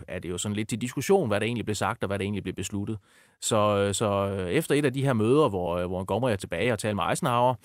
er 0.08 0.20
det 0.20 0.30
jo 0.30 0.38
sådan 0.38 0.56
lidt 0.56 0.70
til 0.70 0.82
diskussion, 0.82 1.28
hvad 1.28 1.40
der 1.40 1.46
egentlig 1.46 1.66
blev 1.66 1.76
sagt, 1.76 2.04
og 2.04 2.08
hvad 2.08 2.20
der 2.20 2.24
egentlig 2.24 2.44
blev 2.44 2.56
besluttet. 2.56 2.98
Så, 3.42 3.78
øh, 3.78 3.94
så 3.94 4.28
øh, 4.28 4.50
efter 4.52 4.76
et 4.76 4.86
af 4.86 4.94
de 4.94 5.04
her 5.04 5.14
møder, 5.14 5.50
hvor, 5.50 5.78
øh, 5.78 5.88
hvor 5.88 5.98
Montgomery 5.98 6.32
er 6.32 6.36
tilbage 6.36 6.74
og 6.74 6.80
taler 6.80 6.96
med 6.96 7.04
Eisenhower, 7.10 7.56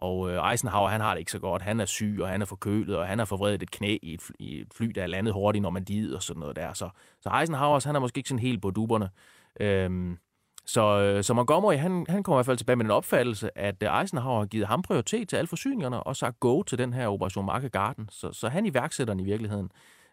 Og 0.00 0.50
Eisenhower, 0.50 0.88
han 0.88 1.00
har 1.00 1.14
det 1.14 1.18
ikke 1.18 1.32
så 1.32 1.38
godt. 1.38 1.62
Han 1.62 1.80
er 1.80 1.84
syg, 1.84 2.18
og 2.22 2.28
han 2.28 2.42
er 2.42 2.46
forkølet, 2.46 2.96
og 2.96 3.06
han 3.06 3.18
har 3.18 3.24
forvredet 3.24 3.62
et 3.62 3.70
knæ 3.70 3.98
i 4.02 4.14
et, 4.14 4.22
fly, 4.22 4.34
i 4.38 4.60
et 4.60 4.74
fly, 4.74 4.86
der 4.86 5.02
er 5.02 5.06
landet 5.06 5.34
hurtigt 5.34 5.60
i 5.60 5.62
Normandiet 5.62 6.14
og 6.16 6.22
sådan 6.22 6.40
noget 6.40 6.56
der. 6.56 6.72
Så, 6.72 6.88
så 7.20 7.30
Eisenhower, 7.40 7.86
han 7.86 7.96
er 7.96 8.00
måske 8.00 8.18
ikke 8.18 8.28
sådan 8.28 8.38
helt 8.38 8.62
på 8.62 8.70
duberne. 8.70 9.10
Øhm, 9.60 10.18
så, 10.66 11.18
så 11.22 11.34
Montgomery, 11.34 11.74
han, 11.76 12.06
han 12.08 12.22
kommer 12.22 12.36
i 12.36 12.38
hvert 12.38 12.46
fald 12.46 12.56
tilbage 12.56 12.76
med 12.76 12.84
den 12.84 12.90
opfattelse, 12.90 13.58
at 13.58 13.82
Eisenhower 14.00 14.38
har 14.38 14.46
givet 14.46 14.66
ham 14.66 14.82
prioritet 14.82 15.28
til 15.28 15.36
alle 15.36 15.48
forsyningerne, 15.48 16.02
og 16.02 16.16
sagt 16.16 16.40
go 16.40 16.62
til 16.62 16.78
den 16.78 16.92
her 16.92 17.08
Operation 17.08 17.46
Market 17.46 17.72
Garden. 17.72 18.08
Så, 18.10 18.32
så 18.32 18.48
han 18.48 18.66
iværksætter 18.66 19.14
den 19.14 19.20
i 19.20 19.24
virkeligheden 19.24 19.70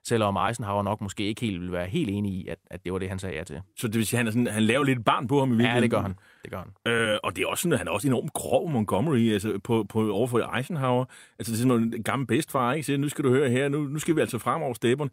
selvom 0.08 0.38
Eisenhower 0.48 0.84
nok 0.84 1.02
måske 1.02 1.24
ikke 1.24 1.42
helt 1.42 1.62
vil 1.62 1.72
være 1.72 1.88
helt 1.88 2.10
enig 2.10 2.34
i, 2.34 2.48
at, 2.48 2.58
at 2.72 2.86
det 2.86 2.94
var 2.94 3.00
det, 3.00 3.10
han 3.10 3.20
sagde 3.20 3.36
ja 3.36 3.44
til. 3.44 3.62
Så 3.78 3.88
det 3.88 3.96
vil 3.96 4.06
sige, 4.06 4.18
at 4.18 4.20
han, 4.20 4.28
er 4.28 4.32
sådan, 4.32 4.48
han 4.48 4.64
laver 4.64 4.84
lidt 4.84 5.06
barn 5.06 5.28
på 5.28 5.40
ham 5.40 5.50
i 5.52 5.56
virkeligheden? 5.56 5.76
Ja, 5.76 5.82
det 5.82 5.92
gør 5.92 6.02
han. 6.02 6.16
Det 6.44 6.52
gør 6.52 6.64
han. 6.86 6.94
Øh, 6.94 7.18
og 7.24 7.36
det 7.36 7.44
er 7.44 7.48
også 7.48 7.62
sådan, 7.62 7.74
at 7.74 7.80
han 7.80 7.88
er 7.88 7.92
også 7.92 8.08
enormt 8.08 8.34
grov, 8.34 8.70
Montgomery, 8.70 9.34
altså 9.34 9.60
på, 9.64 9.86
på 9.90 10.12
overfor 10.12 10.56
Eisenhower. 10.58 11.06
Altså 11.40 11.54
det 11.54 11.60
er 11.60 11.68
sådan 11.68 11.94
en 11.96 12.04
gammel 12.04 12.28
bedstfar, 12.28 12.74
ikke? 12.74 12.86
Så 12.86 12.98
nu 12.98 13.10
skal 13.10 13.24
du 13.24 13.30
høre 13.30 13.50
her, 13.50 13.70
nu, 13.70 13.84
nu 13.84 14.00
skal 14.00 14.16
vi 14.16 14.22
altså 14.22 14.38
frem 14.38 14.62
over 14.62 14.74
stepperne. 14.74 15.12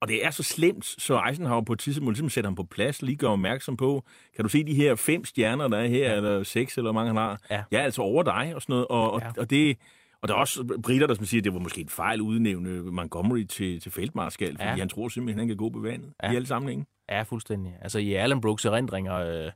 Og 0.00 0.08
det 0.08 0.26
er 0.26 0.30
så 0.30 0.42
slemt, 0.42 0.84
så 0.84 1.22
Eisenhower 1.28 1.62
på 1.62 1.72
et 1.72 1.78
tidspunkt 1.78 2.12
ligesom 2.12 2.28
sætter 2.28 2.50
ham 2.50 2.54
på 2.54 2.62
plads, 2.62 3.02
lige 3.02 3.16
gør 3.16 3.28
opmærksom 3.28 3.76
på, 3.76 4.04
kan 4.36 4.42
du 4.42 4.48
se 4.48 4.64
de 4.64 4.74
her 4.74 4.94
fem 4.94 5.24
stjerner, 5.24 5.68
der 5.68 5.78
er 5.78 5.86
her, 5.86 6.10
ja. 6.10 6.16
eller 6.16 6.42
seks, 6.42 6.76
eller 6.76 6.92
hvor 6.92 7.00
mange 7.00 7.08
han 7.08 7.16
har? 7.16 7.40
Ja. 7.50 7.62
Jeg 7.70 7.80
er 7.80 7.84
altså 7.84 8.02
over 8.02 8.22
dig, 8.22 8.52
og 8.54 8.62
sådan 8.62 8.72
noget. 8.72 8.86
Og, 8.86 9.12
og, 9.12 9.20
ja. 9.20 9.40
og 9.40 9.50
det, 9.50 9.78
og 10.22 10.28
der 10.28 10.34
er 10.34 10.38
også 10.38 10.78
britter, 10.82 11.06
der 11.06 11.14
som 11.14 11.24
siger, 11.24 11.40
at 11.40 11.44
det 11.44 11.54
var 11.54 11.58
måske 11.58 11.80
en 11.80 11.88
fejl 11.88 12.20
udnævne 12.20 12.82
Montgomery 12.82 13.44
til, 13.44 13.80
til 13.80 13.92
feltmarskal, 13.92 14.56
fordi 14.56 14.68
ja. 14.68 14.76
han 14.76 14.88
tror 14.88 15.08
simpelthen, 15.08 15.38
han 15.38 15.48
kan 15.48 15.56
gå 15.56 15.68
på 15.68 15.78
vandet 15.78 16.12
ja. 16.22 16.32
i 16.32 16.36
alle 16.36 16.46
sammenhænge. 16.46 16.86
Ja, 17.10 17.22
fuldstændig. 17.22 17.74
Altså 17.80 17.98
i 17.98 18.14
Allen 18.14 18.40
Brooks 18.40 18.64
erindringer, 18.64 19.14
øh, 19.14 19.50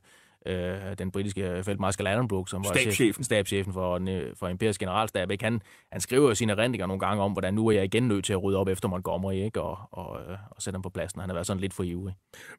øh, 0.45 0.97
den 0.97 1.11
britiske 1.11 1.63
feltmarskal 1.63 2.07
Allen 2.07 2.27
Brooks, 2.27 2.51
som 2.51 2.63
var 2.63 2.73
stabschefen, 2.73 3.23
stabschefen 3.23 3.73
for, 3.73 4.01
for 4.39 4.47
Imperiets 4.47 4.77
generalstab, 4.77 5.31
ikke? 5.31 5.43
Han, 5.43 5.61
han 5.91 6.01
skriver 6.01 6.27
jo 6.27 6.35
sine 6.35 6.51
erindringer 6.51 6.87
nogle 6.87 6.99
gange 6.99 7.23
om, 7.23 7.31
hvordan 7.31 7.53
nu 7.53 7.67
er 7.67 7.71
jeg 7.71 7.83
igen 7.83 8.07
nødt 8.07 8.25
til 8.25 8.33
at 8.33 8.43
rydde 8.43 8.57
op 8.57 8.67
efter 8.67 8.87
Montgomery, 8.87 9.33
ikke? 9.33 9.61
Og, 9.61 9.77
og, 9.91 10.19
øh, 10.21 10.37
og 10.51 10.61
sætte 10.61 10.75
ham 10.75 10.81
på 10.81 10.89
pladsen. 10.89 11.21
Han 11.21 11.29
har 11.29 11.33
været 11.33 11.47
sådan 11.47 11.61
lidt 11.61 11.73
for 11.73 11.83
ivrig. 11.83 12.15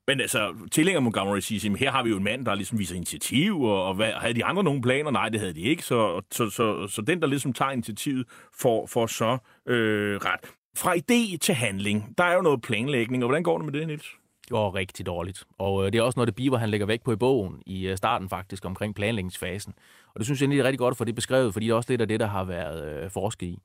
Men 0.07 0.21
altså, 0.21 0.55
tilhænger 0.73 1.01
Montgomery 1.01 1.39
siger, 1.39 1.73
at 1.73 1.79
her 1.79 1.91
har 1.91 2.03
vi 2.03 2.11
jo 2.11 2.17
en 2.17 2.25
mand, 2.25 2.47
der 2.47 2.55
ligesom 2.55 2.79
viser 2.79 2.97
initiativ, 2.97 3.63
og, 3.63 3.85
og 3.85 3.95
hvad, 3.95 4.13
havde 4.13 4.35
de 4.35 4.45
andre 4.45 4.65
nogle 4.65 4.83
planer? 4.83 5.11
Nej, 5.11 5.29
det 5.29 5.41
havde 5.41 5.55
de 5.55 5.61
ikke. 5.61 5.83
Så, 5.83 6.23
så, 6.31 6.51
så, 6.51 6.87
så 6.87 7.03
den, 7.03 7.21
der 7.21 7.27
ligesom 7.27 7.53
tager 7.53 7.71
initiativet, 7.71 8.27
får, 8.61 8.87
får 8.87 9.07
så 9.07 9.39
øh, 9.69 10.17
ret. 10.17 10.41
Fra 10.77 10.95
idé 10.95 11.37
til 11.37 11.55
handling, 11.55 12.15
der 12.19 12.25
er 12.25 12.35
jo 12.35 12.41
noget 12.41 12.63
planlægning, 12.63 13.23
og 13.25 13.29
hvordan 13.29 13.43
går 13.43 13.59
det 13.59 13.65
med 13.65 13.81
det, 13.81 13.87
Niels? 13.87 14.17
Går 14.49 14.75
rigtig 14.75 15.07
dårligt. 15.07 15.45
Og 15.59 15.87
øh, 15.87 15.93
det 15.93 15.99
er 15.99 16.03
også 16.03 16.19
noget, 16.19 16.27
det 16.27 16.35
Biver 16.35 16.59
han 16.59 16.69
lægger 16.69 16.87
væk 16.87 17.03
på 17.03 17.13
i 17.13 17.17
bogen 17.17 17.63
i 17.67 17.87
øh, 17.87 17.97
starten 17.97 18.29
faktisk 18.29 18.65
omkring 18.65 18.95
planlægningsfasen. 18.95 19.75
Og 20.15 20.21
det 20.21 20.27
synes 20.27 20.41
jeg 20.41 20.45
egentlig 20.45 20.61
er 20.61 20.65
rigtig 20.65 20.79
godt 20.79 20.93
at 20.93 20.99
få 20.99 21.05
det 21.05 21.15
beskrevet, 21.15 21.53
fordi 21.53 21.67
det 21.67 21.73
er 21.73 21.77
også 21.77 21.93
lidt 21.93 22.01
af 22.01 22.09
det, 22.09 22.21
der 22.21 22.27
har 22.27 22.45
været 22.45 23.05
øh, 23.05 23.11
forsket 23.11 23.47
i. 23.47 23.63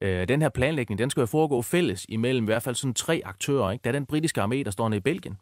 Øh, 0.00 0.28
den 0.28 0.42
her 0.42 0.48
planlægning, 0.48 0.98
den 0.98 1.10
skal 1.10 1.20
jo 1.20 1.26
foregå 1.26 1.62
fælles 1.62 2.06
imellem 2.08 2.44
i 2.44 2.46
hvert 2.46 2.62
fald 2.62 2.74
sådan 2.74 2.94
tre 2.94 3.22
aktører. 3.24 3.70
Ikke? 3.70 3.82
Der 3.82 3.90
er 3.90 3.92
den 3.92 4.06
britiske 4.06 4.42
armé, 4.42 4.62
der 4.62 4.70
står 4.70 4.88
nede 4.88 4.98
i 4.98 5.00
Belgien. 5.00 5.38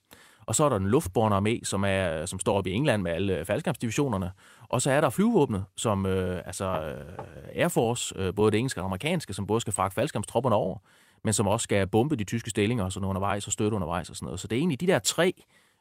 Og 0.47 0.55
så 0.55 0.65
er 0.65 0.69
der 0.69 0.79
den 0.79 0.89
luftborne 0.89 1.37
armé, 1.37 1.61
som, 1.65 1.85
er, 1.85 2.21
øh, 2.21 2.29
som 2.29 2.39
står 2.39 2.59
oppe 2.59 2.71
i 2.71 2.73
England 2.73 3.03
med 3.03 3.13
alle 3.13 3.39
øh, 3.39 3.45
faldskabsdivisionerne. 3.45 4.31
Og 4.69 4.83
så 4.83 4.91
er 4.91 5.01
der 5.01 5.11
flyvåbnet, 5.11 5.65
som 5.77 6.07
øh, 6.07 6.43
altså 6.47 6.65
øh, 6.65 7.63
Air 7.63 7.69
Force, 7.69 8.15
øh, 8.19 8.35
både 8.35 8.51
det 8.51 8.59
engelske 8.59 8.81
og 8.81 8.85
amerikanske, 8.85 9.35
som 9.35 9.47
både 9.47 9.61
skal 9.61 9.73
fragte 9.73 9.95
faldskabstropperne 9.95 10.57
over, 10.57 10.79
men 11.27 11.33
som 11.33 11.47
også 11.47 11.65
skal 11.65 11.87
bombe 11.87 12.17
de 12.17 12.25
tyske 12.25 12.51
stillinger 12.51 12.85
og 12.85 12.93
sådan 12.93 13.09
undervejs 13.09 13.47
og 13.47 13.53
støtte 13.53 13.75
undervejs 13.75 14.11
og 14.11 14.17
sådan 14.17 14.27
noget. 14.27 14.41
Så 14.41 14.49
det 14.49 14.57
er 14.57 14.61
egentlig 14.61 14.81
de 14.81 14.87
der 14.87 14.99
tre 14.99 15.33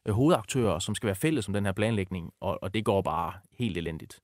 øh, 0.05 0.13
hovedaktører, 0.13 0.79
som 0.79 0.95
skal 0.95 1.07
være 1.07 1.15
fælles 1.15 1.47
om 1.47 1.53
den 1.53 1.65
her 1.65 1.71
planlægning, 1.71 2.31
og, 2.41 2.63
og 2.63 2.73
det 2.73 2.85
går 2.85 3.01
bare 3.01 3.33
helt 3.59 3.77
elendigt. 3.77 4.19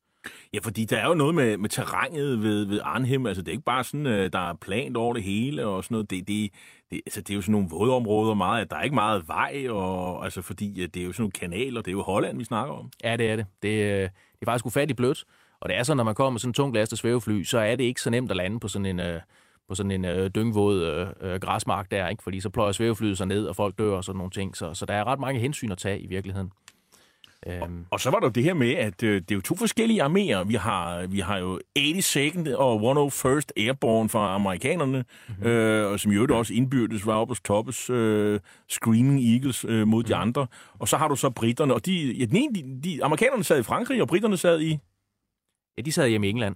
Ja, 0.54 0.60
fordi 0.64 0.86
der 0.86 0.98
er 0.98 1.08
jo 1.08 1.14
noget 1.14 1.36
med, 1.36 1.58
med 1.58 1.70
terrænet 1.70 2.44
ved, 2.44 2.66
ved 2.66 2.80
Arnhem. 2.84 3.26
Altså, 3.26 3.42
det 3.42 3.48
er 3.48 3.52
ikke 3.52 3.64
bare 3.64 3.84
sådan, 3.84 4.06
uh, 4.06 4.12
der 4.12 4.50
er 4.50 4.54
plant 4.54 4.98
over 4.98 5.14
det 5.14 5.24
hele 5.24 5.66
og 5.66 5.84
sådan 5.84 5.96
noget. 5.96 6.10
Det, 6.10 6.28
det, 6.28 6.52
det, 6.92 7.02
altså, 7.06 7.22
det 7.22 7.30
er 7.30 7.36
jo 7.36 7.42
sådan 7.42 7.52
nogle 7.52 7.70
vådområder 7.70 8.34
meget. 8.34 8.70
Der 8.70 8.76
er 8.76 8.82
ikke 8.82 8.96
meget 8.96 9.28
vej, 9.28 9.66
og, 9.70 10.24
altså, 10.24 10.42
fordi 10.42 10.88
det 10.88 11.02
er 11.02 11.06
jo 11.06 11.12
sådan 11.12 11.22
nogle 11.22 11.32
kanaler. 11.32 11.82
Det 11.82 11.92
er 11.92 11.96
jo 11.96 12.02
Holland, 12.02 12.38
vi 12.38 12.44
snakker 12.44 12.74
om. 12.74 12.92
Ja, 13.04 13.18
det 13.18 13.30
er 13.30 13.36
det. 13.36 13.46
Det, 13.62 13.70
øh, 13.70 14.02
det 14.02 14.42
er 14.42 14.46
faktisk 14.46 14.66
ufattigt 14.66 14.98
blødt. 14.98 15.26
Og 15.60 15.70
det 15.70 15.78
er 15.78 15.84
sådan, 15.84 15.98
når 15.98 16.04
man 16.04 16.16
kommer 16.16 16.30
med 16.30 16.40
sådan 16.40 16.50
en 16.50 16.54
tung 16.54 16.74
lastet 16.74 17.00
svævefly, 17.00 17.44
så 17.44 17.58
er 17.58 17.76
det 17.76 17.84
ikke 17.84 18.02
så 18.02 18.10
nemt 18.10 18.32
at 18.32 18.38
lande 18.38 18.60
på 18.60 18.68
sådan 18.68 18.86
en... 18.86 19.00
Uh, 19.00 19.22
på 19.72 19.76
sådan 19.76 19.92
en 19.92 20.06
øh, 20.06 20.30
dyngvåd 20.36 20.82
øh, 20.82 21.34
øh, 21.34 21.40
græsmark 21.40 21.92
der, 21.92 22.08
ikke? 22.08 22.24
fordi 22.24 22.40
så 22.40 22.50
pløjer 22.50 22.72
svæveflyet 22.72 23.18
sig 23.18 23.28
ned, 23.28 23.46
og 23.46 23.56
folk 23.56 23.78
dør 23.78 23.96
og 23.96 24.04
sådan 24.04 24.18
nogle 24.18 24.32
ting. 24.32 24.58
Så, 24.58 24.74
så 24.74 24.86
der 24.86 24.94
er 24.94 25.04
ret 25.08 25.20
mange 25.20 25.40
hensyn 25.40 25.72
at 25.72 25.78
tage 25.78 26.00
i 26.00 26.08
virkeligheden. 26.08 26.52
Øhm. 27.48 27.62
Og, 27.62 27.70
og 27.90 28.00
så 28.00 28.10
var 28.10 28.20
der 28.20 28.28
jo 28.28 28.32
det 28.32 28.44
her 28.44 28.54
med, 28.54 28.74
at 28.74 29.04
øh, 29.04 29.22
det 29.22 29.32
er 29.32 29.36
jo 29.36 29.42
to 29.42 29.56
forskellige 29.56 30.04
arméer. 30.04 30.44
Vi 30.44 30.54
har, 30.54 31.08
vi 31.08 31.20
har 31.20 31.38
jo 31.38 31.60
82nd 31.80 32.56
og 32.56 33.08
101st 33.08 33.48
Airborne 33.58 34.10
fra 34.10 34.36
amerikanerne, 34.36 35.06
mm-hmm. 35.28 35.48
øh, 35.48 35.92
og 35.92 36.00
som 36.00 36.12
jo 36.12 36.38
også 36.38 36.54
indbyrdes 36.54 37.06
var 37.06 37.14
oppe 37.14 37.32
hos 37.32 37.42
toppes 37.42 37.90
øh, 37.90 38.40
Screaming 38.70 39.34
Eagles 39.34 39.66
øh, 39.66 39.72
mod 39.72 39.86
mm-hmm. 39.86 40.04
de 40.04 40.14
mhm. 40.14 40.22
andre. 40.22 40.48
Og 40.80 40.88
så 40.88 40.98
har 40.98 41.08
du 41.08 41.16
så 41.16 41.30
britterne, 41.30 41.74
og 41.74 41.86
de, 41.86 42.12
ja, 42.12 42.26
den 42.26 42.36
ene, 42.36 42.56
de, 42.56 42.82
de, 42.84 43.04
amerikanerne 43.04 43.44
sad 43.44 43.60
i 43.60 43.64
Frankrig, 43.64 44.02
og 44.02 44.08
britterne 44.08 44.38
sad 44.38 44.62
i... 44.62 44.80
Ja, 45.78 45.82
de 45.82 45.92
sad 45.92 46.10
hjemme 46.10 46.28
i 46.28 46.30
England. 46.30 46.56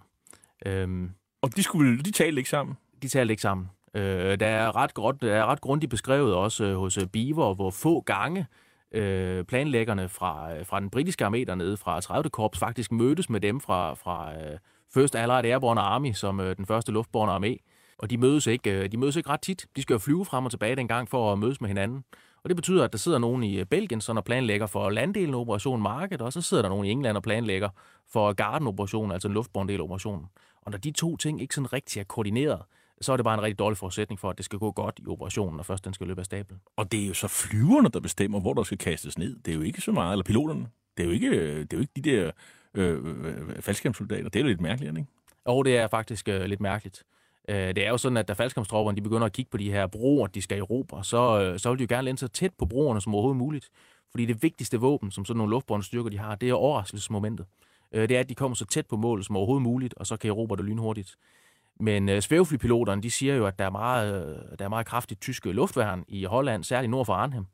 Øhm. 0.66 1.10
Og 1.42 1.56
de, 1.56 1.64
skulle, 1.64 1.98
de 2.04 2.12
talte 2.12 2.40
ikke 2.40 2.50
sammen? 2.50 2.76
De 3.06 3.10
talte 3.10 3.34
ikke 3.34 3.42
sammen. 3.42 3.70
Øh, 3.94 4.40
der, 4.40 4.48
er 4.48 4.76
ret 4.76 4.94
godt, 4.94 5.22
der 5.22 5.36
er 5.36 5.46
ret 5.46 5.62
grundigt 5.62 5.90
beskrevet 5.90 6.36
også 6.36 6.64
øh, 6.64 6.78
hos 6.78 6.98
øh, 6.98 7.08
Beaver, 7.08 7.56
hvor 7.56 7.70
få 7.70 8.02
gange 8.02 8.46
øh, 8.92 9.44
planlæggerne 9.44 10.10
fra, 10.10 10.56
øh, 10.56 10.66
fra 10.66 10.80
den 10.80 10.90
britiske 10.90 11.26
armé 11.26 11.44
dernede, 11.44 11.78
fra 11.78 12.02
30. 12.02 12.30
korps, 12.30 12.60
faktisk 12.60 12.92
mødtes 12.92 13.30
med 13.30 13.42
dem 13.42 13.60
fra, 13.60 13.94
fra 13.94 14.34
øh, 14.34 14.58
First 14.94 15.16
Allied 15.16 15.52
Airborne 15.52 15.82
Army, 15.82 16.14
som 16.14 16.40
øh, 16.40 16.58
den 16.58 16.66
første 16.66 16.92
luftborne 16.92 17.32
armé. 17.32 17.58
Og 17.98 18.10
de 18.10 18.18
mødes, 18.18 18.48
ikke, 18.48 18.72
øh, 18.72 18.92
de 18.92 18.98
mødes 18.98 19.16
ikke 19.16 19.30
ret 19.30 19.42
tit. 19.42 19.66
De 19.76 19.82
skal 19.82 19.94
jo 19.94 19.98
flyve 20.00 20.26
frem 20.26 20.46
og 20.46 20.52
tilbage 20.52 20.76
dengang 20.76 21.10
for 21.10 21.34
at 21.34 21.40
mødes 21.40 21.62
med 21.62 21.68
hinanden. 21.68 22.04
Og 22.44 22.50
det 22.50 22.56
betyder, 22.56 22.84
at 22.84 22.92
der 22.92 22.98
sidder 22.98 23.18
nogen 23.18 23.44
i 23.44 23.60
øh, 23.60 23.66
Belgien, 23.66 24.02
som 24.02 24.22
planlægger 24.26 24.68
for 24.68 24.90
landdelen 24.90 25.34
af 25.34 25.40
Operation 25.40 25.82
Market, 25.82 26.22
og 26.22 26.34
så 26.34 26.42
sidder 26.42 26.64
der 26.64 26.70
nogen 26.70 26.86
i 26.86 26.92
England 26.92 27.18
og 27.18 27.24
planlægger 27.24 27.70
for 28.12 28.34
Garden-operationen, 28.34 29.12
altså 29.12 29.28
en 29.28 29.34
luftborne 29.34 29.70
del 29.70 29.82
operationen. 29.82 30.26
Og 30.62 30.72
når 30.72 30.78
de 30.78 30.92
to 30.92 31.18
ting 31.18 31.42
ikke 31.42 31.56
sådan 31.56 31.74
rigtig 31.74 32.00
er 32.00 32.04
koordineret, 32.04 32.62
så 33.02 33.12
er 33.12 33.18
det 33.18 33.24
bare 33.24 33.34
en 33.34 33.42
rigtig 33.42 33.60
dårlig 33.60 33.78
forudsætning 33.78 34.20
for, 34.20 34.30
at 34.30 34.38
det 34.38 34.46
skal 34.46 34.60
gå 34.60 34.72
godt 34.72 35.00
i 35.04 35.08
operationen, 35.08 35.56
når 35.56 35.64
først 35.64 35.86
den 35.86 35.94
skal 35.94 36.08
løbe 36.08 36.20
af 36.22 36.26
stablen. 36.26 36.62
Og 36.76 36.92
det 36.92 37.04
er 37.04 37.08
jo 37.08 37.14
så 37.14 37.28
flyverne, 37.28 37.90
der 37.90 38.00
bestemmer, 38.00 38.40
hvor 38.40 38.54
der 38.54 38.64
skal 38.64 38.78
kastes 38.78 39.18
ned. 39.18 39.36
Det 39.46 39.52
er 39.52 39.56
jo 39.56 39.62
ikke 39.62 39.82
så 39.82 39.92
meget, 39.92 40.12
eller 40.12 40.24
piloterne. 40.24 40.68
Det 40.98 41.04
er 41.04 41.08
jo 41.08 41.12
ikke, 41.12 41.60
det 41.60 41.74
er 41.74 41.78
jo 41.78 41.82
ikke 41.82 41.94
de 41.96 42.02
der 42.02 42.32
øh, 42.74 43.06
øh 43.06 43.62
faldskærmssoldater. 43.62 44.30
Det 44.30 44.40
er 44.40 44.44
jo 44.44 44.48
lidt 44.48 44.62
mærkeligt, 44.62 44.98
ikke? 44.98 45.10
Og 45.46 45.66
det 45.66 45.78
er 45.78 45.88
faktisk 45.88 46.28
øh, 46.28 46.46
lidt 46.46 46.62
mærkeligt. 46.62 47.04
Øh, 47.50 47.56
det 47.56 47.86
er 47.86 47.90
jo 47.90 47.98
sådan, 47.98 48.18
at 48.18 48.28
da 48.28 48.34
faldskærmstropperne 48.34 48.96
de 48.96 49.02
begynder 49.02 49.26
at 49.26 49.34
kigge 49.34 49.52
på 49.52 49.58
de 49.58 49.72
her 49.72 49.88
broer, 49.88 50.28
de 50.28 50.42
skal 50.42 50.58
i 50.58 50.60
Europa, 50.60 50.96
så, 51.04 51.42
øh, 51.42 51.60
så 51.60 51.70
vil 51.70 51.80
de 51.80 51.84
jo 51.84 51.96
gerne 51.96 52.06
lande 52.06 52.20
så 52.20 52.28
tæt 52.28 52.54
på 52.58 52.66
broerne 52.66 53.02
som 53.02 53.14
overhovedet 53.14 53.38
muligt. 53.38 53.70
Fordi 54.12 54.26
det 54.26 54.44
vigtigste 54.44 54.80
våben, 54.80 55.12
som 55.12 55.26
sådan 55.26 55.38
nogle 55.38 55.52
luftbårne 55.52 55.84
styrker, 55.84 56.10
de 56.10 56.18
har, 56.18 56.36
det 56.36 56.50
er 56.50 56.54
overraskelsesmomentet. 56.54 57.46
Øh, 57.92 58.10
det 58.10 58.16
er, 58.16 58.20
at 58.20 58.30
de 58.30 58.36
kommer 58.36 58.56
så 58.56 58.66
tæt 58.66 58.88
på 58.88 58.98
målet 58.98 59.26
som 59.26 59.36
overhovedet 59.38 59.64
muligt, 59.64 59.94
og 59.94 60.08
så 60.08 60.18
kan 60.18 60.30
Europa 60.30 60.56
det 60.56 60.66
lynhurtigt. 60.66 61.16
Men 61.80 62.10
øh, 62.10 62.22
svæveflypiloterne, 62.22 63.04
de 63.04 63.12
siger 63.12 63.36
jo, 63.36 63.46
at 63.48 63.60
der 63.60 63.66
er, 63.66 63.70
meget, 63.70 64.28
øh, 64.28 64.58
der 64.60 64.66
er 64.66 64.70
meget 64.70 64.86
kraftigt 64.86 65.22
tyske 65.22 65.52
luftværn 65.52 66.06
i 66.08 66.24
Holland, 66.24 66.64
særligt 66.64 66.92
nord 66.92 67.06
for 67.06 67.14
Arnhem. 67.14 67.46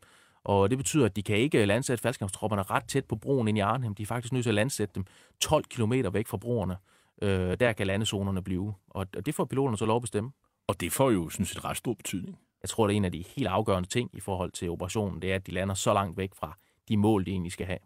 Og 0.43 0.69
det 0.69 0.77
betyder, 0.77 1.05
at 1.05 1.15
de 1.15 1.23
kan 1.23 1.37
ikke 1.37 1.65
landsætte 1.65 2.01
faldskabstropperne 2.01 2.63
ret 2.63 2.83
tæt 2.83 3.05
på 3.05 3.15
broen 3.15 3.47
ind 3.47 3.57
i 3.57 3.61
Arnhem. 3.61 3.95
De 3.95 4.03
er 4.03 4.07
faktisk 4.07 4.33
nødt 4.33 4.43
til 4.43 4.49
at 4.49 4.55
landsætte 4.55 4.95
dem 4.95 5.05
12 5.39 5.63
km 5.63 5.93
væk 6.13 6.27
fra 6.27 6.37
broerne. 6.37 6.77
Øh, 7.21 7.57
der 7.59 7.73
kan 7.73 7.87
landezonerne 7.87 8.43
blive. 8.43 8.73
Og, 8.89 9.25
det 9.25 9.35
får 9.35 9.45
piloterne 9.45 9.77
så 9.77 9.85
lov 9.85 9.95
at 9.95 10.01
bestemme. 10.01 10.31
Og 10.67 10.81
det 10.81 10.91
får 10.91 11.11
jo 11.11 11.29
sådan 11.29 11.45
set 11.45 11.65
ret 11.65 11.77
stor 11.77 11.93
betydning. 11.93 12.39
Jeg 12.61 12.69
tror, 12.69 12.87
det 12.87 12.93
er 12.93 12.97
en 12.97 13.05
af 13.05 13.11
de 13.11 13.23
helt 13.35 13.47
afgørende 13.47 13.89
ting 13.89 14.09
i 14.13 14.19
forhold 14.19 14.51
til 14.51 14.69
operationen, 14.69 15.21
det 15.21 15.31
er, 15.31 15.35
at 15.35 15.47
de 15.47 15.51
lander 15.51 15.75
så 15.75 15.93
langt 15.93 16.17
væk 16.17 16.31
fra 16.35 16.57
de 16.91 16.97
mål, 16.97 17.25
de 17.25 17.31
egentlig 17.31 17.51
skal 17.51 17.65
have. 17.65 17.79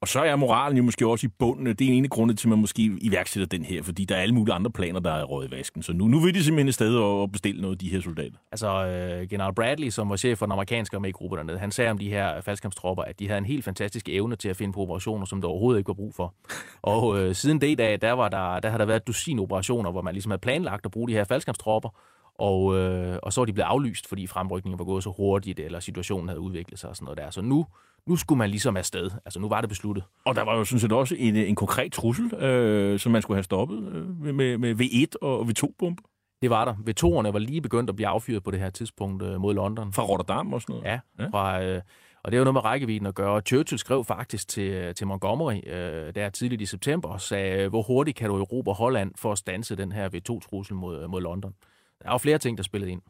Og 0.00 0.08
så 0.08 0.20
er 0.20 0.36
moralen 0.36 0.76
jo 0.76 0.82
måske 0.82 1.06
også 1.06 1.26
i 1.26 1.30
bunden. 1.38 1.66
Det 1.66 1.80
er 1.80 1.88
en 1.88 1.94
ene 1.94 2.08
grund 2.08 2.36
til, 2.36 2.46
at 2.46 2.50
man 2.50 2.58
måske 2.58 2.82
iværksætter 3.00 3.46
den 3.46 3.64
her, 3.64 3.82
fordi 3.82 4.04
der 4.04 4.16
er 4.16 4.20
alle 4.20 4.34
mulige 4.34 4.54
andre 4.54 4.70
planer, 4.70 5.00
der 5.00 5.12
er 5.12 5.24
råd 5.24 5.48
i 5.48 5.50
vasken. 5.50 5.82
Så 5.82 5.92
nu, 5.92 6.08
nu 6.08 6.20
vil 6.20 6.34
de 6.34 6.44
simpelthen 6.44 6.68
i 6.68 6.72
stedet 6.72 7.22
at 7.22 7.32
bestille 7.32 7.60
noget 7.60 7.74
af 7.74 7.78
de 7.78 7.90
her 7.90 8.00
soldater. 8.00 8.36
Altså, 8.52 8.86
øh, 8.86 9.28
general 9.28 9.54
Bradley, 9.54 9.90
som 9.90 10.10
var 10.10 10.16
chef 10.16 10.38
for 10.38 10.46
den 10.46 10.52
amerikanske 10.52 10.96
armégruppe 10.96 11.36
dernede, 11.36 11.58
han 11.58 11.70
sagde 11.70 11.90
om 11.90 11.98
de 11.98 12.08
her 12.08 12.40
faldskampstropper, 12.40 13.04
at 13.04 13.18
de 13.18 13.26
havde 13.26 13.38
en 13.38 13.44
helt 13.44 13.64
fantastisk 13.64 14.08
evne 14.08 14.36
til 14.36 14.48
at 14.48 14.56
finde 14.56 14.72
på 14.72 14.80
operationer, 14.80 15.26
som 15.26 15.40
der 15.40 15.48
overhovedet 15.48 15.78
ikke 15.78 15.88
var 15.88 15.94
brug 15.94 16.14
for. 16.14 16.34
Og 16.82 17.20
øh, 17.20 17.34
siden 17.34 17.60
det 17.60 17.78
dag, 17.78 18.00
der, 18.00 18.12
var 18.12 18.28
der, 18.28 18.60
der 18.60 18.70
har 18.70 18.78
der 18.78 18.84
været 18.84 19.00
et 19.00 19.06
dusin 19.06 19.38
operationer, 19.38 19.90
hvor 19.90 20.02
man 20.02 20.14
ligesom 20.14 20.30
havde 20.30 20.40
planlagt 20.40 20.86
at 20.86 20.90
bruge 20.90 21.08
de 21.08 21.12
her 21.12 21.24
faldskampstropper, 21.24 21.88
og, 22.38 22.78
øh, 22.78 23.18
og 23.22 23.32
så 23.32 23.40
var 23.40 23.44
de 23.44 23.52
blevet 23.52 23.68
aflyst, 23.68 24.08
fordi 24.08 24.26
fremrykningen 24.26 24.78
var 24.78 24.84
gået 24.84 25.02
så 25.02 25.10
hurtigt, 25.16 25.60
eller 25.60 25.80
situationen 25.80 26.28
havde 26.28 26.40
udviklet 26.40 26.78
sig 26.78 26.90
og 26.90 26.96
sådan 26.96 27.04
noget 27.04 27.18
der. 27.18 27.30
Så 27.30 27.42
nu 27.42 27.66
nu 28.06 28.16
skulle 28.16 28.38
man 28.38 28.50
ligesom 28.50 28.76
afsted. 28.76 29.10
Altså, 29.24 29.40
nu 29.40 29.48
var 29.48 29.60
det 29.60 29.68
besluttet. 29.68 30.04
Og 30.24 30.34
der 30.34 30.42
var 30.42 30.56
jo 30.56 30.64
sådan 30.64 30.80
set 30.80 30.92
også 30.92 31.14
en, 31.18 31.36
en 31.36 31.54
konkret 31.54 31.92
trussel, 31.92 32.34
øh, 32.34 32.98
som 32.98 33.12
man 33.12 33.22
skulle 33.22 33.36
have 33.36 33.42
stoppet 33.44 33.92
øh, 33.92 34.34
med, 34.34 34.58
med 34.58 34.74
V1 34.74 35.12
og 35.22 35.40
V2-bomber. 35.40 36.02
Det 36.42 36.50
var 36.50 36.64
der. 36.64 36.74
V2'erne 36.74 37.32
var 37.32 37.38
lige 37.38 37.60
begyndt 37.60 37.90
at 37.90 37.96
blive 37.96 38.08
affyret 38.08 38.42
på 38.42 38.50
det 38.50 38.60
her 38.60 38.70
tidspunkt 38.70 39.22
øh, 39.22 39.40
mod 39.40 39.54
London. 39.54 39.92
Fra 39.92 40.02
Rotterdam 40.02 40.52
og 40.52 40.62
sådan 40.62 40.72
noget? 40.74 40.86
Ja. 40.88 41.00
ja. 41.18 41.28
Fra, 41.28 41.62
øh, 41.62 41.80
Og 42.24 42.32
det 42.32 42.36
er 42.36 42.38
jo 42.38 42.44
noget 42.44 42.54
med 42.54 42.64
rækkevidden 42.64 43.06
at 43.06 43.14
gøre. 43.14 43.40
Churchill 43.40 43.78
skrev 43.78 44.04
faktisk 44.04 44.48
til, 44.48 44.94
til 44.94 45.06
Montgomery 45.06 45.60
øh, 45.66 46.14
der 46.14 46.30
tidligt 46.30 46.62
i 46.62 46.66
september 46.66 47.08
og 47.08 47.20
sagde, 47.20 47.68
hvor 47.68 47.82
hurtigt 47.82 48.16
kan 48.16 48.28
du 48.28 48.38
erobre 48.38 48.72
Holland 48.72 49.12
for 49.16 49.32
at 49.32 49.38
stanse 49.38 49.76
den 49.76 49.92
her 49.92 50.08
V2-trussel 50.08 50.74
mod, 50.74 51.08
mod 51.08 51.20
London. 51.20 51.54
Der 52.02 52.08
er 52.08 52.12
jo 52.12 52.18
flere 52.18 52.38
ting, 52.38 52.56
der 52.56 52.62
spillede 52.64 52.92
ind. 52.92 53.02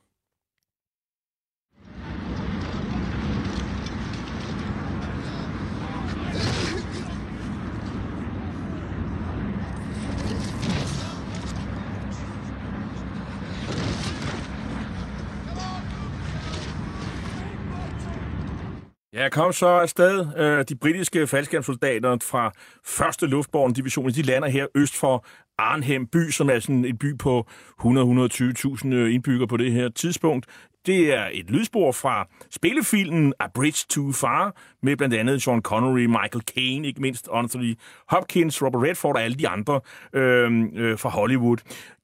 Ja, 19.14 19.29
kom 19.29 19.53
så 19.53 19.66
afsted. 19.66 20.27
Øh, 20.37 20.64
de 20.68 20.77
britiske 20.77 21.27
faldskærmssoldater 21.27 22.16
fra 22.22 22.53
1. 23.22 23.31
luftborgen 23.31 23.72
division, 23.72 24.11
de 24.11 24.22
lander 24.22 24.48
her 24.48 24.66
øst 24.75 24.96
for 24.96 25.27
Arnhem 25.59 26.07
by, 26.07 26.31
som 26.31 26.51
er 26.51 26.59
sådan 26.59 26.85
en 26.85 26.98
by 26.98 27.18
på 27.18 27.46
100-120.000 27.81 28.94
øh, 28.94 29.14
indbyggere 29.14 29.48
på 29.48 29.57
det 29.57 29.72
her 29.72 29.88
tidspunkt. 29.88 30.46
Det 30.87 31.14
er 31.14 31.29
et 31.33 31.51
lydspor 31.51 31.92
fra 31.92 32.29
spillefilmen 32.51 33.35
A 33.40 33.47
Bridge 33.55 33.87
Too 33.88 34.12
Far, 34.12 34.57
med 34.83 34.97
blandt 34.97 35.14
andet 35.14 35.42
Sean 35.42 35.62
Connery, 35.62 36.05
Michael 36.05 36.45
Caine, 36.55 36.87
ikke 36.87 37.01
mindst 37.01 37.29
Anthony 37.33 37.79
Hopkins, 38.09 38.62
Robert 38.62 38.83
Redford 38.83 39.16
og 39.16 39.23
alle 39.23 39.37
de 39.37 39.49
andre 39.49 39.81
øh, 40.12 40.64
øh, 40.75 40.99
fra 40.99 41.09
Hollywood. 41.09 41.57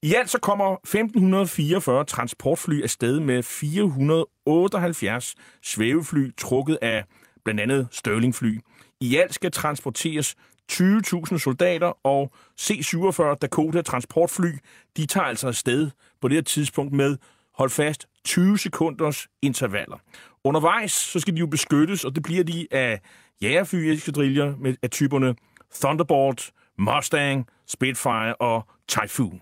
I 0.02 0.14
alt 0.14 0.30
så 0.30 0.38
kommer 0.38 0.72
1544 0.74 2.04
transportfly 2.04 2.82
afsted 2.82 3.20
med 3.20 3.42
478 3.42 5.34
svævefly, 5.62 6.30
trukket 6.36 6.78
af 6.82 7.04
blandt 7.44 7.60
andet 7.60 7.88
Stirlingfly. 7.90 8.60
I 9.00 9.16
alt 9.16 9.34
skal 9.34 9.52
transporteres 9.52 10.36
20.000 10.72 11.38
soldater, 11.38 12.06
og 12.06 12.32
C-47 12.60 13.34
Dakota 13.34 13.82
transportfly, 13.82 14.52
de 14.96 15.06
tager 15.06 15.26
altså 15.26 15.46
afsted 15.46 15.90
på 16.20 16.28
det 16.28 16.36
her 16.36 16.42
tidspunkt 16.42 16.92
med, 16.92 17.16
hold 17.54 17.70
fast, 17.70 18.07
20 18.28 18.58
sekunders 18.58 19.28
intervaller. 19.42 19.96
Undervejs 20.44 20.92
så 20.92 21.20
skal 21.20 21.34
de 21.34 21.40
jo 21.40 21.46
beskyttes, 21.46 22.04
og 22.04 22.14
det 22.14 22.22
bliver 22.22 22.44
de 22.44 22.66
af 22.70 23.00
jægerfly-eskadriller 23.42 24.56
med 24.56 24.74
af 24.82 24.90
typerne 24.90 25.34
Thunderbolt, 25.74 26.52
Mustang, 26.78 27.46
Spitfire 27.66 28.34
og 28.34 28.66
Typhoon. 28.88 29.40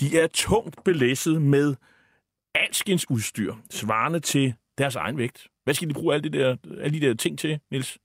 De 0.00 0.18
er 0.18 0.26
tungt 0.26 0.84
belæsset 0.84 1.42
med 1.42 1.74
alskens 2.54 3.10
udstyr, 3.10 3.54
svarende 3.70 4.20
til 4.20 4.54
deres 4.78 4.96
egen 4.96 5.18
vægt. 5.18 5.46
Hvad 5.64 5.74
skal 5.74 5.88
de 5.88 5.94
bruge 5.94 6.14
alle 6.14 6.30
de 6.30 6.38
der, 6.38 6.56
alle 6.80 7.00
de 7.00 7.06
der 7.06 7.14
ting 7.14 7.38
til, 7.38 7.58
Nils? 7.70 7.98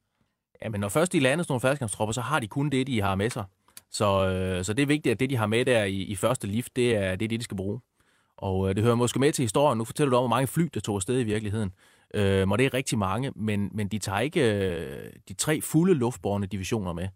Ja, 0.62 0.70
men 0.70 0.82
når 0.82 0.90
først 0.90 1.14
de 1.14 1.20
lander 1.20 1.44
sådan 1.44 1.52
nogle 1.52 1.62
færdskampstropper, 1.62 2.14
så 2.14 2.22
har 2.22 2.40
de 2.40 2.48
kun 2.48 2.70
det, 2.70 2.88
de 2.88 3.02
har 3.02 3.16
med 3.16 3.30
sig. 3.30 3.44
Så, 3.92 4.28
øh, 4.28 4.66
så 4.66 4.74
det 4.74 4.84
er 4.84 4.88
vigtigt, 4.88 5.12
at 5.12 5.20
det, 5.20 5.30
de 5.30 5.36
har 5.36 5.48
med 5.48 5.66
der 5.66 5.84
i, 5.84 5.96
i 5.96 6.16
første 6.16 6.48
lift, 6.48 6.76
det 6.76 6.96
er 6.96 7.16
det, 7.16 7.30
de 7.30 7.44
skal 7.44 7.58
bruge. 7.58 7.80
Og 8.42 8.70
øh, 8.70 8.76
det 8.76 8.84
hører 8.84 8.96
måske 8.96 9.20
med 9.20 9.32
til 9.32 9.44
historien. 9.44 9.78
Nu 9.78 9.84
fortæller 9.84 10.10
du 10.10 10.16
om, 10.18 10.22
hvor 10.22 10.36
mange 10.36 10.48
fly, 10.48 10.70
der 10.74 10.80
tog 10.80 10.96
afsted 10.96 11.20
i 11.20 11.24
virkeligheden. 11.24 11.72
Øh, 12.14 12.50
og 12.50 12.58
det 12.58 12.66
er 12.66 12.74
rigtig 12.74 12.98
mange, 12.98 13.32
men, 13.36 13.70
men 13.74 13.88
de 13.88 14.00
tager 14.00 14.20
ikke 14.20 14.66
øh, 14.66 15.14
de 15.28 15.34
tre 15.34 15.62
fulde 15.62 15.94
luftborne 15.94 16.46
divisioner 16.46 16.94
med. 16.94 17.08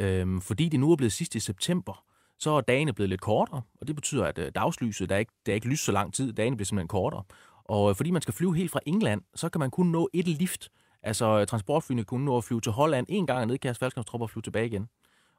Øh, 0.00 0.40
fordi 0.40 0.68
det 0.68 0.80
nu 0.80 0.92
er 0.92 0.96
blevet 0.96 1.12
sidst 1.12 1.34
i 1.34 1.40
september, 1.40 2.04
så 2.38 2.50
er 2.50 2.60
dagene 2.60 2.92
blevet 2.92 3.08
lidt 3.08 3.20
kortere, 3.20 3.62
og 3.80 3.86
det 3.86 3.94
betyder, 3.96 4.24
at 4.24 4.38
øh, 4.38 4.52
dagslyset, 4.54 5.08
der 5.08 5.14
er, 5.14 5.18
ikke, 5.18 5.32
der 5.46 5.52
er 5.52 5.54
ikke 5.54 5.68
lys 5.68 5.80
så 5.80 5.92
lang 5.92 6.14
tid, 6.14 6.32
dagene 6.32 6.56
bliver 6.56 6.66
simpelthen 6.66 6.88
kortere. 6.88 7.22
Og 7.64 7.90
øh, 7.90 7.96
fordi 7.96 8.10
man 8.10 8.22
skal 8.22 8.34
flyve 8.34 8.56
helt 8.56 8.70
fra 8.70 8.80
England, 8.86 9.22
så 9.34 9.48
kan 9.48 9.58
man 9.58 9.70
kun 9.70 9.86
nå 9.86 10.08
et 10.12 10.28
lift. 10.28 10.68
Altså 11.02 11.40
øh, 11.40 11.46
transportflyene 11.46 12.04
kunne 12.04 12.24
nå 12.24 12.36
at 12.36 12.44
flyve 12.44 12.60
til 12.60 12.72
Holland 12.72 13.06
en 13.08 13.26
gang 13.26 13.40
og 13.40 13.46
nedkaste 13.46 13.78
faldskabstropper 13.78 14.26
og 14.26 14.30
flyve 14.30 14.42
tilbage 14.42 14.66
igen. 14.66 14.88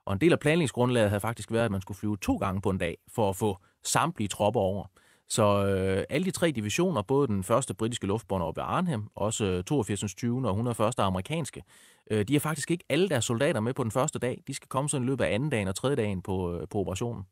Og 0.05 0.13
en 0.13 0.21
del 0.21 0.33
af 0.33 0.39
planlægningsgrundlaget 0.39 1.09
havde 1.09 1.21
faktisk 1.21 1.51
været, 1.51 1.65
at 1.65 1.71
man 1.71 1.81
skulle 1.81 1.97
flyve 1.97 2.17
to 2.17 2.37
gange 2.37 2.61
på 2.61 2.69
en 2.69 2.77
dag 2.77 2.97
for 3.07 3.29
at 3.29 3.35
få 3.35 3.57
samtlige 3.83 4.27
tropper 4.27 4.59
over. 4.59 4.85
Så 5.29 5.65
øh, 5.65 6.03
alle 6.09 6.25
de 6.25 6.31
tre 6.31 6.51
divisioner, 6.51 7.01
både 7.01 7.27
den 7.27 7.43
første 7.43 7.73
britiske 7.73 8.07
luftbånd 8.07 8.43
oppe 8.43 8.61
ved 8.61 8.65
Arnhem, 8.67 9.03
også 9.15 9.45
øh, 9.45 9.63
82. 9.63 10.15
20. 10.15 10.47
og 10.47 10.51
101. 10.51 10.99
amerikanske, 10.99 11.63
øh, 12.11 12.25
de 12.27 12.33
har 12.33 12.39
faktisk 12.39 12.71
ikke 12.71 12.83
alle 12.89 13.09
deres 13.09 13.25
soldater 13.25 13.59
med 13.59 13.73
på 13.73 13.83
den 13.83 13.91
første 13.91 14.19
dag. 14.19 14.43
De 14.47 14.53
skal 14.53 14.67
komme 14.67 14.89
sådan 14.89 15.03
i 15.03 15.09
løbet 15.09 15.25
af 15.25 15.33
anden 15.33 15.49
dagen 15.49 15.67
og 15.67 15.75
tredje 15.75 15.95
dagen 15.95 16.21
på, 16.21 16.53
øh, 16.53 16.67
på 16.67 16.79
operationen. 16.79 17.23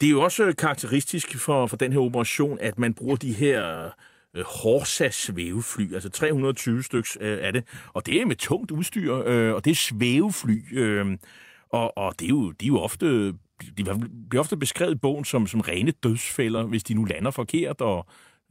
Det 0.00 0.06
er 0.06 0.10
jo 0.10 0.22
også 0.22 0.44
øh, 0.44 0.56
karakteristisk 0.56 1.38
for, 1.38 1.66
for 1.66 1.76
den 1.76 1.92
her 1.92 2.00
operation, 2.00 2.58
at 2.60 2.78
man 2.78 2.94
bruger 2.94 3.16
de 3.16 3.32
her 3.32 3.90
øh, 4.34 4.44
Horsa 4.44 5.10
svævefly, 5.10 5.94
altså 5.94 6.10
320 6.10 6.82
styks 6.82 7.18
øh, 7.20 7.38
af 7.42 7.52
det, 7.52 7.64
og 7.92 8.06
det 8.06 8.20
er 8.20 8.26
med 8.26 8.36
tungt 8.36 8.70
udstyr, 8.70 9.22
øh, 9.26 9.54
og 9.54 9.64
det 9.64 9.70
er 9.70 9.74
svævefly, 9.74 10.78
øh, 10.78 11.18
og, 11.68 11.98
og 11.98 12.20
det 12.20 12.24
er 12.24 12.28
jo, 12.28 12.50
de 12.50 12.64
er 12.64 12.68
jo 12.68 12.80
ofte 12.80 13.34
de 13.78 13.84
bliver 14.30 14.40
ofte 14.40 14.56
beskrevet 14.56 14.92
i 14.92 14.98
bogen 14.98 15.24
som, 15.24 15.46
som 15.46 15.60
rene 15.60 15.90
dødsfælder, 15.90 16.62
hvis 16.62 16.84
de 16.84 16.94
nu 16.94 17.04
lander 17.04 17.30
forkert, 17.30 17.80
og 17.80 18.06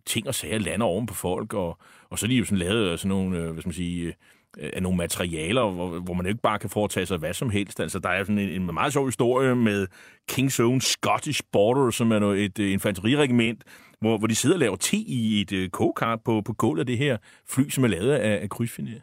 ting 0.05 0.27
og 0.27 0.35
sager 0.35 0.59
lander 0.59 0.85
oven 0.85 1.05
på 1.05 1.13
folk, 1.13 1.53
og, 1.53 1.77
og 2.09 2.19
så 2.19 2.25
er 2.25 2.27
de 2.27 2.35
jo 2.35 2.45
sådan 2.45 2.57
lavet 2.57 2.99
sådan 2.99 3.09
nogle, 3.09 3.37
øh, 3.37 3.51
hvad 3.51 3.61
skal 3.61 3.67
man 3.67 3.73
sige, 3.73 4.05
øh, 4.57 4.69
af 4.73 4.83
nogle 4.83 4.97
materialer, 4.97 5.71
hvor, 5.71 5.99
hvor 5.99 6.13
man 6.13 6.25
ikke 6.25 6.41
bare 6.41 6.59
kan 6.59 6.69
foretage 6.69 7.05
sig 7.05 7.17
hvad 7.17 7.33
som 7.33 7.49
helst. 7.49 7.79
Altså, 7.79 7.99
der 7.99 8.09
er 8.09 8.23
sådan 8.23 8.39
en, 8.39 8.49
en 8.49 8.73
meget 8.73 8.93
sjov 8.93 9.05
historie 9.05 9.55
med 9.55 9.87
King's 10.31 10.61
Own 10.61 10.81
Scottish 10.81 11.41
Border, 11.51 11.91
som 11.91 12.11
er 12.11 12.19
noget, 12.19 12.45
et 12.45 12.59
et 12.59 12.69
infanteriregiment, 12.71 13.63
hvor, 13.99 14.17
hvor 14.17 14.27
de 14.27 14.35
sidder 14.35 14.55
og 14.55 14.59
laver 14.59 14.75
te 14.75 14.97
i 14.97 15.41
et 15.41 15.51
uh, 15.51 15.69
kokart 15.69 16.19
på, 16.25 16.41
på 16.41 16.53
gulvet 16.53 16.79
af 16.79 16.85
det 16.85 16.97
her 16.97 17.17
fly, 17.49 17.69
som 17.69 17.83
er 17.83 17.87
lavet 17.87 18.11
af, 18.11 18.41
af 18.41 18.49
krydsfiner. 18.49 18.99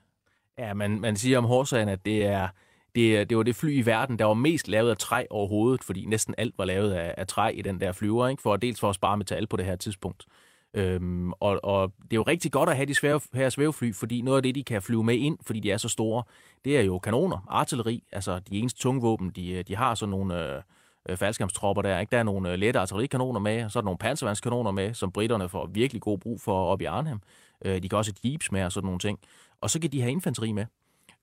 Ja, 0.59 0.75
man, 0.75 1.01
man 1.01 1.17
siger 1.17 1.38
om 1.38 1.45
Horsagen, 1.45 1.88
at 1.88 2.05
det 2.05 2.27
er 2.27 2.49
det, 2.95 3.31
det 3.31 3.37
var 3.37 3.43
det 3.43 3.57
fly 3.57 3.79
i 3.79 3.87
verden, 3.87 4.19
der 4.19 4.25
var 4.25 4.35
mest 4.35 4.69
lavet 4.69 4.91
af 4.91 4.97
træ 4.97 5.27
overhovedet, 5.31 5.85
fordi 5.85 6.05
næsten 6.05 6.35
alt 6.39 6.59
var 6.59 6.65
lavet 6.65 6.93
af, 6.93 7.15
af 7.19 7.27
træ 7.27 7.53
i 7.55 7.63
den 7.63 7.81
der 7.81 7.93
flyver, 7.93 8.29
ikke? 8.29 8.43
for 8.43 8.57
dels 8.57 8.81
for 8.81 8.89
at 8.89 8.95
spare 8.95 9.17
metal 9.17 9.47
på 9.47 9.57
det 9.57 9.67
her 9.67 9.77
tidspunkt. 9.77 10.27
Øhm, 10.75 11.33
og, 11.33 11.61
og 11.65 11.93
det 12.03 12.13
er 12.13 12.17
jo 12.17 12.23
rigtig 12.23 12.53
godt 12.53 12.69
at 12.69 12.77
have 12.77 12.87
de 12.87 12.95
svæve, 12.95 13.21
her 13.35 13.49
svævefly, 13.49 13.95
fordi 13.95 14.23
noget 14.23 14.37
af 14.37 14.43
det, 14.43 14.55
de 14.55 14.65
kan 14.65 14.83
flyve 14.83 15.05
med 15.05 15.15
ind, 15.15 15.39
fordi 15.43 15.61
de 15.61 15.71
er 15.71 15.77
så 15.77 15.89
store, 15.89 16.23
det 16.65 16.79
er 16.79 16.83
jo 16.83 16.99
kanoner, 16.99 17.47
artilleri, 17.49 18.05
altså 18.13 18.39
de 18.39 18.59
eneste 18.59 18.81
tunge 18.81 19.01
våben, 19.01 19.31
de, 19.31 19.63
de 19.63 19.77
har 19.77 19.95
sådan 19.95 20.11
nogle 20.11 20.55
øh, 20.55 20.63
øh 21.09 21.17
faldskærmstropper 21.17 21.83
der. 21.83 21.99
Ikke? 21.99 22.11
Der 22.11 22.19
er 22.19 22.23
nogle 22.23 22.53
øh, 22.53 22.59
lette 22.59 22.81
artillerikanoner 22.81 23.41
med, 23.41 23.65
og 23.65 23.71
så 23.71 23.79
er 23.79 23.81
der 23.81 23.85
nogle 23.85 23.99
panservandskanoner 23.99 24.71
med, 24.71 24.95
som 24.95 25.13
britterne 25.13 25.49
får 25.49 25.67
virkelig 25.67 26.03
god 26.03 26.19
brug 26.19 26.41
for 26.41 26.65
op 26.65 26.81
i 26.81 26.85
Arnhem. 26.85 27.21
Øh, 27.65 27.83
de 27.83 27.89
kan 27.89 27.99
også 27.99 28.13
have 28.23 28.31
jeeps 28.31 28.53
med 28.53 28.65
og 28.65 28.73
sådan 28.73 28.87
nogle 28.87 29.01
ting. 29.01 29.19
Og 29.61 29.71
så 29.71 29.81
kan 29.81 29.93
de 29.93 30.01
have 30.01 30.13
infanteri 30.13 30.53
med. 30.53 30.67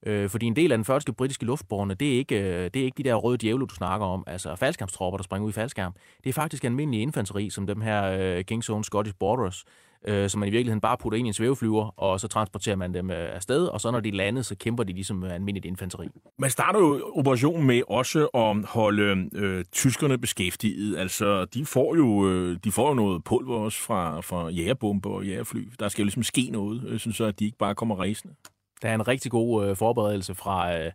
Øh, 0.06 0.28
fordi 0.28 0.46
en 0.46 0.56
del 0.56 0.72
af 0.72 0.78
den 0.78 0.84
første 0.84 1.12
britiske 1.12 1.44
luftborne, 1.44 1.94
det 1.94 2.14
er, 2.14 2.18
ikke, 2.18 2.40
øh, 2.40 2.70
det 2.74 2.76
er 2.76 2.84
ikke 2.84 3.02
de 3.02 3.08
der 3.08 3.14
røde 3.14 3.38
djævle, 3.38 3.66
du 3.66 3.74
snakker 3.74 4.06
om, 4.06 4.24
altså 4.26 4.56
faldskærmstropper, 4.56 5.16
der 5.16 5.24
springer 5.24 5.44
ud 5.46 5.50
i 5.50 5.52
faldskærm. 5.52 5.94
Det 6.24 6.28
er 6.28 6.34
faktisk 6.34 6.64
almindelig 6.64 7.00
infanteri, 7.02 7.50
som 7.50 7.66
dem 7.66 7.80
her 7.80 8.02
øh, 8.04 8.44
King's 8.52 8.70
Own 8.70 8.84
Scottish 8.84 9.16
Borders, 9.18 9.64
øh, 10.08 10.30
som 10.30 10.38
man 10.38 10.48
i 10.48 10.50
virkeligheden 10.50 10.80
bare 10.80 10.96
putter 10.98 11.18
ind 11.18 11.26
i 11.26 11.28
en 11.28 11.34
svæveflyver, 11.34 12.00
og 12.00 12.20
så 12.20 12.28
transporterer 12.28 12.76
man 12.76 12.94
dem 12.94 13.10
øh, 13.10 13.34
afsted, 13.34 13.66
og 13.66 13.80
så 13.80 13.90
når 13.90 14.00
de 14.00 14.10
lander, 14.10 14.42
så 14.42 14.54
kæmper 14.54 14.84
de 14.84 14.92
ligesom 14.92 15.24
øh, 15.24 15.34
almindeligt 15.34 15.66
infanteri. 15.66 16.08
Man 16.38 16.50
starter 16.50 16.80
jo 16.80 17.12
operationen 17.14 17.66
med 17.66 17.82
også 17.88 18.26
at 18.26 18.70
holde 18.70 19.28
øh, 19.34 19.64
tyskerne 19.72 20.18
beskæftiget. 20.18 20.98
Altså, 20.98 21.44
de 21.44 21.66
får 21.66 21.96
jo, 21.96 22.28
øh, 22.28 22.58
de 22.64 22.72
får 22.72 22.88
jo 22.88 22.94
noget 22.94 23.24
pulver 23.24 23.56
også 23.56 23.78
fra, 23.78 24.20
fra 24.20 24.48
jægerbomber 24.48 25.10
og 25.10 25.24
jægerfly. 25.24 25.68
Der 25.80 25.88
skal 25.88 26.02
jo 26.02 26.04
ligesom 26.04 26.22
ske 26.22 26.48
noget, 26.52 26.84
øh, 26.88 26.98
synes 26.98 27.20
at 27.20 27.38
de 27.38 27.44
ikke 27.44 27.58
bare 27.58 27.74
kommer 27.74 27.96
ræsende. 27.96 28.34
Der 28.82 28.88
er 28.88 28.94
en 28.94 29.08
rigtig 29.08 29.30
god 29.30 29.66
øh, 29.66 29.76
forberedelse 29.76 30.34
fra 30.34 30.78
øh, 30.78 30.92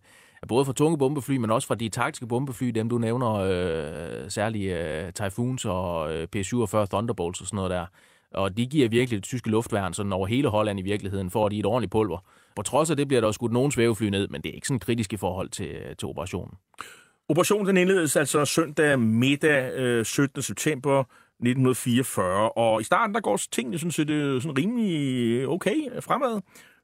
både 0.47 0.65
fra 0.65 0.73
tunge 0.73 0.97
bombefly, 0.97 1.37
men 1.37 1.51
også 1.51 1.67
fra 1.67 1.75
de 1.75 1.89
taktiske 1.89 2.27
bombefly, 2.27 2.67
dem 2.67 2.89
du 2.89 2.97
nævner, 2.97 3.33
øh, 3.33 4.31
særligt 4.31 4.77
øh, 4.77 5.11
Typhoons 5.11 5.65
og 5.65 6.13
øh, 6.13 6.27
P-47 6.35 6.85
Thunderbolts 6.85 7.41
og 7.41 7.47
sådan 7.47 7.55
noget 7.55 7.71
der. 7.71 7.85
Og 8.33 8.57
de 8.57 8.65
giver 8.65 8.89
virkelig 8.89 9.17
det 9.17 9.23
tyske 9.23 9.49
luftværn 9.49 9.93
sådan 9.93 10.13
over 10.13 10.27
hele 10.27 10.47
Holland 10.47 10.79
i 10.79 10.81
virkeligheden, 10.81 11.31
for 11.31 11.45
at 11.45 11.51
de 11.51 11.59
et 11.59 11.65
ordentligt 11.65 11.91
pulver. 11.91 12.17
På 12.55 12.61
trods 12.61 12.89
af 12.89 12.97
det 12.97 13.07
bliver 13.07 13.21
der 13.21 13.27
også 13.27 13.37
skudt 13.37 13.51
nogen 13.51 13.71
svævefly 13.71 14.09
ned, 14.09 14.27
men 14.27 14.41
det 14.41 14.49
er 14.49 14.53
ikke 14.53 14.67
sådan 14.67 14.79
kritisk 14.79 15.13
i 15.13 15.17
forhold 15.17 15.49
til, 15.49 15.67
øh, 15.67 15.95
til 15.95 16.07
operationen. 16.07 16.53
Operationen 17.29 17.67
den 17.67 17.77
indledes 17.77 18.15
altså 18.15 18.45
søndag 18.45 18.99
middag 18.99 19.73
øh, 19.73 20.05
17. 20.05 20.41
september 20.41 20.99
1944, 20.99 22.49
og 22.49 22.81
i 22.81 22.83
starten 22.83 23.15
der 23.15 23.21
går 23.21 23.39
tingene 23.51 23.79
sådan 23.79 23.91
set 23.91 24.09
øh, 24.09 24.41
sådan 24.41 24.57
rimelig 24.57 24.91
øh, 25.31 25.49
okay 25.49 26.01
fremad. 26.01 26.41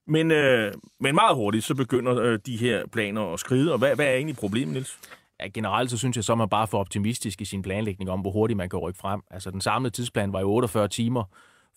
Men, 0.07 0.31
øh, 0.31 0.73
men 0.99 1.15
meget 1.15 1.35
hurtigt, 1.35 1.63
så 1.63 1.75
begynder 1.75 2.17
øh, 2.19 2.39
de 2.45 2.57
her 2.57 2.83
planer 2.91 3.33
at 3.33 3.39
skride. 3.39 3.71
Og 3.71 3.77
hvad, 3.77 3.95
hvad 3.95 4.05
er 4.05 4.13
egentlig 4.13 4.35
problemet, 4.35 4.73
Niels? 4.73 4.99
Ja, 5.39 5.47
generelt 5.47 5.91
så 5.91 5.97
synes 5.97 6.15
jeg, 6.15 6.23
så 6.23 6.31
er 6.31 6.35
man 6.35 6.49
bare 6.49 6.67
for 6.67 6.79
optimistisk 6.79 7.41
i 7.41 7.45
sin 7.45 7.61
planlægning 7.61 8.09
om, 8.09 8.19
hvor 8.19 8.31
hurtigt 8.31 8.57
man 8.57 8.69
kan 8.69 8.79
rykke 8.79 8.99
frem. 8.99 9.21
Altså, 9.31 9.51
den 9.51 9.61
samlede 9.61 9.93
tidsplan 9.93 10.33
var 10.33 10.39
jo 10.39 10.49
48 10.49 10.87
timer 10.87 11.23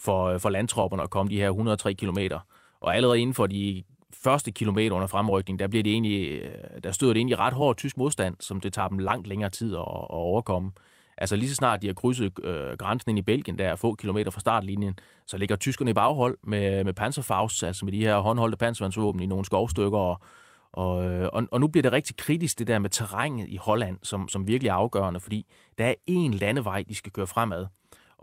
for, 0.00 0.24
øh, 0.24 0.40
for 0.40 0.50
landtropperne 0.50 1.02
at 1.02 1.10
komme 1.10 1.30
de 1.30 1.37
her 1.37 1.48
103 1.48 1.94
kilometer. 1.94 2.38
Og 2.80 2.96
allerede 2.96 3.20
inden 3.20 3.34
for 3.34 3.46
de 3.46 3.82
første 4.24 4.50
kilometer 4.50 4.96
under 4.96 5.06
fremrykning, 5.06 5.58
der, 5.58 5.66
bliver 5.66 5.82
det 5.82 5.92
egentlig, 5.92 6.42
øh, 6.42 6.82
der 6.84 6.92
støder 6.92 7.12
det 7.12 7.20
egentlig 7.20 7.38
ret 7.38 7.52
hård 7.52 7.76
tysk 7.76 7.96
modstand, 7.96 8.37
som 8.40 8.60
det 8.60 8.72
tager 8.72 8.88
dem 8.88 8.98
langt 8.98 9.26
længere 9.26 9.50
tid 9.50 9.74
at, 9.74 9.80
at 9.80 10.10
overkomme. 10.10 10.72
Altså 11.18 11.37
lige 11.37 11.48
så 11.48 11.55
snart 11.55 11.83
de 11.83 11.87
har 11.87 11.94
krydset 11.94 12.44
øh, 12.44 12.77
grænsen 12.79 13.11
ind 13.11 13.18
i 13.18 13.22
Belgien, 13.22 13.59
der 13.59 13.68
er 13.68 13.77
få 13.77 13.94
kilometer 13.94 14.31
fra 14.31 14.40
startlinjen, 14.40 14.98
så 15.27 15.37
ligger 15.37 15.57
tyskerne 15.57 15.90
i 15.90 15.94
baghold 15.94 16.38
med, 16.42 16.85
med 16.85 16.92
panserfaust, 16.92 17.62
altså 17.62 17.85
med 17.85 17.92
de 17.92 18.00
her 18.00 18.18
håndholdte 18.18 18.57
panservandsvåben 18.57 19.22
i 19.22 19.27
nogle 19.27 19.44
skovstykker. 19.44 19.98
Og, 19.98 20.20
og, 20.72 21.05
øh, 21.05 21.29
og, 21.33 21.42
og 21.50 21.61
nu 21.61 21.68
bliver 21.68 21.83
det 21.83 21.92
rigtig 21.92 22.16
kritisk, 22.16 22.59
det 22.59 22.66
der 22.66 22.79
med 22.79 22.90
terrænet 22.90 23.48
i 23.48 23.57
Holland, 23.57 23.98
som, 24.03 24.29
som 24.29 24.48
virkelig 24.48 24.68
er 24.68 24.74
afgørende, 24.74 25.20
fordi 25.20 25.46
der 25.79 25.85
er 25.85 25.94
én 26.11 26.38
landevej, 26.38 26.85
de 26.88 26.94
skal 26.94 27.12
køre 27.12 27.27
fremad. 27.27 27.66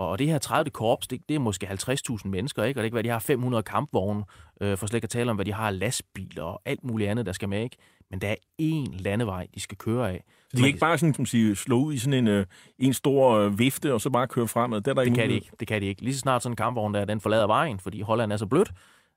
Og 0.07 0.19
det 0.19 0.27
her 0.27 0.37
30. 0.37 0.71
korps, 0.71 1.07
det, 1.07 1.21
det 1.29 1.35
er 1.35 1.39
måske 1.39 1.67
50.000 1.67 2.27
mennesker, 2.27 2.63
ikke? 2.63 2.79
og 2.79 2.83
det 2.83 2.91
kan 2.91 2.95
være, 2.95 3.03
de 3.03 3.09
har 3.09 3.19
500 3.19 3.63
kampvogne, 3.63 4.23
øh, 4.61 4.77
for 4.77 4.87
slet 4.87 4.97
ikke 4.97 5.05
at 5.05 5.09
tale 5.09 5.29
om, 5.29 5.35
hvad 5.37 5.45
de 5.45 5.53
har 5.53 5.71
lastbiler 5.71 6.43
og 6.43 6.61
alt 6.65 6.83
muligt 6.83 7.09
andet, 7.09 7.25
der 7.25 7.31
skal 7.31 7.49
med. 7.49 7.63
Ikke? 7.63 7.77
Men 8.11 8.21
der 8.21 8.27
er 8.27 8.35
én 8.61 9.01
landevej, 9.03 9.47
de 9.55 9.59
skal 9.59 9.77
køre 9.77 10.09
af. 10.09 10.23
Så 10.49 10.57
de 10.57 10.57
kan 10.57 10.67
ikke 10.67 10.79
bare 10.79 10.97
sådan, 10.97 11.13
som 11.13 11.25
sige, 11.25 11.55
slå 11.55 11.79
ud 11.79 11.93
i 11.93 11.97
sådan 11.97 12.13
en, 12.13 12.27
øh, 12.27 12.45
en 12.79 12.93
stor 12.93 13.31
øh, 13.31 13.59
vifte, 13.59 13.93
og 13.93 14.01
så 14.01 14.09
bare 14.09 14.27
køre 14.27 14.47
fremad? 14.47 14.81
Det, 14.81 14.87
er 14.87 14.93
der 14.93 15.03
det 15.03 15.15
kan 15.15 15.29
de 15.29 15.35
ikke. 15.35 15.51
Det 15.59 15.67
kan 15.67 15.81
de 15.81 15.87
ikke. 15.87 16.01
Lige 16.01 16.13
så 16.13 16.19
snart 16.19 16.43
sådan 16.43 16.51
en 16.51 16.55
kampvogn 16.55 16.93
der, 16.93 17.05
den 17.05 17.21
forlader 17.21 17.47
vejen, 17.47 17.79
fordi 17.79 18.01
Holland 18.01 18.33
er 18.33 18.37
så 18.37 18.45
blødt, 18.45 18.71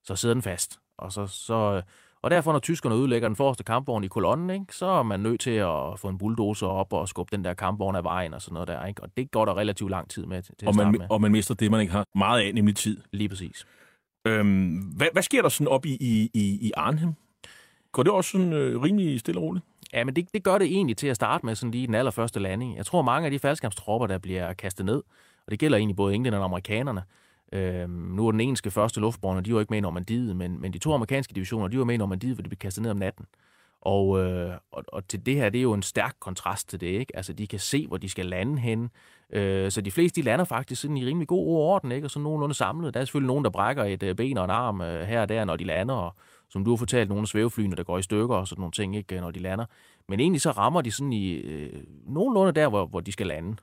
så 0.04 0.16
sidder 0.16 0.34
den 0.34 0.42
fast. 0.42 0.78
Og 0.98 1.12
så, 1.12 1.26
så, 1.26 1.82
og 2.24 2.30
derfor, 2.30 2.52
når 2.52 2.58
tyskerne 2.58 2.96
udlægger 2.96 3.28
den 3.28 3.36
forreste 3.36 3.64
kampvogn 3.64 4.04
i 4.04 4.08
kolonnen, 4.08 4.50
ikke, 4.50 4.76
så 4.76 4.86
er 4.86 5.02
man 5.02 5.20
nødt 5.20 5.40
til 5.40 5.50
at 5.50 5.98
få 5.98 6.08
en 6.08 6.18
bulldozer 6.18 6.66
op 6.66 6.92
og 6.92 7.08
skubbe 7.08 7.36
den 7.36 7.44
der 7.44 7.54
kampvogn 7.54 7.96
af 7.96 8.04
vejen 8.04 8.34
og 8.34 8.42
sådan 8.42 8.54
noget 8.54 8.68
der. 8.68 8.86
Ikke? 8.86 9.02
Og 9.02 9.08
det 9.16 9.30
går 9.30 9.44
der 9.44 9.56
relativt 9.56 9.90
lang 9.90 10.10
tid 10.10 10.26
med 10.26 10.42
til 10.42 10.68
og 10.68 10.76
man, 10.76 10.92
med. 10.92 11.00
Og 11.10 11.20
man 11.20 11.32
mister 11.32 11.54
det, 11.54 11.70
man 11.70 11.80
ikke 11.80 11.92
har 11.92 12.04
meget 12.14 12.40
af, 12.40 12.54
nemlig 12.54 12.76
tid. 12.76 13.00
Lige 13.12 13.28
præcis. 13.28 13.66
Øhm, 14.26 14.76
hvad, 14.96 15.06
hvad 15.12 15.22
sker 15.22 15.42
der 15.42 15.48
sådan 15.48 15.68
op 15.68 15.86
i, 15.86 15.96
i, 16.34 16.58
i 16.60 16.72
Arnhem? 16.76 17.14
Går 17.92 18.02
det 18.02 18.12
også 18.12 18.30
sådan 18.30 18.52
øh, 18.52 18.82
rimelig 18.82 19.20
stille 19.20 19.40
og 19.40 19.44
roligt? 19.44 19.64
Ja, 19.92 20.04
men 20.04 20.16
det, 20.16 20.28
det 20.34 20.44
gør 20.44 20.58
det 20.58 20.66
egentlig 20.66 20.96
til 20.96 21.06
at 21.06 21.16
starte 21.16 21.46
med 21.46 21.54
sådan 21.54 21.70
lige 21.70 21.86
den 21.86 21.94
allerførste 21.94 22.40
landing. 22.40 22.76
Jeg 22.76 22.86
tror, 22.86 23.02
mange 23.02 23.24
af 23.24 23.30
de 23.30 23.38
faldskabstropper, 23.38 24.06
der 24.06 24.18
bliver 24.18 24.52
kastet 24.52 24.86
ned, 24.86 25.02
og 25.46 25.50
det 25.50 25.58
gælder 25.58 25.78
egentlig 25.78 25.96
både 25.96 26.14
englænderne 26.14 26.42
og 26.42 26.44
amerikanerne, 26.44 27.02
Øhm, 27.52 27.90
nu 27.90 28.26
er 28.26 28.30
den 28.30 28.40
engelske 28.40 28.70
første 28.70 29.00
luftborne, 29.00 29.40
de 29.40 29.54
var 29.54 29.60
ikke 29.60 29.72
med 29.72 29.78
i 29.78 29.80
Normandiet, 29.80 30.36
men, 30.36 30.60
men 30.60 30.72
de 30.72 30.78
to 30.78 30.92
amerikanske 30.92 31.34
divisioner, 31.34 31.68
de 31.68 31.78
var 31.78 31.84
med 31.84 31.94
i 31.94 31.98
Normandiet, 31.98 32.34
hvor 32.34 32.42
de 32.42 32.48
blev 32.48 32.58
kastet 32.58 32.82
ned 32.82 32.90
om 32.90 32.96
natten. 32.96 33.26
Og, 33.84 34.20
øh, 34.20 34.54
og, 34.72 34.84
og 34.88 35.08
til 35.08 35.26
det 35.26 35.34
her, 35.34 35.48
det 35.50 35.58
er 35.58 35.62
jo 35.62 35.72
en 35.72 35.82
stærk 35.82 36.16
kontrast 36.20 36.68
til 36.68 36.80
det, 36.80 36.86
ikke? 36.86 37.16
Altså, 37.16 37.32
de 37.32 37.46
kan 37.46 37.58
se, 37.58 37.86
hvor 37.86 37.96
de 37.96 38.08
skal 38.08 38.26
lande 38.26 38.58
hen. 38.58 38.90
Øh, 39.30 39.70
så 39.70 39.80
de 39.80 39.90
fleste, 39.90 40.20
de 40.20 40.24
lander 40.24 40.44
faktisk 40.44 40.82
sådan 40.82 40.96
i 40.96 41.06
rimelig 41.06 41.28
god 41.28 41.46
orden, 41.48 41.92
ikke? 41.92 42.06
Og 42.06 42.10
så 42.10 42.18
nogenlunde 42.18 42.54
samlet. 42.54 42.94
Der 42.94 43.00
er 43.00 43.04
selvfølgelig 43.04 43.26
nogen, 43.26 43.44
der 43.44 43.50
brækker 43.50 43.84
et 43.84 44.02
øh, 44.02 44.16
ben 44.16 44.38
og 44.38 44.44
en 44.44 44.50
arm 44.50 44.80
øh, 44.80 45.06
her 45.06 45.20
og 45.20 45.28
der, 45.28 45.44
når 45.44 45.56
de 45.56 45.64
lander, 45.64 45.94
og 45.94 46.14
som 46.50 46.64
du 46.64 46.70
har 46.70 46.76
fortalt, 46.76 47.08
nogle 47.08 47.22
af 47.22 47.28
svæveflyene, 47.28 47.76
der 47.76 47.82
går 47.82 47.98
i 47.98 48.02
stykker 48.02 48.36
og 48.36 48.48
sådan 48.48 48.60
nogle 48.60 48.72
ting, 48.72 48.96
ikke? 48.96 49.20
Når 49.20 49.30
de 49.30 49.40
lander. 49.40 49.64
Men 50.08 50.20
egentlig 50.20 50.40
så 50.40 50.50
rammer 50.50 50.80
de 50.80 50.90
sådan 50.90 51.12
i 51.12 51.32
øh, 51.32 51.82
nogenlunde 52.06 52.52
der, 52.52 52.68
hvor, 52.68 52.86
hvor 52.86 53.00
de 53.00 53.12
skal 53.12 53.26
lande. 53.26 53.56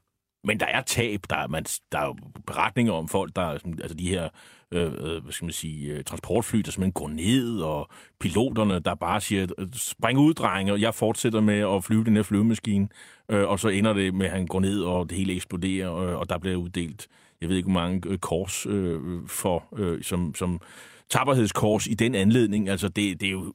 Men 0.43 0.59
der 0.59 0.65
er 0.65 0.81
tab. 0.81 1.19
Der 1.29 1.35
er, 1.35 1.47
man, 1.47 1.63
der 1.91 1.99
er 1.99 2.05
jo 2.05 2.15
beretninger 2.47 2.93
om 2.93 3.07
folk, 3.07 3.35
der 3.35 3.41
altså 3.41 3.93
de 3.93 4.09
her 4.09 4.29
øh, 4.71 4.93
øh, 4.93 5.23
hvad 5.23 5.31
skal 5.31 5.45
man 5.45 5.53
sige, 5.53 5.93
øh, 5.93 6.03
transportfly, 6.03 6.59
der 6.59 6.71
simpelthen 6.71 6.91
går 6.91 7.09
ned, 7.09 7.59
og 7.59 7.89
piloterne, 8.19 8.79
der 8.79 8.95
bare 8.95 9.21
siger, 9.21 9.47
øh, 9.57 9.67
spring 9.73 10.19
ud, 10.19 10.33
drenge, 10.33 10.73
og 10.73 10.81
jeg 10.81 10.95
fortsætter 10.95 11.41
med 11.41 11.75
at 11.75 11.83
flyve 11.83 12.03
den 12.03 12.15
her 12.15 12.23
flyvemaskine, 12.23 12.87
øh, 13.29 13.49
og 13.49 13.59
så 13.59 13.69
ender 13.69 13.93
det 13.93 14.13
med, 14.13 14.25
at 14.25 14.31
han 14.31 14.47
går 14.47 14.59
ned, 14.59 14.81
og 14.81 15.09
det 15.09 15.17
hele 15.17 15.33
eksploderer, 15.33 15.87
og, 15.87 16.19
og 16.19 16.29
der 16.29 16.37
bliver 16.37 16.57
uddelt, 16.57 17.07
jeg 17.41 17.49
ved 17.49 17.57
ikke, 17.57 17.71
hvor 17.71 17.81
mange 17.81 18.17
kors 18.17 18.65
øh, 18.65 18.99
for, 19.27 19.63
øh, 19.77 20.03
som, 20.03 20.35
som 20.35 20.61
tapperhedskors 21.09 21.87
i 21.87 21.93
den 21.93 22.15
anledning. 22.15 22.69
Altså, 22.69 22.87
det, 22.87 23.21
det 23.21 23.27
er 23.27 23.31
jo... 23.31 23.53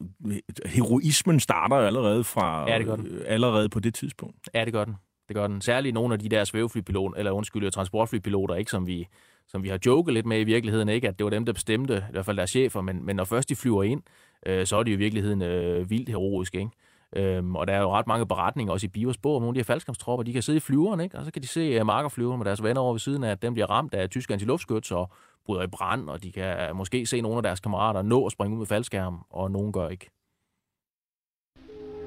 Heroismen 0.67 1.41
starter 1.41 1.77
allerede 1.77 2.25
fra... 2.25 2.71
Ja, 2.71 2.79
det 2.79 2.87
gør 2.87 2.97
den. 2.97 3.23
Allerede 3.27 3.69
på 3.69 3.81
det 3.81 3.95
tidspunkt. 3.95 4.37
Ja, 4.55 4.65
det 4.65 4.73
gør 4.73 4.85
den. 4.85 4.95
Det 5.29 5.37
gør 5.37 5.47
den. 5.47 5.61
Særligt 5.61 5.95
nogle 5.95 6.15
af 6.15 6.19
de 6.19 6.29
der 6.29 6.45
svæveflypiloter, 6.45 7.19
eller 7.19 7.31
undskyld, 7.31 7.65
øh, 7.65 7.73
transportflypiloter, 7.73 8.55
ikke, 8.55 8.71
som 8.71 8.87
vi, 8.87 9.07
som 9.47 9.63
vi 9.63 9.69
har 9.69 9.79
joket 9.87 10.15
lidt 10.15 10.27
med 10.27 10.41
i 10.41 10.45
virkeligheden, 10.45 10.89
ikke, 10.89 11.09
at 11.09 11.19
det 11.19 11.25
var 11.25 11.31
dem, 11.31 11.47
der 11.47 11.53
bestemte, 11.53 11.97
i 12.09 12.13
hvert 12.13 12.25
fald 12.25 12.37
deres 12.37 12.51
chefer, 12.51 12.81
men, 12.81 13.07
men 13.07 13.17
når 13.17 13.25
først 13.25 13.49
de 13.49 13.57
flyver 13.57 13.83
ind, 13.83 14.03
øh, 14.47 14.67
så 14.67 14.77
er 14.77 14.83
de 14.83 14.91
i 14.91 14.97
virkeligheden 14.97 15.43
øh, 15.43 15.91
vildt 15.91 16.09
heroiske, 16.09 16.59
ikke? 16.59 16.71
Øhm, 17.17 17.57
og 17.57 17.67
der 17.67 17.73
er 17.75 17.81
jo 17.81 17.91
ret 17.91 18.07
mange 18.07 18.27
beretninger 18.27 18.73
også 18.73 18.87
i 18.87 18.89
Bivers 18.89 19.19
bog 19.19 19.37
om 19.37 19.43
nogle 19.43 19.51
af 19.51 19.55
de 19.55 19.59
her 19.59 19.65
faldskabstropper. 19.65 20.25
De 20.25 20.33
kan 20.33 20.43
sidde 20.43 20.57
i 20.57 20.61
flyveren, 20.61 21.01
ikke? 21.01 21.19
og 21.19 21.25
så 21.25 21.33
kan 21.33 21.43
de 21.43 21.47
se 21.47 21.61
øh, 21.61 21.81
uh, 21.81 21.87
markerflyveren 21.87 22.39
med 22.39 22.45
deres 22.45 22.63
venner 22.63 22.81
over 22.81 22.93
ved 22.93 23.01
siden 23.01 23.25
af, 23.25 23.31
at 23.31 23.43
dem 23.43 23.53
bliver 23.55 23.71
ramt 23.71 23.95
af 23.95 24.11
tyskernes 24.11 24.43
antiluftskyts 24.43 24.93
og 24.93 25.11
bryder 25.47 25.63
i 25.63 25.67
brand, 25.67 26.11
og 26.11 26.23
de 26.23 26.33
kan 26.33 26.69
øh, 26.69 26.77
måske 26.77 27.07
se 27.07 27.21
nogle 27.21 27.37
af 27.37 27.43
deres 27.43 27.61
kammerater 27.61 28.03
nå 28.03 28.27
at 28.27 28.33
springe 28.33 28.55
ud 28.55 28.59
med 28.59 28.67
faldskærm, 28.67 29.19
og 29.31 29.51
nogen 29.51 29.73
gør 29.73 29.89
ikke. 29.89 30.11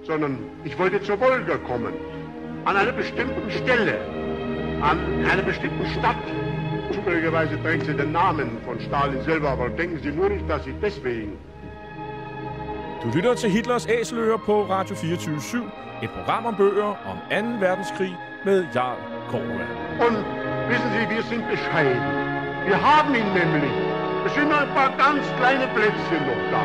Sådan, 0.04 0.38
ich 0.66 0.80
wollte 0.80 1.06
zur 1.06 1.16
Wolga 1.16 1.58
kommen. 1.58 1.94
An 2.70 2.78
einer 2.78 2.92
bestimmten 2.92 3.50
Stelle, 3.50 3.98
an 4.82 5.00
einer 5.32 5.42
bestimmten 5.42 5.88
Stadt. 5.88 6.24
Zufälligerweise 6.92 7.60
trägt 7.64 7.88
sie 7.88 7.96
den 7.96 8.12
Namen 8.12 8.58
von 8.64 8.80
Stalin 8.80 9.22
selber, 9.24 9.50
aber 9.50 9.70
denken 9.70 10.00
Sie 10.04 10.12
nur 10.12 10.30
nicht, 10.30 10.48
dass 10.48 10.64
sie 10.66 10.76
deswegen. 10.80 11.32
Du 13.02 13.10
lytter 13.10 13.36
til 13.36 13.50
Hitlers 13.50 13.88
Æseløer 13.88 14.38
på 14.38 14.62
Radio 14.70 14.96
24 14.96 15.40
/7. 15.40 15.64
Et 16.04 16.10
program 16.12 16.46
om 16.46 16.56
bøger 16.56 16.92
om 17.12 17.18
2. 17.30 17.60
verdenskrig 17.60 18.16
med 18.46 18.66
Jarl 18.76 18.98
Korva. 19.32 19.66
Und 20.06 20.18
wissen 20.70 20.90
Sie, 20.96 21.16
wir 21.16 21.24
sind 21.24 21.44
bescheiden. 21.50 22.04
Wir 22.68 22.78
haben 22.90 23.16
ihn 23.16 23.30
nämlich. 23.34 23.76
Es 24.26 24.34
sind 24.36 24.48
nur 24.50 24.60
ein 24.60 24.74
paar 24.78 24.92
ganz 25.04 25.24
kleine 25.40 25.66
Plätzchen 25.76 26.22
noch 26.30 26.44
da. 26.54 26.64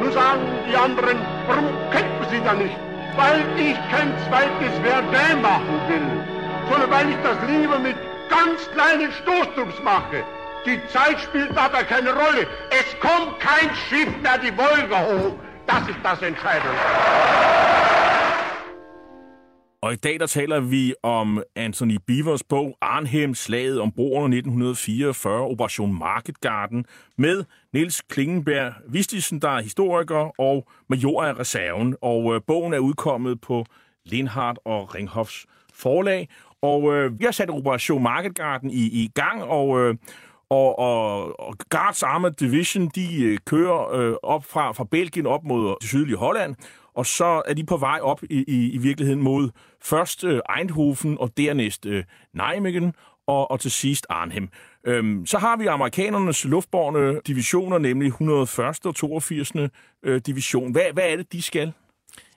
Nun 0.00 0.12
sagen 0.12 0.40
die 0.68 0.76
anderen, 0.86 1.18
warum 1.46 1.66
kämpfen 1.90 2.26
Sie 2.30 2.40
da 2.48 2.54
nicht? 2.54 2.78
Weil 3.16 3.44
ich 3.56 3.76
kein 3.90 4.12
zweites 4.28 4.74
Verdun 4.82 5.42
machen 5.42 5.80
will, 5.88 6.24
sondern 6.70 6.90
weil 6.90 7.10
ich 7.10 7.16
das 7.22 7.36
lieber 7.48 7.78
mit 7.78 7.96
ganz 8.28 8.70
kleinen 8.72 9.12
Stoßtrupps 9.12 9.82
mache. 9.82 10.22
Die 10.66 10.80
Zeit 10.88 11.20
spielt 11.20 11.56
dabei 11.56 11.84
keine 11.84 12.12
Rolle. 12.12 12.46
Es 12.70 13.00
kommt 13.00 13.38
kein 13.40 13.70
Schiff 13.88 14.08
mehr 14.22 14.38
die 14.38 14.56
Wolga 14.56 14.98
hoch. 15.00 15.34
Das 15.66 15.88
ist 15.88 15.98
das 16.02 16.20
Entscheidende. 16.22 17.65
Og 19.86 19.92
i 19.92 19.96
dag 19.96 20.20
der 20.20 20.26
taler 20.26 20.60
vi 20.60 20.94
om 21.02 21.42
Anthony 21.56 21.98
Beavers 22.06 22.42
bog 22.42 22.76
Arnhem, 22.80 23.34
slaget 23.34 23.80
om 23.80 23.92
broerne 23.92 24.36
1944, 24.36 25.40
Operation 25.40 25.98
Market 25.98 26.40
Garden, 26.40 26.84
med 27.18 27.44
Niels 27.72 28.02
Klingenberg 28.08 28.72
Vistisen, 28.88 29.42
der 29.42 29.48
er 29.48 29.60
historiker 29.60 30.40
og 30.40 30.68
major 30.88 31.22
af 31.22 31.38
reserven. 31.38 31.96
Og 32.02 32.34
øh, 32.34 32.40
bogen 32.46 32.74
er 32.74 32.78
udkommet 32.78 33.40
på 33.40 33.64
Lindhardt 34.04 34.58
og 34.64 34.94
Ringhoffs 34.94 35.46
forlag. 35.74 36.28
Og 36.62 36.94
øh, 36.94 37.18
vi 37.18 37.24
har 37.24 37.32
sat 37.32 37.50
Operation 37.50 38.02
Market 38.02 38.34
Garden 38.34 38.70
i, 38.70 38.82
i 38.82 39.10
gang, 39.14 39.42
og... 39.42 39.80
Øh, 39.80 39.94
og, 40.50 40.78
og, 40.78 41.40
og 41.40 41.54
Guards 41.70 42.02
Armored 42.02 42.32
Division, 42.32 42.88
de 42.94 43.24
øh, 43.24 43.38
kører 43.46 43.94
øh, 43.94 44.14
op 44.22 44.44
fra, 44.44 44.72
fra 44.72 44.84
Belgien 44.84 45.26
op 45.26 45.44
mod 45.44 45.76
det 45.80 45.88
sydlige 45.88 46.16
Holland, 46.16 46.54
og 46.96 47.06
så 47.06 47.42
er 47.46 47.54
de 47.54 47.64
på 47.64 47.76
vej 47.76 47.98
op 48.02 48.22
i, 48.30 48.44
i, 48.48 48.70
i 48.70 48.78
virkeligheden 48.78 49.22
mod 49.22 49.50
først 49.82 50.24
øh, 50.24 50.40
Eindhoven 50.58 51.16
og 51.20 51.36
dernæst 51.36 51.86
øh, 51.86 52.04
Nijmegen 52.34 52.94
og, 53.26 53.50
og 53.50 53.60
til 53.60 53.70
sidst 53.70 54.06
Arnhem. 54.10 54.48
Øhm, 54.84 55.26
så 55.26 55.38
har 55.38 55.56
vi 55.56 55.66
amerikanernes 55.66 56.44
luftborne 56.44 57.20
divisioner, 57.26 57.78
nemlig 57.78 58.06
101. 58.06 58.86
og 58.86 58.94
82. 58.94 59.52
Øh, 60.02 60.20
division. 60.26 60.72
Hvad, 60.72 60.82
hvad 60.92 61.04
er 61.04 61.16
det, 61.16 61.32
de 61.32 61.42
skal? 61.42 61.72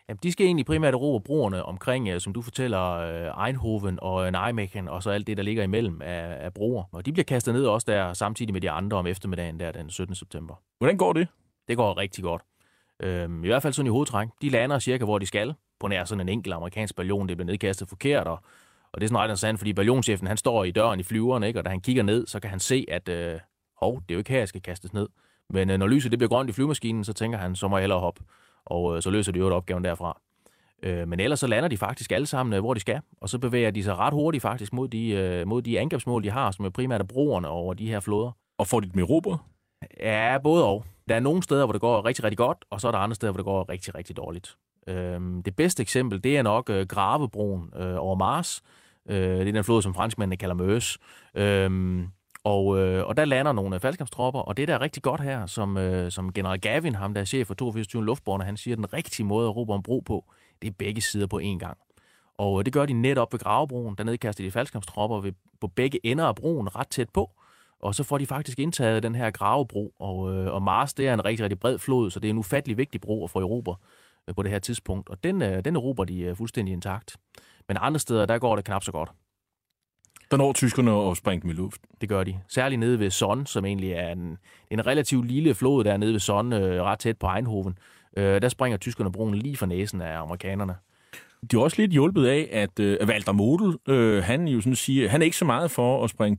Jamen, 0.10 0.19
de 0.24 0.32
skal 0.32 0.45
egentlig 0.45 0.65
primært 0.65 0.93
erobre 0.93 1.22
broerne 1.22 1.63
omkring, 1.63 2.10
øh, 2.10 2.22
som 2.22 2.34
du 2.34 2.41
fortæller, 2.41 2.91
øh, 2.91 3.48
Eindhoven 3.48 4.00
og 4.02 4.32
Nijmegen, 4.32 4.88
og 4.88 5.04
så 5.04 5.10
alt 5.10 5.28
det, 5.28 5.38
der 5.38 5.43
ligger 5.43 5.63
imellem 5.63 6.02
af, 6.02 6.45
af 6.45 6.54
broer. 6.54 6.84
Og 6.91 7.06
de 7.06 7.12
bliver 7.13 7.26
kastet 7.26 7.54
ned 7.54 7.65
også 7.65 7.86
der, 7.91 8.13
samtidig 8.13 8.54
med 8.54 8.62
de 8.62 8.72
andre 8.72 8.98
om 8.98 9.08
eftermiddagen 9.08 9.60
der 9.60 9.72
den 9.72 9.89
17. 9.89 10.15
september. 10.15 10.56
Hvordan 10.78 10.98
går 10.98 11.13
det? 11.13 11.28
Det 11.67 11.78
går 11.78 11.98
rigtig 11.98 12.24
godt. 12.24 12.41
Øhm, 12.99 13.43
I 13.43 13.47
hvert 13.47 13.62
fald 13.62 13.73
sådan 13.73 13.88
i 13.88 13.89
hovedtræk. 13.89 14.27
De 14.41 14.49
lander 14.49 14.79
cirka, 14.79 15.05
hvor 15.05 15.19
de 15.19 15.25
skal, 15.25 15.53
på 15.79 15.88
nær 15.88 16.05
sådan 16.05 16.21
en 16.21 16.29
enkelt 16.29 16.53
amerikansk 16.53 16.95
ballon, 16.95 17.29
det 17.29 17.38
bliver 17.38 17.45
nedkastet 17.45 17.89
forkert, 17.89 18.27
og, 18.27 18.39
og 18.91 19.01
det 19.01 19.03
er 19.03 19.07
sådan 19.07 19.17
ret 19.17 19.25
interessant, 19.25 19.59
fordi 19.59 19.73
ballonchefen, 19.73 20.27
han 20.27 20.38
står 20.38 20.63
i 20.63 20.71
døren 20.71 20.99
i 20.99 21.03
flyveren, 21.03 21.43
ikke? 21.43 21.59
og 21.59 21.65
da 21.65 21.69
han 21.69 21.81
kigger 21.81 22.03
ned, 22.03 22.27
så 22.27 22.39
kan 22.39 22.49
han 22.49 22.59
se, 22.59 22.85
at 22.88 23.09
øh, 23.09 23.39
hov, 23.77 23.95
det 23.95 24.12
er 24.12 24.15
jo 24.15 24.17
ikke 24.17 24.31
her, 24.31 24.39
jeg 24.39 24.47
skal 24.47 24.62
kastes 24.62 24.93
ned. 24.93 25.07
Men 25.49 25.69
øh, 25.69 25.77
når 25.77 25.88
lyset 25.88 26.12
det 26.12 26.19
bliver 26.19 26.29
grønt 26.29 26.49
i 26.49 26.53
flyvemaskinen, 26.53 27.03
så 27.03 27.13
tænker 27.13 27.38
han, 27.38 27.55
så 27.55 27.67
må 27.67 27.77
jeg 27.77 27.81
hellere 27.81 27.99
hoppe, 27.99 28.23
og 28.65 28.95
øh, 28.95 29.01
så 29.01 29.09
løser 29.09 29.31
de 29.31 29.39
jo 29.39 29.55
opgaven 29.55 29.83
derfra. 29.83 30.21
Øh, 30.83 31.07
men 31.07 31.19
ellers 31.19 31.39
så 31.39 31.47
lander 31.47 31.69
de 31.69 31.77
faktisk 31.77 32.12
alle 32.12 32.25
sammen, 32.25 32.53
øh, 32.53 32.59
hvor 32.59 32.73
de 32.73 32.79
skal, 32.79 33.01
og 33.21 33.29
så 33.29 33.39
bevæger 33.39 33.71
de 33.71 33.83
sig 33.83 33.97
ret 33.97 34.13
hurtigt 34.13 34.41
faktisk 34.41 34.73
mod 34.73 34.88
de, 34.88 35.09
øh, 35.09 35.47
mod 35.47 35.62
de 35.62 35.79
angrebsmål, 35.79 36.23
de 36.23 36.29
har, 36.29 36.51
som 36.51 36.65
er 36.65 36.69
primært 36.69 37.07
broerne 37.07 37.47
over 37.47 37.73
de 37.73 37.88
her 37.88 37.99
floder. 37.99 38.31
Og 38.57 38.67
får 38.67 38.79
de 38.79 38.89
dem 38.89 38.99
i 38.99 39.03
Ja, 40.00 40.38
både 40.44 40.65
og. 40.65 40.86
Der 41.10 41.15
er 41.15 41.20
nogle 41.20 41.44
steder, 41.44 41.65
hvor 41.65 41.72
det 41.72 41.82
går 41.82 42.06
rigtig, 42.06 42.24
rigtig 42.24 42.38
godt, 42.38 42.65
og 42.70 42.82
så 42.82 42.88
er 42.88 42.92
der 42.92 43.00
andre 43.00 43.15
steder, 43.15 43.32
hvor 43.32 43.38
det 43.38 43.46
går 43.46 43.70
rigtig, 43.70 43.96
rigtig 43.96 44.18
dårligt. 44.18 44.58
Øhm, 44.88 45.44
det 45.44 45.56
bedste 45.56 45.82
eksempel, 45.82 46.24
det 46.24 46.38
er 46.38 46.42
nok 46.42 46.70
øh, 46.70 46.88
Gravebroen 46.88 47.74
øh, 47.76 47.96
over 47.98 48.15
Mars. 48.15 48.62
Øh, 49.10 49.18
det 49.18 49.48
er 49.48 49.52
den 49.52 49.63
flod, 49.63 49.82
som 49.82 49.94
franskmændene 49.94 50.38
kalder 50.38 50.56
Meuse. 50.56 51.00
Øhm, 51.36 52.08
og, 52.44 52.80
øh, 52.80 53.08
og 53.08 53.18
der 53.18 53.26
lander 53.26 53.52
nogle 53.52 53.76
øh, 53.76 53.82
faldskabstropper, 53.82 54.39
og 54.39 54.58
det 54.58 54.68
der 54.68 54.74
er 54.74 54.82
rigtig 54.82 55.04
godt 55.04 55.22
her, 55.22 55.46
som, 55.46 55.78
øh, 55.78 56.12
som 56.12 56.34
general 56.34 56.60
Gavin, 56.60 56.96
ham 56.96 57.13
der 57.13 57.22
er 57.22 57.26
chef 57.26 57.48
for 57.48 57.54
82. 57.54 57.94
luftborne, 57.94 58.44
han 58.44 58.58
siger, 58.58 58.76
at 58.76 58.78
den 58.78 58.94
rigtige 58.94 59.26
måde 59.26 59.48
at 59.50 59.56
råbe 59.56 59.74
om 59.74 59.84
bro 59.84 60.00
på, 60.00 60.26
det 60.62 60.68
er 60.68 60.72
begge 60.78 61.02
sider 61.02 61.28
på 61.28 61.39
én 61.39 61.58
gang. 61.58 61.78
Og 62.38 62.60
øh, 62.60 62.65
det 62.65 62.74
gør 62.74 62.86
de 62.86 62.94
netop 62.94 63.34
ved 63.34 63.39
Gravebroen. 63.39 63.96
Der 63.96 64.04
nedkaster 64.04 64.44
de 64.44 64.52
faldskabstropper 64.52 65.22
ved, 65.22 65.32
på 65.62 65.68
begge 65.68 66.06
ender 66.06 66.26
af 66.26 66.36
broen 66.36 66.76
ret 66.76 66.88
tæt 66.88 67.10
på. 67.10 67.32
Og 67.80 67.96
så 67.96 68.04
får 68.04 68.18
de 68.18 68.26
faktisk 68.26 68.60
indtaget 68.60 69.04
den 69.04 69.15
her 69.15 69.32
gravebro. 69.32 69.94
Og, 70.00 70.34
øh, 70.34 70.54
og 70.54 70.62
Mars, 70.62 70.94
det 70.94 71.08
er 71.08 71.13
en 71.13 71.26
rigtig, 71.26 71.44
rigtig 71.44 71.60
bred 71.60 71.78
flod, 71.78 72.12
så 72.12 72.20
det 72.20 72.28
er 72.28 72.30
en 72.30 72.38
ufattelig 72.38 72.78
vigtig 72.78 73.02
bro 73.02 73.24
at 73.24 73.30
få 73.30 73.39
Europa 73.39 73.72
øh, 74.28 74.36
på 74.36 74.44
det 74.44 74.52
her 74.52 74.60
tidspunkt. 74.60 75.10
Og 75.10 75.24
den, 75.24 75.42
øh, 75.42 75.65
den 75.65 75.76
erobrer 75.76 76.06
de 76.06 76.20
øh, 76.20 76.36
fuldstændig 76.36 76.74
intakt. 76.74 77.18
Men 77.68 77.78
andre 77.82 78.00
steder, 78.00 78.26
der 78.26 78.38
går 78.38 78.56
det 78.56 78.65
knap 78.65 78.84
så 78.84 78.92
godt. 78.92 79.10
Der 80.32 80.38
når 80.38 80.54
tyskerne 80.54 80.92
at 81.12 81.18
springe 81.18 81.42
dem 81.42 81.50
i 81.50 81.54
luft. 81.54 81.82
Det 82.02 82.10
gør 82.10 82.24
de. 82.24 82.39
Særligt 82.48 82.80
nede 82.80 83.00
ved 83.00 83.10
Son, 83.10 83.46
som 83.46 83.65
egentlig 83.65 83.92
er 83.92 84.12
en, 84.12 84.38
en 84.72 84.88
relativt 84.88 85.28
lille 85.28 85.56
flod 85.56 85.84
der 85.84 85.98
nede 85.98 86.13
ved 86.13 86.20
Son, 86.20 86.54
øh, 86.54 86.84
ret 86.84 87.00
tæt 87.00 87.18
på 87.18 87.28
Eindhoven. 87.28 87.78
Øh, 88.18 88.42
der 88.42 88.50
springer 88.50 88.78
tyskerne 88.78 89.12
broen 89.12 89.36
lige 89.36 89.58
for 89.58 89.65
næsen 89.65 90.02
af 90.02 90.22
amerikanerne. 90.22 90.76
De 91.52 91.58
er 91.58 91.62
også 91.62 91.82
lidt 91.82 91.92
hjulpet 91.92 92.26
af, 92.26 92.50
at 92.52 92.80
øh, 92.80 92.98
Walter 93.08 93.32
Model, 93.32 93.78
øh, 93.88 94.24
han 94.24 94.48
jo 94.48 94.62
sådan 94.62 94.76
siger, 94.76 95.10
han 95.10 95.22
er 95.22 95.26
ikke 95.26 95.38
så 95.38 95.46
meget 95.46 95.72
for 95.72 96.04
at 96.04 96.10
springe 96.10 96.38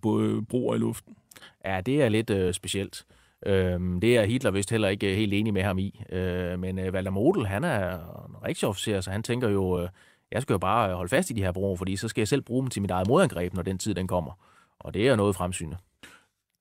broer 0.49 0.75
i 0.75 0.79
luften. 0.79 1.15
Ja, 1.65 1.81
det 1.81 2.03
er 2.03 2.09
lidt 2.09 2.31
øh, 2.31 2.55
specielt. 2.55 3.05
Øh, 3.47 3.81
det 4.03 4.17
er 4.17 4.25
Hitler 4.25 4.51
vist 4.51 4.71
heller 4.71 4.89
ikke 4.89 5.15
helt 5.15 5.35
enig 5.35 5.53
med 5.53 5.63
ham 5.63 5.79
i. 5.79 6.03
Øh, 6.13 6.59
men 6.59 6.79
øh, 6.79 6.93
Walter 6.93 7.11
Model, 7.11 7.47
han 7.47 7.65
er 7.65 7.95
en 8.29 8.35
rigtig 8.47 8.69
officer, 8.69 9.01
så 9.01 9.11
han 9.11 9.23
tænker 9.23 9.49
jo, 9.49 9.83
øh, 9.83 9.89
jeg 10.33 10.43
skal 10.43 10.55
jo 10.55 10.59
bare 10.59 10.95
holde 10.95 11.09
fast 11.09 11.31
i 11.31 11.33
de 11.33 11.43
her 11.43 11.53
broer, 11.53 11.77
fordi 11.77 11.97
så 11.97 12.09
skal 12.09 12.21
jeg 12.21 12.29
selv 12.29 12.43
bruge 12.43 12.63
dem 12.63 12.71
til 12.71 12.83
mit 12.83 12.91
eget 12.91 13.09
modangreb, 13.09 13.55
når 13.55 13.63
den 13.63 13.79
tid 13.79 13.95
den 13.95 14.07
kommer. 14.07 14.33
Og 14.81 14.95
det 14.95 15.09
er 15.09 15.17
noget 15.17 15.37
fremsynet. 15.37 15.79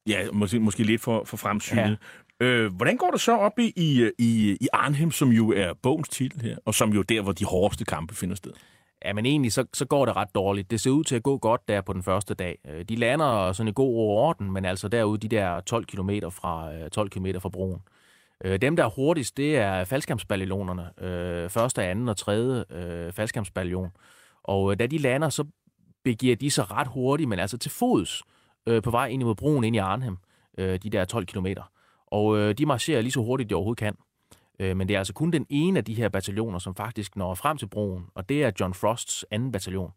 Ja, 0.08 0.32
måske, 0.34 0.60
måske 0.60 0.84
lidt 0.84 1.02
for, 1.02 1.24
for 1.24 1.38
fremsynet. 1.38 1.98
Ja. 2.42 2.46
Øh, 2.46 2.74
hvordan 2.74 2.98
går 2.98 3.12
det 3.12 3.22
så 3.22 3.38
op 3.38 3.60
i, 3.60 3.74
i, 4.18 4.58
i 4.62 4.68
Arnhem, 4.74 5.12
som 5.12 5.30
jo 5.30 5.52
er 5.52 5.74
bogens 5.74 6.10
titel 6.10 6.42
her, 6.42 6.58
og 6.66 6.76
som 6.76 6.94
jo 6.94 7.00
er 7.00 7.04
der, 7.04 7.22
hvor 7.22 7.32
de 7.32 7.46
hårdeste 7.46 7.86
kampe 7.86 8.16
finder 8.16 8.36
sted? 8.36 8.52
Ja, 9.06 9.14
men 9.14 9.26
egentlig 9.26 9.52
så, 9.52 9.66
så 9.74 9.86
går 9.86 10.06
det 10.06 10.16
ret 10.16 10.36
dårligt. 10.36 10.72
Det 10.72 10.82
ser 10.82 10.92
ud 10.92 11.04
til 11.04 11.16
at 11.16 11.24
gå 11.24 11.38
godt 11.38 11.68
der 11.68 11.82
på 11.82 11.94
den 11.94 12.04
første 12.04 12.34
dag. 12.34 12.58
Øh, 12.68 12.86
de 12.86 12.96
lander 12.96 13.52
sådan 13.52 13.68
i 13.68 13.74
god 13.76 13.96
orden, 13.98 14.52
men 14.52 14.66
altså 14.66 14.88
derude 14.88 15.18
de 15.18 15.28
der 15.28 15.60
12 15.60 15.86
km 15.86 16.10
fra, 16.30 16.74
øh, 16.74 16.90
12 16.90 17.10
km 17.10 17.28
fra 17.40 17.50
broen. 17.50 17.82
Øh, 18.44 18.62
dem, 18.62 18.76
der 18.76 18.84
er 18.86 18.90
hurtigst, 18.90 19.38
det 19.38 19.58
er 19.58 19.84
faldskærmsballonerne. 19.84 20.90
Første, 21.50 21.84
anden 21.84 22.10
og 22.10 22.18
tredje 22.18 22.64
øh, 22.70 23.14
faldskærmsballon. 23.14 23.92
Og 24.44 24.80
da 24.80 24.88
de 24.88 24.98
lander, 24.98 25.30
så 25.30 25.44
begiver 26.04 26.36
de 26.36 26.52
sig 26.52 26.72
ret 26.72 26.88
hurtigt, 26.88 27.30
men 27.30 27.40
altså 27.40 27.58
til 27.58 27.72
fods 27.72 28.24
på 28.84 28.92
vej 28.92 29.08
ind 29.08 29.24
mod 29.24 29.36
broen 29.36 29.64
ind 29.64 29.76
i 29.76 29.80
Arnhem, 29.80 30.18
de 30.58 30.90
der 30.92 31.06
12 31.06 31.26
km. 31.26 31.48
Og 32.08 32.58
de 32.58 32.66
marcherer 32.66 33.02
lige 33.02 33.12
så 33.12 33.20
hurtigt, 33.20 33.50
de 33.50 33.56
overhovedet 33.56 33.80
kan. 33.80 33.96
Øh, 34.60 34.78
men 34.78 34.88
det 34.88 34.94
er 34.94 34.98
altså 34.98 35.14
kun 35.14 35.32
den 35.32 35.46
ene 35.50 35.80
af 35.80 35.86
de 35.86 35.94
her 35.94 36.10
bataljoner, 36.10 36.60
som 36.60 36.76
faktisk 36.76 37.16
når 37.16 37.36
frem 37.36 37.58
til 37.58 37.68
broen, 37.68 38.06
og 38.16 38.30
det 38.30 38.44
er 38.44 38.52
John 38.60 38.74
Frosts 38.74 39.26
anden 39.32 39.52
bataljon. 39.52 39.92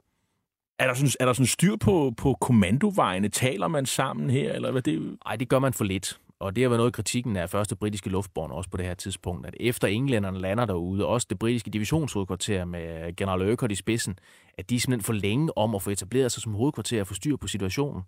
Er 0.79 0.87
der 0.87 0.95
sådan, 0.95 1.11
er 1.21 1.25
der 1.25 1.33
sådan 1.33 1.47
styr 1.47 1.77
på, 1.77 2.13
på 2.17 2.37
kommandovejene? 2.41 3.29
Taler 3.29 3.69
man 3.69 3.87
sammen 3.87 4.31
her? 4.31 4.53
Eller 4.53 4.71
hvad 4.71 4.83
det? 4.83 5.17
Nej, 5.25 5.37
det 5.37 5.49
gør 5.49 5.59
man 5.59 5.73
for 5.73 5.85
lidt. 5.85 6.19
Og 6.41 6.57
det 6.57 6.63
har 6.65 6.69
været 6.69 6.79
noget 6.79 6.91
af 6.91 6.95
kritikken 6.95 7.37
af 7.37 7.51
første 7.51 7.77
britiske 7.77 8.11
luftborn 8.11 8.51
også 8.51 8.71
på 8.71 8.77
det 8.77 8.87
her 8.87 8.95
tidspunkt, 8.95 9.47
at 9.47 9.55
efter 9.61 9.89
englænderne 9.89 10.39
lander 10.39 10.65
derude, 10.65 11.07
også 11.07 11.27
det 11.31 11.39
britiske 11.39 11.71
divisionshovedkvarter 11.71 12.65
med 12.65 13.17
general 13.17 13.53
Urquhart 13.53 13.73
i 13.73 13.75
spidsen, 13.75 14.19
at 14.59 14.71
de 14.71 14.77
er 14.77 14.81
simpelthen 14.81 15.05
for 15.05 15.13
længe 15.13 15.59
om 15.59 15.75
at 15.75 15.83
få 15.83 15.91
etableret 15.91 16.33
sig 16.33 16.43
som 16.43 16.55
hovedkvarter 16.55 17.01
og 17.01 17.07
få 17.07 17.15
styr 17.15 17.37
på 17.37 17.49
situationen. 17.49 18.03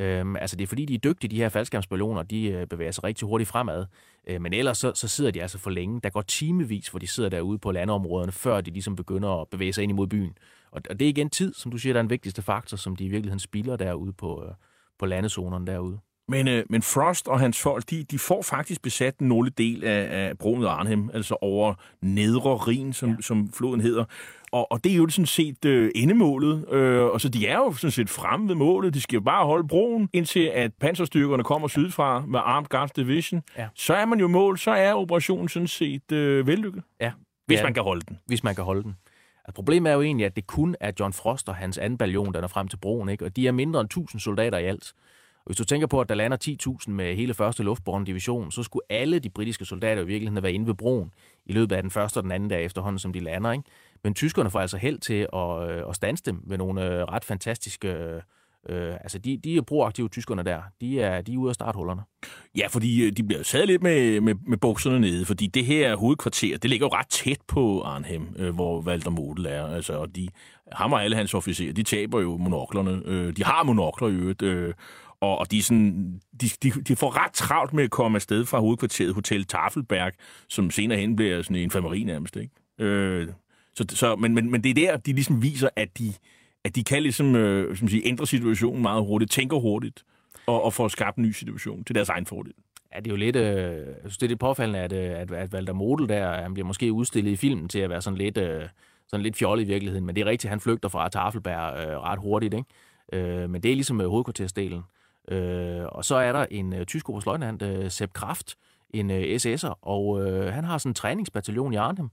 Øhm, 0.00 0.36
altså 0.36 0.56
det 0.56 0.62
er 0.62 0.66
fordi, 0.66 0.84
de 0.84 0.94
er 0.94 0.98
dygtige, 0.98 1.30
de 1.30 1.36
her 1.36 1.48
faldskærmsballoner, 1.48 2.22
de 2.22 2.46
øh, 2.46 2.66
bevæger 2.66 2.90
sig 2.90 3.04
rigtig 3.04 3.28
hurtigt 3.28 3.48
fremad. 3.48 3.86
Øh, 4.26 4.40
men 4.40 4.52
ellers 4.52 4.78
så, 4.78 4.92
så 4.94 5.08
sidder 5.08 5.30
de 5.30 5.42
altså 5.42 5.58
for 5.58 5.70
længe. 5.70 6.00
Der 6.00 6.10
går 6.10 6.22
timevis, 6.22 6.88
hvor 6.88 6.98
de 6.98 7.06
sidder 7.06 7.28
derude 7.28 7.58
på 7.58 7.72
landområderne, 7.72 8.32
før 8.32 8.60
de 8.60 8.70
ligesom 8.70 8.96
begynder 8.96 9.40
at 9.40 9.48
bevæge 9.48 9.72
sig 9.72 9.82
ind 9.82 9.92
imod 9.92 10.06
byen. 10.06 10.38
Og, 10.70 10.82
og 10.90 11.00
det 11.00 11.04
er 11.04 11.08
igen 11.08 11.30
tid, 11.30 11.54
som 11.54 11.70
du 11.70 11.78
siger, 11.78 11.92
der 11.92 12.00
er 12.00 12.02
den 12.02 12.10
vigtigste 12.10 12.42
faktor, 12.42 12.76
som 12.76 12.96
de 12.96 13.04
i 13.04 13.08
virkeligheden 13.08 13.40
spilder 13.40 13.76
derude 13.76 14.12
på, 14.12 14.44
øh, 14.46 14.54
på 14.98 15.06
landezonerne 15.06 15.66
derude. 15.66 15.98
Men, 16.30 16.48
øh, 16.48 16.64
men 16.68 16.82
Frost 16.82 17.28
og 17.28 17.40
hans 17.40 17.60
folk, 17.60 17.90
de, 17.90 18.04
de 18.04 18.18
får 18.18 18.42
faktisk 18.42 18.82
besat 18.82 19.18
den 19.18 19.28
nordlige 19.28 19.54
del 19.58 19.84
af, 19.84 20.08
af 20.10 20.38
broen 20.38 20.64
Arnhem, 20.64 21.10
altså 21.14 21.36
over 21.40 21.74
Nedre 22.02 22.56
Rhin, 22.56 22.92
som, 22.92 23.10
ja. 23.10 23.16
som 23.20 23.52
floden 23.52 23.80
hedder. 23.80 24.04
Og, 24.52 24.72
og 24.72 24.84
det 24.84 24.92
er 24.92 24.96
jo 24.96 25.08
sådan 25.08 25.26
set 25.26 25.64
øh, 25.64 25.90
endemålet. 25.94 26.72
Øh, 26.72 27.02
og 27.02 27.20
så 27.20 27.28
de 27.28 27.46
er 27.46 27.56
jo 27.56 27.72
sådan 27.72 27.90
set 27.90 28.10
fremme 28.10 28.48
ved 28.48 28.54
målet. 28.54 28.94
De 28.94 29.00
skal 29.00 29.16
jo 29.16 29.20
bare 29.20 29.46
holde 29.46 29.68
broen, 29.68 30.08
indtil 30.12 30.44
at 30.54 30.74
panserstyrkerne 30.80 31.44
kommer 31.44 31.68
sydfra 31.68 32.26
med 32.26 32.40
Armed 32.44 32.68
Guards 32.68 32.92
Division. 32.92 33.42
Ja. 33.58 33.68
Så 33.74 33.94
er 33.94 34.04
man 34.04 34.20
jo 34.20 34.28
mål, 34.28 34.58
så 34.58 34.70
er 34.70 34.94
operationen 34.94 35.48
sådan 35.48 35.68
set 35.68 36.12
øh, 36.12 36.46
vellykket. 36.46 36.82
Ja. 37.00 37.12
Hvis 37.46 37.58
ja. 37.58 37.62
man 37.62 37.74
kan 37.74 37.82
holde 37.82 38.02
den. 38.08 38.18
Hvis 38.26 38.44
man 38.44 38.54
kan 38.54 38.64
holde 38.64 38.82
den. 38.82 38.96
Altså, 39.44 39.54
problemet 39.54 39.90
er 39.90 39.94
jo 39.94 40.02
egentlig, 40.02 40.26
at 40.26 40.36
det 40.36 40.46
kun 40.46 40.76
er 40.80 40.92
John 41.00 41.12
Frost 41.12 41.48
og 41.48 41.54
hans 41.54 41.78
anden 41.78 41.98
ballon, 41.98 42.34
der 42.34 42.42
er 42.42 42.46
frem 42.46 42.68
til 42.68 42.76
broen, 42.76 43.08
ikke? 43.08 43.24
og 43.24 43.36
de 43.36 43.46
er 43.46 43.52
mindre 43.52 43.80
end 43.80 43.86
1000 43.86 44.20
soldater 44.20 44.58
i 44.58 44.64
alt. 44.64 44.92
Hvis 45.50 45.56
du 45.56 45.64
tænker 45.64 45.86
på, 45.86 46.00
at 46.00 46.08
der 46.08 46.14
lander 46.14 46.36
10.000 46.86 46.90
med 46.90 47.16
hele 47.16 47.34
første 47.34 47.62
luftborne 47.62 48.06
division, 48.06 48.52
så 48.52 48.62
skulle 48.62 48.82
alle 48.90 49.18
de 49.18 49.30
britiske 49.30 49.64
soldater 49.64 50.02
i 50.02 50.06
virkeligheden 50.06 50.42
være 50.42 50.52
inde 50.52 50.66
ved 50.66 50.74
broen 50.74 51.12
i 51.46 51.52
løbet 51.52 51.76
af 51.76 51.82
den 51.82 51.90
første 51.90 52.18
og 52.18 52.22
den 52.22 52.32
anden 52.32 52.48
dag 52.48 52.64
efterhånden, 52.64 52.98
som 52.98 53.12
de 53.12 53.20
lander. 53.20 53.52
Ikke? 53.52 53.64
Men 54.04 54.14
tyskerne 54.14 54.50
får 54.50 54.60
altså 54.60 54.76
held 54.76 54.98
til 54.98 55.26
at, 55.32 55.70
øh, 55.70 55.82
at 55.88 55.96
stanse 55.96 56.22
dem 56.26 56.42
med 56.46 56.58
nogle 56.58 56.86
øh, 56.86 57.02
ret 57.02 57.24
fantastiske... 57.24 57.88
Øh, 57.88 58.22
øh, 58.68 58.94
altså, 58.94 59.18
de, 59.18 59.36
de 59.44 59.56
er 59.56 59.62
proaktive, 59.62 60.08
tyskerne 60.08 60.42
der. 60.42 60.62
De 60.80 61.00
er, 61.00 61.20
de 61.20 61.34
er 61.34 61.38
ude 61.38 61.48
af 61.48 61.54
starthullerne. 61.54 62.02
Ja, 62.56 62.66
fordi 62.66 63.06
øh, 63.06 63.12
de 63.12 63.22
bliver 63.22 63.42
sad 63.42 63.66
lidt 63.66 63.82
med, 63.82 64.20
med, 64.20 64.34
med 64.46 64.58
bukserne 64.58 65.00
nede, 65.00 65.24
fordi 65.24 65.46
det 65.46 65.64
her 65.64 65.96
hovedkvarter, 65.96 66.58
det 66.58 66.70
ligger 66.70 66.86
jo 66.86 66.90
ret 66.98 67.08
tæt 67.08 67.40
på 67.48 67.82
Arnhem, 67.82 68.34
øh, 68.36 68.54
hvor 68.54 68.80
Walter 68.80 69.10
Model 69.10 69.46
er. 69.46 69.66
Altså, 69.66 69.92
og 69.92 70.16
de, 70.16 70.28
ham 70.72 70.92
og 70.92 71.04
alle 71.04 71.16
hans 71.16 71.34
officerer, 71.34 71.72
de 71.72 71.82
taber 71.82 72.20
jo 72.20 72.36
monoklerne. 72.36 73.02
Øh, 73.04 73.36
de 73.36 73.44
har 73.44 73.62
monokler 73.62 74.08
i 74.08 74.12
øvrigt, 74.12 74.42
øh, 74.42 74.74
og, 75.20 75.38
og 75.38 75.50
de, 75.50 75.58
er 75.58 75.62
sådan, 75.62 76.20
de, 76.40 76.48
de, 76.62 76.70
de 76.70 76.96
får 76.96 77.24
ret 77.24 77.32
travlt 77.32 77.72
med 77.72 77.84
at 77.84 77.90
komme 77.90 78.16
afsted 78.16 78.46
fra 78.46 78.60
hovedkvarteret 78.60 79.14
Hotel 79.14 79.44
Tafelberg, 79.44 80.12
som 80.48 80.70
senere 80.70 80.98
hen 80.98 81.16
bliver 81.16 81.42
sådan 81.42 81.56
en 81.56 81.62
infirmeri 81.62 82.04
nærmest. 82.04 82.36
Ikke? 82.36 82.50
Øh, 82.78 83.28
så, 83.74 83.84
så, 83.88 84.16
men, 84.16 84.34
men, 84.34 84.50
men 84.50 84.64
det 84.64 84.70
er 84.70 84.74
der, 84.74 84.96
de 84.96 85.12
ligesom 85.12 85.42
viser, 85.42 85.68
at 85.76 85.98
de, 85.98 86.12
at 86.64 86.76
de 86.76 86.84
kan 86.84 87.02
ligesom, 87.02 87.36
øh, 87.36 87.76
som 87.76 87.88
siger, 87.88 88.02
ændre 88.04 88.26
situationen 88.26 88.82
meget 88.82 89.04
hurtigt, 89.04 89.30
tænker 89.30 89.56
hurtigt, 89.56 90.04
og, 90.46 90.62
og 90.62 90.72
få 90.72 90.88
skabt 90.88 91.16
en 91.16 91.22
ny 91.22 91.30
situation 91.30 91.84
til 91.84 91.94
deres 91.94 92.08
egen 92.08 92.26
fordel. 92.26 92.52
Ja, 92.94 93.00
det 93.00 93.06
er 93.06 93.10
jo 93.10 93.16
lidt, 93.16 93.36
øh, 93.36 93.86
jeg 93.86 93.94
synes, 94.00 94.18
det 94.18 94.26
er 94.26 94.28
lidt 94.28 94.40
påfaldende, 94.40 94.78
at, 94.78 94.92
øh, 94.92 95.20
at, 95.20 95.30
at 95.30 95.54
Walter 95.54 95.72
Model 95.72 96.08
der, 96.08 96.32
øh, 96.32 96.38
han 96.38 96.54
bliver 96.54 96.66
måske 96.66 96.92
udstillet 96.92 97.30
i 97.30 97.36
filmen 97.36 97.68
til 97.68 97.78
at 97.78 97.90
være 97.90 98.02
sådan 98.02 98.16
lidt, 98.16 98.38
øh, 98.38 98.62
sådan 99.08 99.22
lidt 99.22 99.36
fjollet 99.36 99.64
i 99.64 99.66
virkeligheden, 99.66 100.06
men 100.06 100.16
det 100.16 100.22
er 100.22 100.26
rigtigt, 100.26 100.50
han 100.50 100.60
flygter 100.60 100.88
fra 100.88 101.08
Tafelberg 101.08 101.86
øh, 101.86 101.98
ret 101.98 102.18
hurtigt, 102.18 102.54
ikke? 102.54 102.66
Øh, 103.42 103.50
men 103.50 103.62
det 103.62 103.70
er 103.70 103.74
ligesom 103.74 104.00
øh, 104.00 104.08
hovedkvartersdelen. 104.08 104.82
Øh, 105.30 105.86
og 105.86 106.04
så 106.04 106.14
er 106.14 106.32
der 106.32 106.46
en 106.50 106.72
øh, 106.72 106.86
tysk 106.86 107.08
oberstløjtnant, 107.08 107.62
øh, 107.62 107.90
Sepp 107.90 108.12
Kraft, 108.12 108.56
en 108.90 109.10
øh, 109.10 109.22
SS'er, 109.22 109.78
og 109.82 110.26
øh, 110.26 110.52
han 110.52 110.64
har 110.64 110.78
sådan 110.78 110.90
en 110.90 110.94
træningsbataljon 110.94 111.72
i 111.72 111.76
Arnhem 111.76 112.10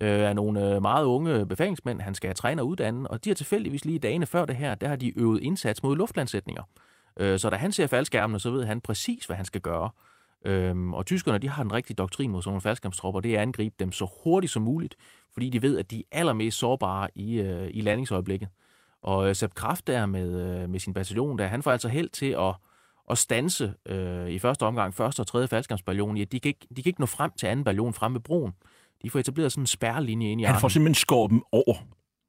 øh, 0.00 0.28
af 0.28 0.36
nogle 0.36 0.74
øh, 0.74 0.82
meget 0.82 1.04
unge 1.04 1.46
befalingsmænd, 1.46 2.00
han 2.00 2.14
skal 2.14 2.34
træne 2.34 2.62
og 2.62 2.68
uddanne, 2.68 3.10
og 3.10 3.24
de 3.24 3.30
har 3.30 3.34
tilfældigvis 3.34 3.84
lige 3.84 3.98
dagene 3.98 4.26
før 4.26 4.44
det 4.44 4.56
her, 4.56 4.74
der 4.74 4.88
har 4.88 4.96
de 4.96 5.18
øvet 5.18 5.42
indsats 5.42 5.82
mod 5.82 5.96
luftlandsætninger. 5.96 6.62
Øh, 7.16 7.38
så 7.38 7.50
da 7.50 7.56
han 7.56 7.72
ser 7.72 7.86
faldskærmene, 7.86 8.40
så 8.40 8.50
ved 8.50 8.64
han 8.64 8.80
præcis, 8.80 9.24
hvad 9.24 9.36
han 9.36 9.44
skal 9.44 9.60
gøre. 9.60 9.90
Øhm, 10.44 10.94
og 10.94 11.06
tyskerne, 11.06 11.38
de 11.38 11.48
har 11.48 11.62
en 11.62 11.72
rigtig 11.72 11.98
doktrin 11.98 12.30
mod 12.30 12.42
sådan 12.42 12.50
nogle 12.50 12.60
faldskærmstropper, 12.60 13.20
det 13.20 13.30
er 13.30 13.36
at 13.36 13.42
angribe 13.42 13.74
dem 13.78 13.92
så 13.92 14.08
hurtigt 14.24 14.52
som 14.52 14.62
muligt, 14.62 14.96
fordi 15.32 15.50
de 15.50 15.62
ved, 15.62 15.78
at 15.78 15.90
de 15.90 15.98
er 15.98 16.18
allermest 16.18 16.58
sårbare 16.58 17.08
i, 17.14 17.40
øh, 17.40 17.70
i 17.72 17.80
landingsøjeblikket. 17.80 18.48
Og 19.02 19.28
øh, 19.28 19.34
Sepp 19.34 19.54
Kraft 19.54 19.86
der 19.86 20.06
med, 20.06 20.60
øh, 20.62 20.70
med 20.70 20.80
sin 20.80 20.94
bataljon, 20.94 21.38
der, 21.38 21.46
han 21.46 21.62
får 21.62 21.70
altså 21.70 21.88
held 21.88 22.08
til 22.08 22.36
at, 22.38 22.54
at 23.10 23.18
stanse 23.18 23.74
øh, 23.86 24.30
i 24.30 24.38
første 24.38 24.62
omgang 24.62 24.94
første 24.94 25.20
og 25.20 25.26
tredje 25.26 25.48
faldskærmsballon. 25.48 26.16
Ja, 26.16 26.24
de, 26.24 26.40
kan 26.40 26.48
ikke, 26.48 26.66
de 26.76 26.82
kan 26.82 26.90
ikke 26.90 27.00
nå 27.00 27.06
frem 27.06 27.30
til 27.36 27.46
anden 27.46 27.64
ballon 27.64 27.94
frem 27.94 28.14
ved 28.14 28.20
broen. 28.20 28.52
De 29.02 29.10
får 29.10 29.18
etableret 29.18 29.52
sådan 29.52 29.62
en 29.62 29.66
spærrelinje 29.66 30.30
ind 30.30 30.40
i 30.40 30.44
Han 30.44 30.60
får 30.60 30.68
simpelthen 30.68 30.94
skåret 30.94 31.30
dem 31.30 31.42
over. 31.52 31.74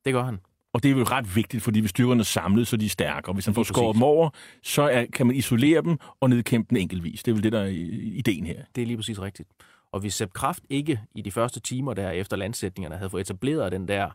Det 0.05 0.13
gør 0.13 0.23
han. 0.23 0.39
Og 0.73 0.84
det 0.84 0.91
er 0.91 0.95
jo 0.95 1.03
ret 1.03 1.36
vigtigt, 1.36 1.63
fordi 1.63 1.79
hvis 1.79 1.89
styrkerne 1.89 2.19
er 2.19 2.23
samlet, 2.23 2.67
så 2.67 2.75
er 2.75 2.77
de 2.77 2.89
stærkere. 2.89 3.34
Hvis 3.34 3.45
han 3.45 3.53
får 3.53 3.63
skåret 3.63 3.93
dem 3.93 4.03
over, 4.03 4.29
så 4.63 4.81
er, 4.81 5.05
kan 5.13 5.27
man 5.27 5.36
isolere 5.36 5.81
dem 5.81 5.97
og 6.19 6.29
nedkæmpe 6.29 6.69
dem 6.69 6.77
enkeltvis. 6.77 7.23
Det 7.23 7.31
er 7.31 7.36
vel 7.36 7.43
det, 7.43 7.51
der 7.51 7.60
er 7.60 7.67
ideen 8.01 8.45
her. 8.45 8.63
Det 8.75 8.81
er 8.81 8.86
lige 8.86 8.97
præcis 8.97 9.21
rigtigt. 9.21 9.49
Og 9.91 9.99
hvis 9.99 10.13
Sepp 10.13 10.34
Kraft 10.34 10.63
ikke 10.69 11.01
i 11.15 11.21
de 11.21 11.31
første 11.31 11.60
timer 11.60 11.93
der 11.93 12.10
efter 12.10 12.38
landsætningerne 12.38 12.95
havde 12.95 13.10
fået 13.10 13.21
etableret 13.21 13.71
den 13.71 13.88
der 13.88 14.10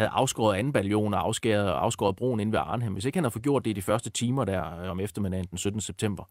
havde 0.00 0.10
afskåret 0.10 0.58
anden 0.58 0.72
ballon 0.72 1.14
og 1.14 1.20
afskåret, 1.20 1.68
afskåret 1.68 2.16
broen 2.16 2.40
ind 2.40 2.50
ved 2.50 2.58
Arnhem, 2.58 2.92
hvis 2.92 3.04
ikke 3.04 3.16
han 3.16 3.24
havde 3.24 3.32
fået 3.32 3.42
gjort 3.42 3.64
det 3.64 3.70
i 3.70 3.72
de 3.72 3.82
første 3.82 4.10
timer 4.10 4.44
der 4.44 4.80
øh, 4.82 4.90
om 4.90 5.00
eftermiddagen 5.00 5.46
den 5.50 5.58
17. 5.58 5.80
september, 5.80 6.24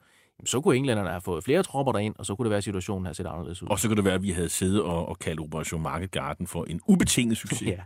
så 0.45 0.61
kunne 0.61 0.75
englænderne 0.75 1.09
have 1.09 1.21
fået 1.21 1.43
flere 1.43 1.63
tropper 1.63 1.91
derind, 1.91 2.15
og 2.17 2.25
så 2.25 2.35
kunne 2.35 2.45
det 2.45 2.49
være, 2.49 2.57
at 2.57 2.63
situationen 2.63 3.05
havde 3.05 3.15
set 3.17 3.25
anderledes 3.25 3.63
ud. 3.63 3.67
Og 3.67 3.79
så 3.79 3.87
kunne 3.87 3.97
det 3.97 4.05
være, 4.05 4.13
at 4.13 4.23
vi 4.23 4.31
havde 4.31 4.49
siddet 4.49 4.81
og, 4.81 5.09
og 5.09 5.19
kaldt 5.19 5.39
Operation 5.39 5.81
Market 5.81 6.11
Garden 6.11 6.47
for 6.47 6.65
en 6.65 6.81
ubetinget 6.87 7.37
succes. 7.37 7.61
ja. 7.77 7.79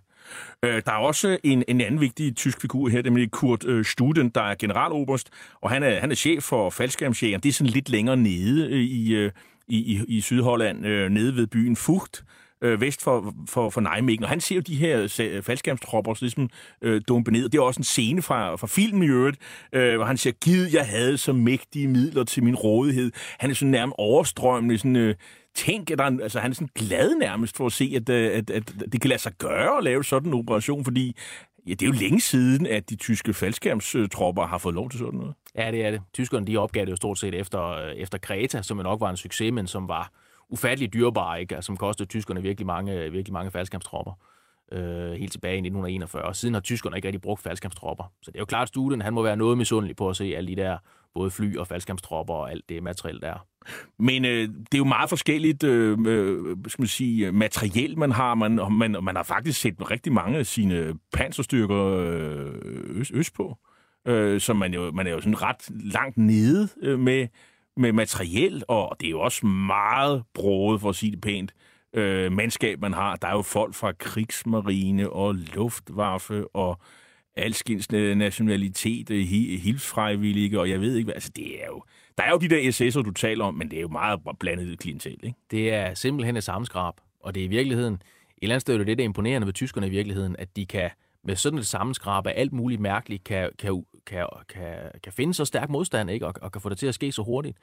Øh, 0.63 0.81
der 0.85 0.91
er 0.91 0.97
også 0.97 1.37
en, 1.43 1.63
en 1.67 1.81
anden 1.81 2.01
vigtig 2.01 2.35
tysk 2.35 2.61
figur 2.61 2.89
her, 2.89 3.01
nemlig 3.01 3.31
Kurt 3.31 3.65
øh, 3.65 3.85
Studen, 3.85 4.29
der 4.29 4.41
er 4.41 4.55
generaloberst, 4.55 5.29
og 5.61 5.69
han 5.69 5.83
er, 5.83 5.99
han 5.99 6.11
er 6.11 6.15
chef 6.15 6.43
for 6.43 6.69
faldskærmsjægeren. 6.69 7.41
Det 7.43 7.49
er 7.49 7.53
sådan 7.53 7.73
lidt 7.73 7.89
længere 7.89 8.17
nede 8.17 8.69
øh, 8.69 8.81
i, 8.81 9.13
øh, 9.13 9.31
i, 9.67 9.77
i, 9.77 10.01
i 10.07 10.21
Sydholland, 10.21 10.85
øh, 10.85 11.09
nede 11.09 11.35
ved 11.35 11.47
byen 11.47 11.75
Fugt, 11.75 12.23
øh, 12.63 12.81
vest 12.81 13.03
for, 13.03 13.35
for, 13.49 13.69
for 13.69 13.81
Nijmegen. 13.81 14.23
Og 14.23 14.29
han 14.29 14.41
ser 14.41 14.55
jo 14.55 14.61
de 14.61 14.75
her 14.75 15.41
faldskærmstropper 15.45 16.17
ligesom 16.21 16.49
øh, 16.81 17.01
dumpe 17.07 17.31
ned. 17.31 17.49
Det 17.49 17.57
er 17.57 17.61
også 17.61 17.79
en 17.79 17.83
scene 17.83 18.21
fra, 18.21 18.55
fra 18.55 18.67
filmen 18.67 19.03
i 19.03 19.07
øvrigt, 19.07 19.37
øh, 19.73 19.95
hvor 19.95 20.05
han 20.05 20.17
siger, 20.17 20.33
gid 20.33 20.67
jeg 20.73 20.87
havde 20.87 21.17
så 21.17 21.33
mægtige 21.33 21.87
midler 21.87 22.23
til 22.23 22.43
min 22.43 22.55
rådighed. 22.55 23.11
Han 23.39 23.49
er 23.49 23.53
sådan 23.53 23.71
nærmest 23.71 23.95
overstrømmende, 23.97 24.77
sådan... 24.77 24.95
Øh, 24.95 25.15
tænk, 25.55 25.91
at 25.91 26.01
han, 26.01 26.21
altså, 26.21 26.39
han 26.39 26.51
er 26.51 26.55
sådan 26.55 26.69
glad 26.75 27.15
nærmest 27.15 27.57
for 27.57 27.65
at 27.65 27.71
se, 27.71 27.93
at, 27.95 28.09
øh, 28.09 28.37
at, 28.37 28.49
at 28.49 28.73
det 28.91 29.01
kan 29.01 29.09
lade 29.09 29.21
sig 29.21 29.31
gøre 29.37 29.77
at 29.77 29.83
lave 29.83 30.03
sådan 30.03 30.29
en 30.29 30.33
operation, 30.33 30.83
fordi 30.83 31.15
ja, 31.67 31.71
det 31.71 31.81
er 31.81 31.87
jo 31.87 31.93
længe 31.93 32.21
siden, 32.21 32.67
at 32.67 32.89
de 32.89 32.95
tyske 32.95 33.33
faldskærmstropper 33.33 34.45
har 34.45 34.57
fået 34.57 34.75
lov 34.75 34.89
til 34.89 34.99
sådan 34.99 35.19
noget. 35.19 35.35
Ja, 35.57 35.71
det 35.71 35.85
er 35.85 35.91
det. 35.91 36.01
Tyskerne 36.13 36.47
de 36.47 36.57
opgav 36.57 36.85
det 36.85 36.91
jo 36.91 36.95
stort 36.95 37.19
set 37.19 37.35
efter, 37.35 37.67
øh, 37.67 37.91
efter 37.95 38.17
Kreta, 38.17 38.61
som 38.61 38.77
jo 38.77 38.83
nok 38.83 39.01
var 39.01 39.09
en 39.09 39.17
succes, 39.17 39.53
men 39.53 39.67
som 39.67 39.87
var 39.87 40.11
ufattelig 40.49 40.93
dyrbar, 40.93 41.35
ikke? 41.35 41.55
Altså, 41.55 41.65
som 41.65 41.77
kostede 41.77 42.09
tyskerne 42.09 42.41
virkelig 42.41 42.65
mange, 42.65 43.11
virkelig 43.11 43.33
mange 43.33 43.51
faldskampstropper 43.51 44.13
øh, 44.73 45.11
helt 45.11 45.31
tilbage 45.31 45.55
i 45.55 45.57
1941. 45.57 46.35
Siden 46.35 46.53
har 46.53 46.61
tyskerne 46.61 46.95
ikke 46.95 47.07
rigtig 47.07 47.21
brugt 47.21 47.41
faldskampstropper. 47.41 48.03
Så 48.21 48.31
det 48.31 48.37
er 48.37 48.41
jo 48.41 48.45
klart, 48.45 48.61
at 48.61 48.67
studien 48.67 49.01
han 49.01 49.13
må 49.13 49.23
være 49.23 49.37
noget 49.37 49.57
misundelig 49.57 49.95
på 49.95 50.09
at 50.09 50.15
se 50.15 50.33
alle 50.35 50.47
de 50.47 50.55
der 50.55 50.77
både 51.13 51.31
fly 51.31 51.57
og 51.57 51.67
faldskampstropper 51.67 52.33
og 52.33 52.51
alt 52.51 52.69
det 52.69 52.83
materiel 52.83 53.21
der. 53.21 53.45
Men 53.99 54.25
øh, 54.25 54.41
det 54.41 54.73
er 54.73 54.77
jo 54.77 54.83
meget 54.83 55.09
forskelligt 55.09 55.63
øh, 55.63 55.97
øh, 56.07 56.57
skal 56.67 56.81
man 56.81 56.87
sige, 56.87 57.27
øh, 57.27 57.33
materiel, 57.33 57.97
man 57.97 58.11
har. 58.11 58.35
Man, 58.35 58.59
man, 58.71 58.95
man 59.03 59.15
har 59.15 59.23
faktisk 59.23 59.61
set 59.61 59.91
rigtig 59.91 60.13
mange 60.13 60.37
af 60.37 60.45
sine 60.45 60.93
panserstyrker 61.13 61.85
øh, 61.85 62.53
øst, 62.99 63.11
øst 63.13 63.33
på. 63.33 63.57
Øh, 64.07 64.41
så 64.41 64.53
man, 64.53 64.73
jo, 64.73 64.91
man 64.91 65.07
er 65.07 65.11
jo 65.11 65.19
sådan 65.19 65.41
ret 65.41 65.69
langt 65.69 66.17
nede 66.17 66.69
øh, 66.81 66.99
med, 66.99 67.27
med 67.77 67.91
materiel, 67.91 68.63
og 68.67 68.95
det 68.99 69.05
er 69.05 69.11
jo 69.11 69.21
også 69.21 69.45
meget 69.45 70.23
broet, 70.33 70.81
for 70.81 70.89
at 70.89 70.95
sige 70.95 71.11
det 71.11 71.21
pænt, 71.21 71.53
øh, 71.93 72.31
mandskab, 72.31 72.81
man 72.81 72.93
har. 72.93 73.15
Der 73.15 73.27
er 73.27 73.35
jo 73.35 73.41
folk 73.41 73.75
fra 73.75 73.91
krigsmarine 73.91 75.09
og 75.09 75.35
luftwaffe 75.35 76.47
og 76.55 76.79
alskens 77.35 77.91
nationalitet, 77.91 79.09
hilfsfrivillige, 79.59 80.59
og 80.59 80.69
jeg 80.69 80.81
ved 80.81 80.95
ikke 80.95 81.05
hvad. 81.05 81.13
Altså, 81.13 81.31
det 81.35 81.63
er 81.63 81.65
jo, 81.67 81.83
der 82.17 82.23
er 82.23 82.29
jo 82.29 82.37
de 82.37 82.49
der 82.49 82.71
SS'er, 82.71 83.01
du 83.01 83.11
taler 83.11 83.45
om, 83.45 83.53
men 83.55 83.71
det 83.71 83.77
er 83.77 83.81
jo 83.81 83.87
meget 83.87 84.19
blandet 84.39 84.79
klientel, 84.79 85.19
ikke? 85.23 85.37
Det 85.51 85.73
er 85.73 85.93
simpelthen 85.93 86.37
et 86.37 86.43
sammenskrab, 86.43 86.93
og 87.19 87.35
det 87.35 87.41
er 87.41 87.45
i 87.45 87.49
virkeligheden, 87.49 87.93
et 87.93 88.01
eller 88.41 88.55
andet 88.55 88.61
sted 88.61 88.73
er 88.73 88.77
det 88.77 88.87
det, 88.87 88.97
der 88.97 89.03
imponerende 89.03 89.47
ved 89.47 89.53
tyskerne 89.53 89.87
i 89.87 89.89
virkeligheden, 89.89 90.35
at 90.39 90.55
de 90.55 90.65
kan 90.65 90.89
med 91.23 91.35
sådan 91.35 91.59
et 91.59 91.67
sammenskrab 91.67 92.27
af 92.27 92.33
alt 92.35 92.53
muligt 92.53 92.81
mærkeligt, 92.81 93.23
kan, 93.23 93.49
kan, 93.59 93.85
kan, 94.05 94.27
kan, 94.49 94.75
kan 95.03 95.13
finde 95.13 95.33
så 95.33 95.45
stærk 95.45 95.69
modstand, 95.69 96.09
ikke? 96.09 96.27
Og, 96.27 96.33
og 96.41 96.51
kan 96.51 96.61
få 96.61 96.69
det 96.69 96.77
til 96.77 96.87
at 96.87 96.95
ske 96.95 97.11
så 97.11 97.21
hurtigt. 97.21 97.57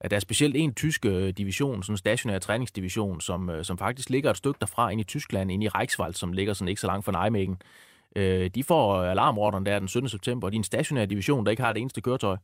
At 0.00 0.10
der 0.10 0.16
er 0.16 0.20
specielt 0.20 0.56
en 0.56 0.74
tysk 0.74 1.06
øh, 1.06 1.28
division, 1.28 1.82
sådan 1.82 1.92
en 1.92 1.98
stationær 1.98 2.38
træningsdivision, 2.38 3.20
som, 3.20 3.50
øh, 3.50 3.64
som 3.64 3.78
faktisk 3.78 4.10
ligger 4.10 4.30
et 4.30 4.36
stykke 4.36 4.58
derfra 4.60 4.90
ind 4.90 5.00
i 5.00 5.04
Tyskland, 5.04 5.52
ind 5.52 5.64
i 5.64 5.68
Reichswald, 5.68 6.14
som 6.14 6.32
ligger 6.32 6.52
sådan 6.52 6.68
ikke 6.68 6.80
så 6.80 6.86
langt 6.86 7.04
fra 7.04 7.12
Nijmegen. 7.12 7.62
Øh, 8.16 8.50
de 8.54 8.64
får 8.64 8.94
øh, 8.94 9.10
alarmorderen 9.10 9.66
der 9.66 9.78
den 9.78 9.88
17. 9.88 10.08
september, 10.08 10.48
og 10.48 10.52
de 10.52 10.56
er 10.56 10.60
en 10.60 10.64
stationær 10.64 11.04
division, 11.04 11.44
der 11.44 11.50
ikke 11.50 11.62
har 11.62 11.72
det 11.72 11.80
eneste 11.80 12.00
køretøj. 12.00 12.36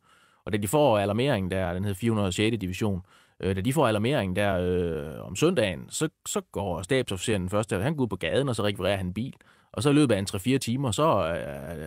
Og 0.45 0.53
da 0.53 0.59
de 0.59 0.69
får 0.69 0.99
alarmeringen 0.99 1.51
der, 1.51 1.73
den 1.73 1.85
hedder 1.85 1.99
406. 1.99 2.59
division, 2.59 3.03
øh, 3.41 3.57
da 3.57 3.61
de 3.61 3.73
får 3.73 3.89
alarmeringen 3.89 4.37
der 4.37 4.59
øh, 4.61 5.27
om 5.27 5.37
søndagen, 5.37 5.87
så, 5.89 6.09
så 6.27 6.41
går 6.41 6.83
stabsofficeren 6.83 7.49
først, 7.49 7.71
han 7.71 7.97
går 7.97 8.03
ud 8.03 8.09
på 8.09 8.17
gaden, 8.17 8.49
og 8.49 8.57
så 8.57 8.63
rekvirerer 8.63 8.97
han 8.97 9.07
en 9.07 9.15
bil. 9.15 9.35
Og 9.73 9.83
så 9.83 9.91
i 9.91 9.93
løbet 9.93 10.15
af 10.15 10.19
en 10.19 10.27
3-4 10.55 10.59
timer, 10.59 10.91
så 10.91 11.05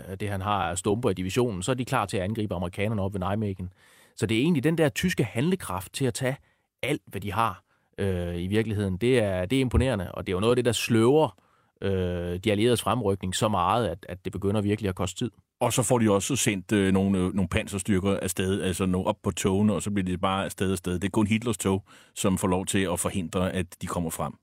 er 0.10 0.16
det, 0.16 0.30
han 0.30 0.42
har 0.42 0.76
stumper 0.76 1.10
i 1.10 1.14
divisionen, 1.14 1.64
så 1.64 1.72
er 1.72 1.76
de 1.76 1.86
klar 1.86 2.06
til 2.06 2.18
at 2.18 2.24
angribe 2.24 2.56
amerikanerne 2.56 3.02
op 3.02 3.14
ved 3.14 3.20
Nijmegen. 3.20 3.74
Så 4.16 4.26
det 4.26 4.38
er 4.38 4.42
egentlig 4.42 4.64
den 4.64 4.78
der 4.78 4.90
tyske 4.90 5.24
handlekraft 5.24 5.94
til 5.94 6.06
at 6.06 6.14
tage 6.14 6.38
alt, 6.84 7.02
hvad 7.06 7.22
de 7.22 7.32
har 7.32 7.64
øh, 7.98 8.42
i 8.42 8.48
virkeligheden. 8.48 8.98
Det 8.98 9.20
er, 9.20 9.46
det 9.46 9.56
er 9.56 9.62
imponerende, 9.62 10.12
og 10.12 10.28
det 10.28 10.34
er 10.34 10.36
jo 10.36 10.40
noget 10.40 10.52
af 10.52 10.56
det, 10.56 10.66
der 10.66 10.72
sløver 10.72 11.40
øh, 11.82 12.40
de 12.44 12.52
allieredes 12.52 12.82
fremrykning 12.82 13.36
så 13.36 13.48
meget, 13.48 13.88
at, 13.88 14.06
at 14.10 14.26
det 14.26 14.34
begynder 14.34 14.62
virkelig 14.62 14.90
at 14.90 14.96
koste 14.96 15.18
tid. 15.18 15.32
Og 15.60 15.74
så 15.74 15.84
får 15.84 16.00
de 16.00 16.12
også 16.12 16.36
sendt 16.36 16.72
øh, 16.72 16.94
nogle, 16.94 17.20
øh, 17.20 17.34
nogle 17.34 17.50
panserstyrker 17.50 18.20
afsted, 18.22 18.62
altså 18.62 18.86
nogle 18.86 19.08
op 19.08 19.18
på 19.24 19.32
togene, 19.32 19.74
og 19.74 19.82
så 19.82 19.92
bliver 19.92 20.06
de 20.06 20.18
bare 20.18 20.46
afsted 20.46 20.72
afsted. 20.72 20.94
Det 20.94 21.04
er 21.04 21.12
kun 21.12 21.28
Hitlers 21.28 21.58
tog, 21.58 21.84
som 22.16 22.38
får 22.38 22.48
lov 22.48 22.66
til 22.66 22.88
at 22.94 23.00
forhindre, 23.00 23.52
at 23.52 23.66
de 23.82 23.88
kommer 23.88 24.10
frem. 24.10 24.34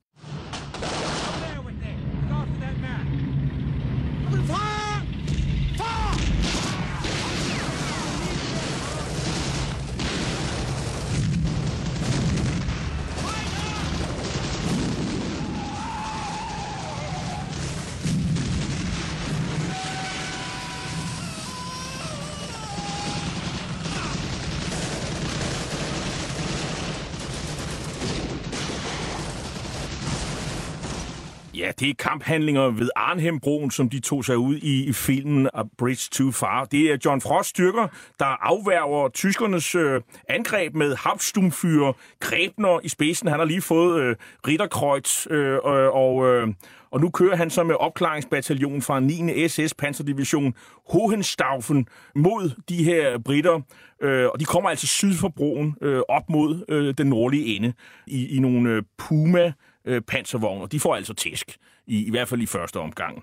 Det 31.83 31.91
er 31.91 31.95
kamphandlinger 31.99 32.71
ved 32.71 32.91
Arnhembroen, 32.97 33.71
som 33.71 33.89
de 33.89 34.01
tog 34.01 34.25
sig 34.25 34.39
ud 34.39 34.57
i, 34.57 34.85
i 34.85 34.93
filmen 34.93 35.49
A 35.55 35.63
Bridge 35.79 36.09
Too 36.13 36.31
Far. 36.31 36.65
Det 36.65 36.93
er 36.93 36.97
John 37.05 37.21
Frost 37.21 37.49
styrker, 37.49 37.87
der 38.19 38.25
afværger 38.25 39.09
tyskernes 39.09 39.75
øh, 39.75 40.01
angreb 40.29 40.75
med 40.75 40.97
Hauptsturmfyrer 40.97 41.93
Grebner 42.21 42.81
i 42.85 42.89
spidsen. 42.89 43.29
Han 43.29 43.39
har 43.39 43.47
lige 43.47 43.63
fået 43.63 44.01
øh, 44.03 44.17
Ritterkreuz, 44.49 45.27
øh, 45.31 45.59
og, 45.93 46.27
øh, 46.27 46.49
og 46.91 47.01
nu 47.01 47.11
kører 47.11 47.37
han 47.37 47.51
så 47.51 47.63
med 47.63 47.75
opklaringsbataljon 47.75 48.83
fra 48.83 49.01
9. 49.01 49.49
SS 49.49 49.75
Panzerdivision 49.75 50.55
Hohenstaufen 50.89 51.87
mod 52.15 52.51
de 52.69 52.85
her 52.85 53.19
britter. 53.19 53.61
Øh, 54.03 54.27
og 54.27 54.41
de 54.41 54.45
kommer 54.45 54.71
altså 54.71 54.87
syd 54.87 55.15
for 55.15 55.29
broen 55.29 55.77
øh, 55.81 56.03
op 56.09 56.31
mod 56.31 56.65
øh, 56.69 56.95
den 56.99 57.07
nordlige 57.07 57.57
ende 57.57 57.73
i, 58.07 58.37
i 58.37 58.41
nogle 58.41 58.71
øh, 58.71 58.83
Puma 58.99 59.53
øh, 59.85 60.01
panservogne, 60.01 60.63
og 60.63 60.73
de 60.73 60.81
får 60.81 60.95
altså 60.95 61.15
tæsk, 61.15 61.57
i, 61.87 62.07
i 62.07 62.11
hvert 62.11 62.29
fald 62.29 62.41
i 62.41 62.47
første 62.47 62.81
omgang. 62.81 63.23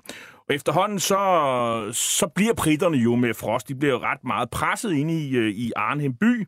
Og 0.50 0.56
efterhånden 0.56 1.00
så, 1.00 1.90
så 1.94 2.28
bliver 2.28 2.54
britterne 2.54 2.98
jo 2.98 3.16
med 3.16 3.34
Frost, 3.34 3.68
de 3.68 3.76
bliver 3.76 3.94
jo 3.94 4.00
ret 4.00 4.24
meget 4.24 4.50
presset 4.50 4.94
ind 4.94 5.12
i, 5.12 5.36
øh, 5.36 5.50
i 5.50 5.72
Arnhem 5.76 6.14
by, 6.14 6.48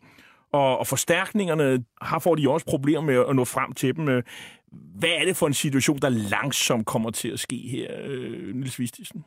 og, 0.53 0.79
og 0.79 0.87
forstærkningerne 0.87 1.83
har 2.01 2.19
får 2.19 2.35
de 2.35 2.49
også 2.49 2.65
problemer 2.65 3.01
med 3.01 3.25
at 3.29 3.35
nå 3.35 3.45
frem 3.45 3.73
til 3.73 3.95
dem. 3.95 4.09
Øh, 4.09 4.23
hvad 4.71 5.09
er 5.09 5.25
det 5.25 5.37
for 5.37 5.47
en 5.47 5.53
situation, 5.53 5.97
der 5.97 6.09
langsomt 6.09 6.85
kommer 6.85 7.11
til 7.11 7.29
at 7.29 7.39
ske 7.39 7.57
her, 7.71 7.87
øh, 8.03 8.55
Nils 8.55 8.79
Vistisen? 8.79 9.25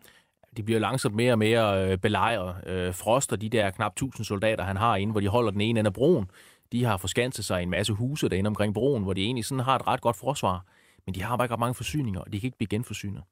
de 0.56 0.62
bliver 0.62 0.80
langsomt 0.80 1.14
mere 1.14 1.32
og 1.32 1.38
mere 1.38 1.98
belejret. 1.98 2.54
Øh, 2.66 2.94
Frost 2.94 3.32
og 3.32 3.40
de 3.40 3.48
der 3.48 3.70
knap 3.70 3.92
1000 3.92 4.24
soldater, 4.24 4.64
han 4.64 4.76
har 4.76 4.96
inde, 4.96 5.10
hvor 5.10 5.20
de 5.20 5.28
holder 5.28 5.50
den 5.50 5.60
ene 5.60 5.80
ende 5.80 5.88
af 5.88 5.94
broen, 5.94 6.26
de 6.72 6.84
har 6.84 6.96
forskanset 6.96 7.44
sig 7.44 7.60
i 7.60 7.62
en 7.62 7.70
masse 7.70 7.92
huse 7.92 8.28
derinde 8.28 8.48
omkring 8.48 8.74
broen, 8.74 9.02
hvor 9.02 9.12
de 9.12 9.22
egentlig 9.22 9.44
sådan 9.44 9.64
har 9.64 9.76
et 9.76 9.86
ret 9.86 10.00
godt 10.00 10.16
forsvar. 10.16 10.64
Men 11.06 11.14
de 11.14 11.22
har 11.22 11.36
bare 11.36 11.44
ikke 11.44 11.52
ret 11.52 11.60
mange 11.60 11.74
forsyninger, 11.74 12.20
og 12.20 12.32
de 12.32 12.40
kan 12.40 12.46
ikke 12.46 12.56
blive 12.56 12.68
genforsynet. 12.68 13.22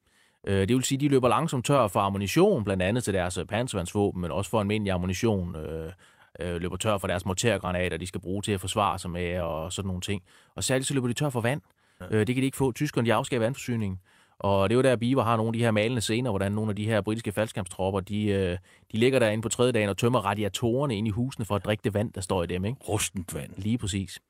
Øh, 0.46 0.68
det 0.68 0.76
vil 0.76 0.84
sige, 0.84 0.96
at 0.96 1.00
de 1.00 1.08
løber 1.08 1.28
langsomt 1.28 1.66
tør 1.66 1.88
for 1.88 2.00
ammunition, 2.00 2.64
blandt 2.64 2.82
andet 2.82 3.04
til 3.04 3.14
deres 3.14 3.38
panservandsvåben, 3.48 4.20
men 4.22 4.30
også 4.30 4.50
for 4.50 4.60
almindelig 4.60 4.92
ammunition. 4.92 5.56
Øh, 5.56 5.92
øh, 6.40 6.56
løber 6.56 6.76
tør 6.76 6.98
for 6.98 7.06
deres 7.06 7.26
mortergranater, 7.26 7.96
de 7.96 8.06
skal 8.06 8.20
bruge 8.20 8.42
til 8.42 8.52
at 8.52 8.60
forsvare 8.60 8.98
sig 8.98 9.10
med, 9.10 9.40
og 9.40 9.72
sådan 9.72 9.86
nogle 9.86 10.00
ting. 10.00 10.22
Og 10.54 10.64
særligt 10.64 10.88
så 10.88 10.94
løber 10.94 11.08
de 11.08 11.14
tør 11.14 11.30
for 11.30 11.40
vand. 11.40 11.60
Ja. 12.00 12.06
Øh, 12.10 12.26
det 12.26 12.34
kan 12.34 12.42
de 12.42 12.46
ikke 12.46 12.56
få. 12.56 12.72
Tyskerne, 12.72 13.06
de 13.06 13.14
afskærer 13.14 13.40
vandforsyningen. 13.40 13.98
Og 14.38 14.68
det 14.68 14.74
er 14.74 14.76
jo 14.76 14.82
der, 14.82 14.96
Biver 14.96 15.22
har 15.22 15.36
nogle 15.36 15.48
af 15.48 15.52
de 15.52 15.58
her 15.58 15.70
malende 15.70 16.00
scener, 16.00 16.30
hvordan 16.30 16.52
nogle 16.52 16.70
af 16.70 16.76
de 16.76 16.86
her 16.86 17.00
britiske 17.00 17.32
faldskabstropper, 17.32 18.00
de, 18.00 18.24
øh, 18.24 18.58
de 18.92 18.96
ligger 18.96 19.18
derinde 19.18 19.42
på 19.42 19.48
tredje 19.48 19.72
dagen 19.72 19.88
og 19.88 19.96
tømmer 19.96 20.18
radiatorerne 20.18 20.96
ind 20.96 21.08
i 21.08 21.10
husene 21.10 21.44
for 21.44 21.56
at 21.56 21.64
drikke 21.64 21.82
det 21.84 21.94
vand, 21.94 22.12
der 22.12 22.20
står 22.20 22.42
i 22.42 22.46
dem. 22.46 22.64
Ikke? 22.64 22.78
Rustent 22.88 23.34
vand. 23.34 23.50
Lige 23.56 23.78
præcis. 23.78 24.20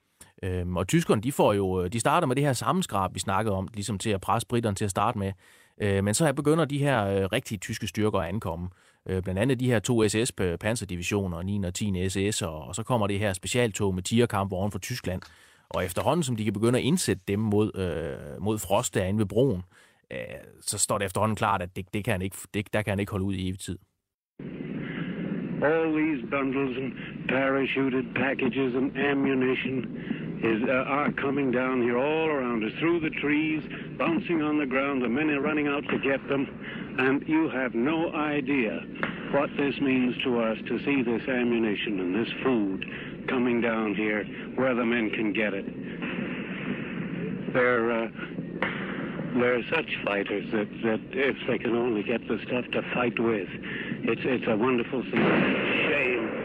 Øhm, 0.42 0.76
og 0.76 0.88
tyskerne, 0.88 1.22
de 1.22 1.32
får 1.32 1.52
jo, 1.52 1.82
øh, 1.82 1.92
de 1.92 2.00
starter 2.00 2.26
med 2.26 2.36
det 2.36 2.44
her 2.44 2.52
sammenskrab, 2.52 3.14
vi 3.14 3.20
snakkede 3.20 3.54
om, 3.54 3.68
ligesom 3.74 3.98
til 3.98 4.10
at 4.10 4.20
presse 4.20 4.48
britterne 4.48 4.74
til 4.74 4.84
at 4.84 4.90
starte 4.90 5.18
med. 5.18 5.32
Øh, 5.82 6.04
men 6.04 6.14
så 6.14 6.32
begynder 6.32 6.64
de 6.64 6.78
her 6.78 7.06
øh, 7.06 7.24
rigtige 7.24 7.58
tyske 7.58 7.86
styrker 7.86 8.18
at 8.18 8.28
ankomme. 8.28 8.68
Øh, 9.08 9.22
blandt 9.22 9.40
andet 9.40 9.60
de 9.60 9.66
her 9.66 9.78
to 9.78 10.08
SS 10.08 10.32
panserdivisioner, 10.60 11.42
9. 11.42 11.64
og 11.64 11.74
10. 11.74 12.08
SS, 12.08 12.42
og, 12.42 12.64
og 12.64 12.74
så 12.74 12.82
kommer 12.82 13.06
det 13.06 13.18
her 13.18 13.32
specialtog 13.32 13.94
med 13.94 14.02
tierkampvogne 14.02 14.72
fra 14.72 14.78
Tyskland. 14.78 15.22
Og 15.70 15.84
efterhånden, 15.84 16.22
som 16.22 16.36
de 16.36 16.44
kan 16.44 16.52
begynde 16.52 16.78
at 16.78 16.84
indsætte 16.84 17.22
dem 17.28 17.38
mod, 17.38 17.70
øh, 17.76 18.42
mod 18.42 18.58
Frost 18.58 18.94
derinde 18.94 19.18
ved 19.18 19.26
broen, 19.26 19.62
øh, 20.12 20.18
så 20.60 20.78
står 20.78 20.98
det 20.98 21.04
efterhånden 21.04 21.36
klart, 21.36 21.62
at 21.62 21.76
det, 21.76 21.94
det 21.94 22.04
kan 22.04 22.12
han 22.12 22.22
ikke, 22.22 22.36
det, 22.54 22.72
der 22.72 22.82
kan 22.82 22.90
han 22.90 23.00
ikke 23.00 23.12
holde 23.12 23.24
ud 23.24 23.34
i 23.34 23.48
evig 23.48 23.58
tid. 23.58 23.78
All 25.72 25.88
these 26.00 26.22
bundles 26.30 26.76
and 26.76 26.92
parachuted 27.28 28.04
packages 28.14 28.74
and 28.74 28.88
ammunition 29.10 29.76
is, 30.42 30.62
uh, 30.68 30.72
are 30.72 31.12
coming 31.12 31.50
down 31.50 31.82
here 31.82 31.98
all 31.98 32.28
around 32.28 32.64
us, 32.64 32.72
through 32.78 33.00
the 33.00 33.10
trees, 33.10 33.62
bouncing 33.96 34.42
on 34.42 34.58
the 34.58 34.66
ground. 34.66 35.02
The 35.02 35.08
men 35.08 35.30
are 35.30 35.40
running 35.40 35.68
out 35.68 35.84
to 35.88 35.98
get 35.98 36.26
them. 36.28 36.46
And 36.98 37.26
you 37.26 37.48
have 37.48 37.74
no 37.74 38.12
idea 38.12 38.80
what 39.32 39.50
this 39.56 39.80
means 39.80 40.14
to 40.24 40.40
us 40.40 40.58
to 40.68 40.78
see 40.84 41.02
this 41.02 41.26
ammunition 41.28 42.00
and 42.00 42.14
this 42.14 42.32
food 42.42 42.84
coming 43.28 43.60
down 43.60 43.94
here 43.94 44.24
where 44.56 44.74
the 44.74 44.84
men 44.84 45.10
can 45.10 45.32
get 45.32 45.54
it. 45.54 45.64
They're 47.54 47.92
uh, 47.92 48.08
they're 49.34 49.62
such 49.70 49.88
fighters 50.04 50.44
that, 50.52 50.68
that 50.82 51.00
if 51.12 51.36
they 51.48 51.58
can 51.58 51.74
only 51.74 52.02
get 52.02 52.20
the 52.28 52.38
stuff 52.46 52.66
to 52.72 52.82
fight 52.94 53.18
with, 53.18 53.48
it's 54.04 54.20
it's 54.24 54.44
a 54.48 54.56
wonderful 54.56 55.02
thing. 55.02 55.12
It's 55.14 55.64
a 55.64 55.88
Shame. 55.88 56.42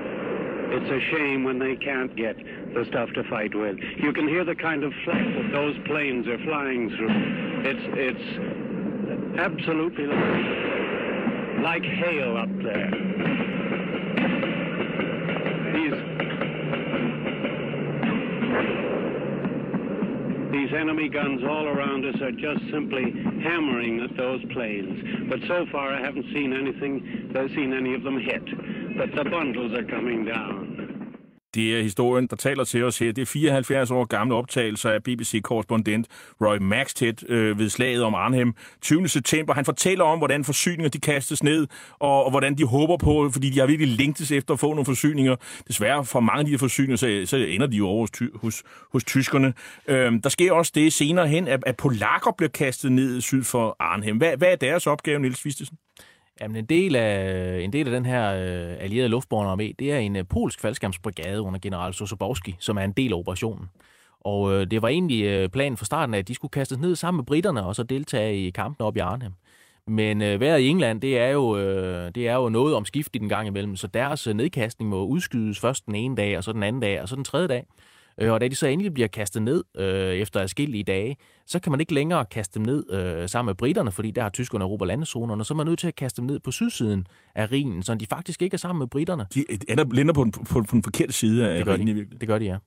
It's 0.70 0.92
a 0.92 1.16
shame 1.16 1.44
when 1.44 1.60
they 1.60 1.76
can't 1.76 2.16
get 2.16 2.36
the 2.78 2.86
stuff 2.86 3.10
to 3.14 3.24
fight 3.24 3.56
with. 3.56 3.78
You 3.98 4.14
can 4.14 4.28
hear 4.28 4.46
the 4.46 4.56
kind 4.56 4.84
of 4.84 4.94
flak 5.04 5.26
that 5.26 5.52
those 5.52 5.76
planes 5.86 6.28
are 6.28 6.38
flying 6.40 6.90
through. 6.96 7.10
It's 7.66 7.82
it's 7.98 9.40
absolutely 9.40 10.06
like, 11.64 11.84
hail 11.84 12.38
up 12.38 12.50
there. 12.62 12.92
These 15.74 15.94
These 20.52 20.74
enemy 20.74 21.10
guns 21.10 21.44
all 21.44 21.68
around 21.68 22.06
us 22.06 22.22
are 22.22 22.32
just 22.32 22.62
simply 22.72 23.12
hammering 23.42 24.02
at 24.02 24.16
those 24.16 24.44
planes. 24.54 25.28
But 25.30 25.40
so 25.48 25.66
far, 25.72 25.94
I 25.94 26.00
haven't 26.00 26.26
seen 26.34 26.54
anything, 26.54 27.32
I've 27.36 27.50
seen 27.52 27.74
any 27.74 27.96
of 27.96 28.04
them 28.04 28.20
hit. 28.20 28.46
But 28.98 29.16
the 29.16 29.30
bundles 29.30 29.74
are 29.74 29.84
coming 29.84 30.26
down. 30.26 30.67
Det 31.58 31.78
er 31.78 31.82
historien, 31.82 32.28
der 32.28 32.36
taler 32.36 32.64
til 32.64 32.84
os 32.84 33.00
her. 33.00 33.12
Det 33.12 33.22
er 33.22 33.26
74 33.26 33.92
år 33.92 34.06
gamle 34.06 34.36
optagelser 34.36 34.90
af 34.90 35.04
BBC-korrespondent 35.04 36.08
Roy 36.42 36.58
Maxted 36.58 37.30
øh, 37.30 37.60
ved 37.60 37.70
slaget 37.70 38.04
om 38.04 38.16
Arnhem 38.16 38.54
20. 38.82 39.08
september. 39.08 39.54
Han 39.54 39.66
fortæller 39.66 40.04
om, 40.04 40.18
hvordan 40.18 40.44
forsyninger 40.44 40.90
de 40.90 41.00
kastes 41.00 41.44
ned, 41.44 41.68
og, 42.00 42.24
og 42.24 42.30
hvordan 42.32 42.58
de 42.58 42.66
håber 42.66 42.98
på, 42.98 43.30
fordi 43.34 43.50
de 43.50 43.60
har 43.60 43.68
virkelig 43.68 43.98
længtes 43.98 44.32
efter 44.32 44.54
at 44.54 44.60
få 44.60 44.70
nogle 44.70 44.86
forsyninger. 44.86 45.36
Desværre 45.68 46.06
for 46.06 46.20
mange 46.20 46.40
af 46.40 46.46
de 46.46 46.52
her 46.52 46.58
forsyninger, 46.58 46.96
så, 46.96 47.24
så 47.26 47.38
ender 47.38 47.68
de 47.68 47.78
jo 47.78 47.88
over 47.88 48.00
hos, 48.00 48.12
ty, 48.12 48.24
hos, 48.36 48.64
hos 48.92 49.04
tyskerne. 49.04 49.54
Øh, 49.88 50.12
der 50.24 50.30
sker 50.30 50.52
også 50.52 50.72
det 50.76 50.94
senere 50.94 51.28
hen, 51.28 51.48
at, 51.48 51.64
at 51.66 51.78
polakker 51.78 52.32
bliver 52.38 52.50
kastet 52.50 52.92
ned 52.92 53.22
syd 53.22 53.44
for 53.44 53.76
Arnhem. 53.80 54.18
Hvad, 54.18 54.38
hvad 54.38 54.52
er 54.52 54.56
deres 54.56 54.88
opgave, 54.88 55.20
Niels 55.20 55.46
Vistesen? 55.46 55.78
Jamen, 56.42 56.58
en 56.58 56.66
del 56.66 56.96
af, 56.96 57.60
en 57.62 57.74
del 57.74 57.88
af 57.88 57.92
den 57.92 58.06
her 58.06 58.34
øh, 58.34 58.76
allierede 58.80 59.10
luftborne 59.10 59.52
armé, 59.52 59.74
det 59.80 59.92
er 59.92 59.98
en 59.98 60.16
øh, 60.16 60.26
polsk 60.30 60.60
faldskærmsbrigade 60.60 61.42
under 61.42 61.60
general 61.60 61.94
Sosobowski, 61.94 62.56
som 62.60 62.78
er 62.78 62.82
en 62.82 62.92
del 62.92 63.14
af 63.14 63.18
operationen. 63.18 63.70
Og 64.22 64.54
øh, 64.54 64.72
det 64.72 64.82
var 64.82 64.88
egentlig 64.88 65.24
øh, 65.24 65.50
planen 65.50 65.78
fra 65.78 65.86
starten, 65.86 66.16
at 66.16 66.28
de 66.28 66.36
skulle 66.36 66.52
kastes 66.52 66.78
ned 66.78 66.96
sammen 66.96 67.18
med 67.18 67.26
britterne 67.26 67.66
og 67.66 67.76
så 67.76 67.84
deltage 67.84 68.48
i 68.48 68.50
kampen 68.50 68.86
op 68.86 68.98
i 68.98 69.00
Arnhem. 69.00 69.34
Men 69.88 70.22
øh, 70.22 70.40
vejret 70.40 70.60
i 70.60 70.68
England, 70.68 71.02
det 71.02 71.20
er, 71.20 71.28
jo, 71.28 71.58
øh, 71.58 72.12
det 72.16 72.28
er 72.28 72.36
jo 72.36 72.50
noget 72.50 72.76
om 72.76 72.86
skift 72.86 73.16
i 73.16 73.18
den 73.18 73.30
gang 73.30 73.48
imellem, 73.48 73.76
så 73.76 73.88
deres 73.88 74.28
øh, 74.28 74.34
nedkastning 74.34 74.90
må 74.90 75.06
udskydes 75.06 75.60
først 75.60 75.86
den 75.86 75.96
ene 75.96 76.16
dag, 76.16 76.38
og 76.38 76.44
så 76.44 76.52
den 76.54 76.64
anden 76.64 76.82
dag, 76.82 77.02
og 77.02 77.10
så 77.10 77.16
den 77.16 77.24
tredje 77.24 77.48
dag. 77.48 77.66
Øh, 78.22 78.32
og 78.34 78.42
da 78.42 78.48
de 78.48 78.56
så 78.56 78.68
endelig 78.68 78.94
bliver 78.94 79.08
kastet 79.08 79.42
ned 79.42 79.64
øh, 79.78 80.14
efter 80.14 80.40
adskillige 80.40 80.84
dage, 80.84 81.18
så 81.46 81.60
kan 81.60 81.72
man 81.72 81.80
ikke 81.80 81.94
længere 81.94 82.26
kaste 82.26 82.60
dem 82.60 82.66
ned 82.66 82.94
øh, 82.94 83.30
sammen 83.30 83.50
med 83.50 83.56
britterne, 83.56 83.92
fordi 83.92 84.12
der 84.12 84.22
har 84.22 84.30
tyskerne 84.30 84.64
Europa 84.64 84.86
landezonerne, 84.86 85.46
så 85.46 85.54
er 85.54 85.56
man 85.56 85.66
nødt 85.66 85.80
til 85.80 85.88
at 85.88 85.96
kaste 85.96 86.22
dem 86.22 86.28
ned 86.28 86.40
på 86.40 86.52
sydsiden 86.52 87.08
af 87.36 87.52
Rhinen, 87.52 87.84
så 87.84 87.96
de 87.96 88.06
faktisk 88.06 88.42
ikke 88.42 88.54
er 88.54 88.58
sammen 88.58 88.80
med 88.80 88.88
britterne. 88.88 89.26
De 89.34 89.46
ender, 89.70 89.86
lander 89.92 90.14
på, 90.14 90.26
på, 90.34 90.44
på 90.64 90.66
den 90.72 90.84
forkerte 90.84 91.14
side 91.14 91.50
af 91.50 91.58
det 91.58 91.66
gør 91.66 91.74
Rhinen 91.74 91.88
de. 91.88 91.92
i 91.92 91.96
virkeligheden. 91.96 92.20
Det 92.22 92.28
gør 92.28 92.40
de, 92.40 92.46
ja. 92.46 92.58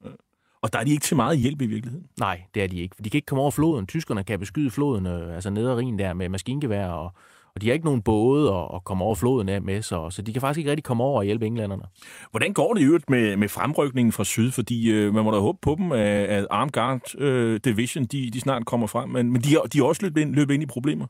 Og 0.63 0.73
der 0.73 0.79
er 0.79 0.85
de 0.85 0.91
ikke 0.91 1.03
til 1.03 1.17
meget 1.17 1.39
hjælp 1.39 1.63
i 1.63 1.67
virkeligheden. 1.67 2.07
Nej, 2.19 2.43
det 2.55 2.63
er 2.63 2.67
de 2.67 2.81
ikke. 2.81 2.97
De 3.05 3.11
kan 3.11 3.19
ikke 3.19 3.27
komme 3.27 3.43
over 3.43 3.51
floden. 3.51 3.87
Tyskerne 3.87 4.25
kan 4.25 4.39
beskyde 4.39 4.71
floden, 4.71 5.07
øh, 5.07 5.35
altså 5.35 5.51
ned 5.51 5.69
ad 5.69 5.75
Rhinen 5.77 5.99
der 5.99 6.13
med 6.15 6.29
maskingevær, 6.29 6.89
og, 6.89 7.13
og 7.55 7.61
de 7.61 7.67
har 7.67 7.73
ikke 7.73 7.85
nogen 7.85 8.03
både 8.03 8.55
at, 8.55 8.69
at 8.75 8.85
komme 8.85 9.05
over 9.05 9.15
floden 9.15 9.49
af 9.49 9.63
med, 9.63 9.83
så, 9.83 10.11
så 10.11 10.23
de 10.23 10.33
kan 10.33 10.41
faktisk 10.41 10.59
ikke 10.59 10.71
rigtig 10.71 10.85
komme 10.85 11.05
over 11.05 11.19
og 11.19 11.25
hjælpe 11.25 11.47
englænderne. 11.47 11.83
Hvordan 12.31 12.53
går 12.53 12.75
det 12.75 12.81
i 12.81 12.85
øvrigt 12.85 13.11
med, 13.11 13.37
med 13.37 13.49
fremrykningen 13.49 14.13
fra 14.13 14.25
syd? 14.25 14.51
Fordi 14.51 14.91
øh, 14.91 15.15
man 15.15 15.25
må 15.25 15.31
da 15.31 15.39
håbe 15.39 15.59
på 15.63 15.75
dem, 15.79 15.93
at, 15.93 15.99
at 16.01 16.47
Armed 16.51 16.73
Guard 16.73 17.19
øh, 17.19 17.61
Division 17.65 18.05
de, 18.05 18.31
de 18.31 18.41
snart 18.41 18.67
kommer 18.67 18.87
frem, 18.87 19.09
men, 19.09 19.33
men 19.33 19.43
de, 19.43 19.49
de 19.73 19.79
har 19.79 19.85
også 19.85 20.03
løbet 20.03 20.21
ind, 20.21 20.35
løbet 20.35 20.55
ind 20.55 20.63
i 20.63 20.67
problemer. 20.67 21.07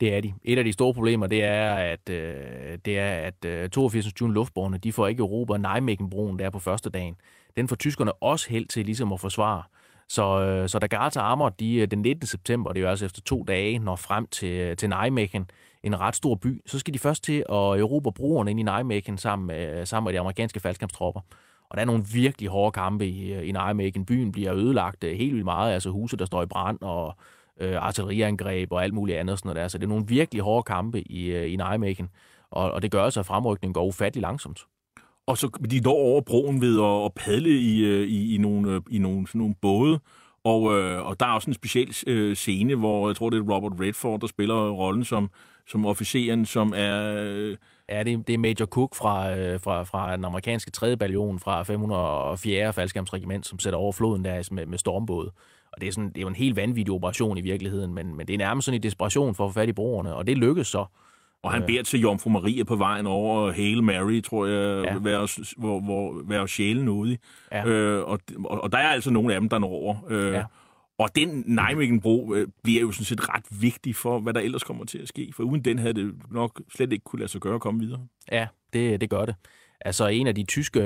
Det 0.00 0.14
er 0.14 0.20
de. 0.20 0.32
Et 0.44 0.58
af 0.58 0.64
de 0.64 0.72
store 0.72 0.94
problemer, 0.94 1.26
det 1.26 1.44
er, 1.44 1.74
at, 1.74 2.10
øh, 2.10 2.34
det 2.84 2.98
er, 2.98 3.10
at 3.10 3.44
øh, 3.44 3.70
82. 3.70 4.20
juni 4.20 4.34
luftborgerne, 4.34 4.78
de 4.78 4.92
får 4.92 5.06
ikke 5.06 5.20
Europa 5.20 5.56
Nijmegen-broen 5.56 6.38
der 6.38 6.50
på 6.50 6.58
første 6.58 6.90
dagen. 6.90 7.14
Den 7.56 7.68
får 7.68 7.76
tyskerne 7.76 8.12
også 8.12 8.50
held 8.50 8.66
til 8.66 8.84
ligesom 8.84 9.12
at 9.12 9.20
forsvare. 9.20 9.62
Så, 10.08 10.40
øh, 10.40 10.68
så 10.68 10.78
da 10.78 10.86
Garta 10.86 11.20
Armor, 11.20 11.48
de 11.48 11.74
øh, 11.74 11.90
den 11.90 12.02
19. 12.02 12.26
september, 12.26 12.72
det 12.72 12.80
er 12.80 12.82
jo 12.82 12.88
altså 12.88 13.04
efter 13.04 13.20
to 13.20 13.44
dage, 13.48 13.78
når 13.78 13.96
frem 13.96 14.26
til, 14.26 14.76
til 14.76 14.88
Nijmegen, 14.88 15.50
en 15.88 16.00
ret 16.00 16.16
stor 16.16 16.34
by, 16.34 16.62
så 16.66 16.78
skal 16.78 16.94
de 16.94 16.98
først 16.98 17.24
til 17.24 17.38
at 17.38 17.80
erobre 17.80 18.12
broerne 18.12 18.50
ind 18.50 18.60
i 18.60 18.62
Nijmegen 18.62 19.18
sammen 19.18 19.46
med, 19.46 19.86
sammen 19.86 20.04
med 20.04 20.12
de 20.12 20.20
amerikanske 20.20 20.60
faldskabstropper. 20.60 21.20
Og 21.70 21.76
der 21.76 21.80
er 21.80 21.86
nogle 21.86 22.04
virkelig 22.12 22.50
hårde 22.50 22.72
kampe 22.72 23.06
i, 23.06 23.34
i 23.34 23.52
Nijmegen. 23.52 24.06
Byen 24.06 24.32
bliver 24.32 24.54
ødelagt 24.54 25.04
øh, 25.04 25.16
helt 25.16 25.32
vildt 25.32 25.44
meget, 25.44 25.72
altså 25.72 25.90
huse, 25.90 26.16
der 26.16 26.24
står 26.24 26.42
i 26.42 26.46
brand, 26.46 26.78
og 26.80 27.16
øh, 27.60 27.76
artilleriangreb 27.76 28.72
og 28.72 28.84
alt 28.84 28.94
muligt 28.94 29.18
andet. 29.18 29.38
Sådan 29.38 29.48
noget 29.48 29.62
der. 29.62 29.68
Så 29.68 29.78
det 29.78 29.84
er 29.84 29.88
nogle 29.88 30.06
virkelig 30.08 30.42
hårde 30.42 30.62
kampe 30.62 31.00
i, 31.00 31.26
øh, 31.26 31.52
i 31.52 31.56
Nijmegen. 31.56 32.08
Og, 32.50 32.70
og 32.70 32.82
det 32.82 32.90
gør 32.90 33.10
så, 33.10 33.20
at 33.20 33.26
fremrykningen 33.26 33.74
går 33.74 33.84
ufattelig 33.84 34.22
langsomt. 34.22 34.60
Og 35.26 35.38
så 35.38 35.48
de 35.70 35.80
når 35.80 35.92
over 35.92 36.20
broen 36.20 36.60
ved 36.60 36.80
at, 36.82 37.04
at 37.04 37.14
padle 37.14 37.60
i, 37.60 37.84
øh, 37.84 38.08
i, 38.08 38.34
i, 38.34 38.38
nogle, 38.38 38.82
i 38.90 38.98
nogle, 38.98 39.26
sådan 39.26 39.38
nogle 39.38 39.54
både. 39.60 40.00
Og, 40.44 40.78
øh, 40.78 41.06
og 41.06 41.20
der 41.20 41.26
er 41.26 41.30
også 41.30 41.50
en 41.50 41.54
speciel 41.54 41.96
øh, 42.06 42.36
scene, 42.36 42.74
hvor 42.74 43.08
jeg 43.08 43.16
tror, 43.16 43.30
det 43.30 43.38
er 43.38 43.54
Robert 43.54 43.80
Redford, 43.80 44.20
der 44.20 44.26
spiller 44.26 44.70
rollen 44.70 45.04
som, 45.04 45.30
som 45.68 45.86
officeren, 45.86 46.46
som 46.46 46.72
er... 46.76 47.14
Øh, 47.24 47.56
Ja, 47.90 48.02
det, 48.02 48.26
det 48.26 48.34
er 48.34 48.38
Major 48.38 48.66
Cook 48.66 48.94
fra, 48.94 49.36
øh, 49.36 49.60
fra, 49.60 49.82
fra 49.82 50.16
den 50.16 50.24
amerikanske 50.24 50.70
3. 50.70 50.96
bataljon 50.96 51.38
fra 51.38 51.62
504. 51.62 52.72
faldskærmsregiment, 52.72 53.46
som 53.46 53.58
sætter 53.58 53.78
over 53.78 53.92
floden 53.92 54.24
der 54.24 54.48
med, 54.50 54.66
med 54.66 54.78
stormbåd. 54.78 55.30
Og 55.72 55.80
det 55.80 55.88
er, 55.88 55.92
sådan, 55.92 56.08
det 56.08 56.16
er 56.16 56.20
jo 56.22 56.28
en 56.28 56.34
helt 56.34 56.56
vanvittig 56.56 56.94
operation 56.94 57.38
i 57.38 57.40
virkeligheden, 57.40 57.94
men, 57.94 58.16
men 58.16 58.26
det 58.26 58.34
er 58.34 58.38
nærmest 58.38 58.64
sådan 58.64 58.78
en 58.78 58.82
desperation 58.82 59.34
for 59.34 59.44
at 59.46 59.50
få 59.50 59.60
fat 59.60 59.68
i 59.68 59.72
broerne, 59.72 60.14
og 60.14 60.26
det 60.26 60.38
lykkes 60.38 60.66
så. 60.66 60.84
og 61.42 61.52
han 61.52 61.62
beder 61.66 61.82
til 61.82 62.00
Jomfru 62.00 62.30
Maria 62.30 62.64
på 62.64 62.76
vejen 62.76 63.06
over 63.06 63.52
Hail 63.52 63.82
Mary, 63.82 64.22
tror 64.22 64.46
jeg, 64.46 64.84
Ja. 64.84 64.92
ja. 64.92 64.98
være, 65.00 65.28
hvor, 65.56 65.80
hvor, 65.80 66.22
være 66.28 66.48
sjælen 66.48 66.88
ude. 66.88 67.12
i. 67.12 67.16
Ja. 67.52 67.66
Øh, 67.66 68.04
og, 68.08 68.18
og, 68.44 68.62
og 68.62 68.72
der 68.72 68.78
er 68.78 68.88
altså 68.88 69.10
nogle 69.10 69.34
af 69.34 69.40
dem, 69.40 69.48
der 69.48 69.58
når 69.58 69.68
over. 69.68 69.96
Øh, 70.08 70.32
Ja. 70.32 70.42
Og 70.98 71.08
den 71.16 71.44
Nijmegen-bro 71.46 72.34
øh, 72.34 72.48
bliver 72.62 72.80
jo 72.80 72.92
sådan 72.92 73.04
set 73.04 73.28
ret 73.28 73.44
vigtig 73.62 73.96
for, 73.96 74.20
hvad 74.20 74.34
der 74.34 74.40
ellers 74.40 74.62
kommer 74.64 74.84
til 74.84 74.98
at 74.98 75.08
ske. 75.08 75.32
For 75.36 75.42
uden 75.42 75.64
den 75.64 75.78
havde 75.78 75.94
det 75.94 76.14
nok 76.30 76.60
slet 76.74 76.92
ikke 76.92 77.04
kunne 77.04 77.20
lade 77.20 77.30
sig 77.30 77.40
gøre 77.40 77.54
at 77.54 77.60
komme 77.60 77.80
videre. 77.80 78.00
Ja, 78.32 78.46
det, 78.72 79.00
det 79.00 79.10
gør 79.10 79.24
det. 79.26 79.34
Altså 79.80 80.06
en 80.06 80.26
af 80.26 80.34
de 80.34 80.44
tyske 80.44 80.80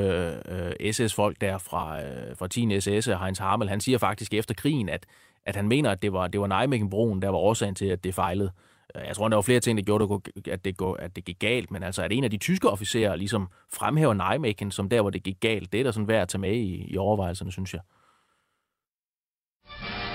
øh, 0.49 0.93
SS-folk 0.93 1.41
der 1.41 1.59
fra, 1.59 2.03
øh, 2.03 2.37
fra 2.37 2.49
10. 2.49 2.81
SS, 2.81 3.07
Heinz 3.07 3.39
Harmel, 3.39 3.69
han 3.69 3.81
siger 3.81 3.99
faktisk 3.99 4.35
efter 4.35 4.55
krigen, 4.55 4.89
at, 4.89 5.07
at 5.47 5.57
han 5.57 5.69
mener, 5.69 5.91
at 5.91 6.03
det 6.03 6.13
var, 6.13 6.29
det 6.29 6.41
var 6.41 6.47
Nijmegen-broen, 6.47 7.23
der 7.23 7.29
var 7.29 7.39
årsagen 7.39 7.75
til, 7.75 7.87
at 7.87 8.05
det 8.05 8.15
fejlede. 8.15 8.51
Øh, 8.97 9.03
jeg 9.07 9.17
tror, 9.17 9.29
der 9.29 9.37
var 9.37 9.43
flere 9.43 9.61
ting, 9.61 9.79
der 9.79 9.85
gjorde, 9.85 10.21
at 10.51 10.65
det, 10.65 10.77
går- 10.77 10.97
at 10.97 11.17
det 11.17 11.25
gik 11.25 11.39
galt, 11.39 11.71
men 11.71 11.83
altså, 11.83 12.03
at 12.03 12.13
en 12.13 12.25
af 12.25 12.31
de 12.31 12.37
tyske 12.37 12.69
officerer 12.71 13.17
ligesom 13.17 13.49
fremhæver 13.75 14.15
Nijmegen 14.15 14.71
som 14.71 14.89
der, 14.89 15.01
hvor 15.01 15.11
det 15.11 15.23
gik 15.23 15.41
galt, 15.41 15.73
det 15.73 15.81
er 15.81 15.85
der 15.85 15.91
sådan 15.91 16.09
værd 16.09 16.23
at 16.23 16.29
tage 16.29 16.41
med 16.41 16.55
i, 16.57 16.87
i 16.93 16.97
overvejelserne, 16.97 17.53
synes 17.53 17.75
jeg. 17.75 17.81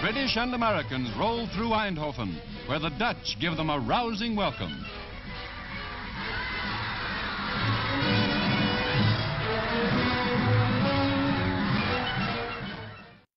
British 0.02 0.38
and 0.38 0.54
Americans 0.54 1.10
roll 1.18 1.48
through 1.48 1.72
Eindhoven, 1.74 2.36
where 2.68 2.78
the 2.78 2.92
Dutch 3.00 3.40
give 3.40 3.56
them 3.58 3.72
a 3.72 3.80
rousing 3.80 4.36
welcome. 4.36 4.76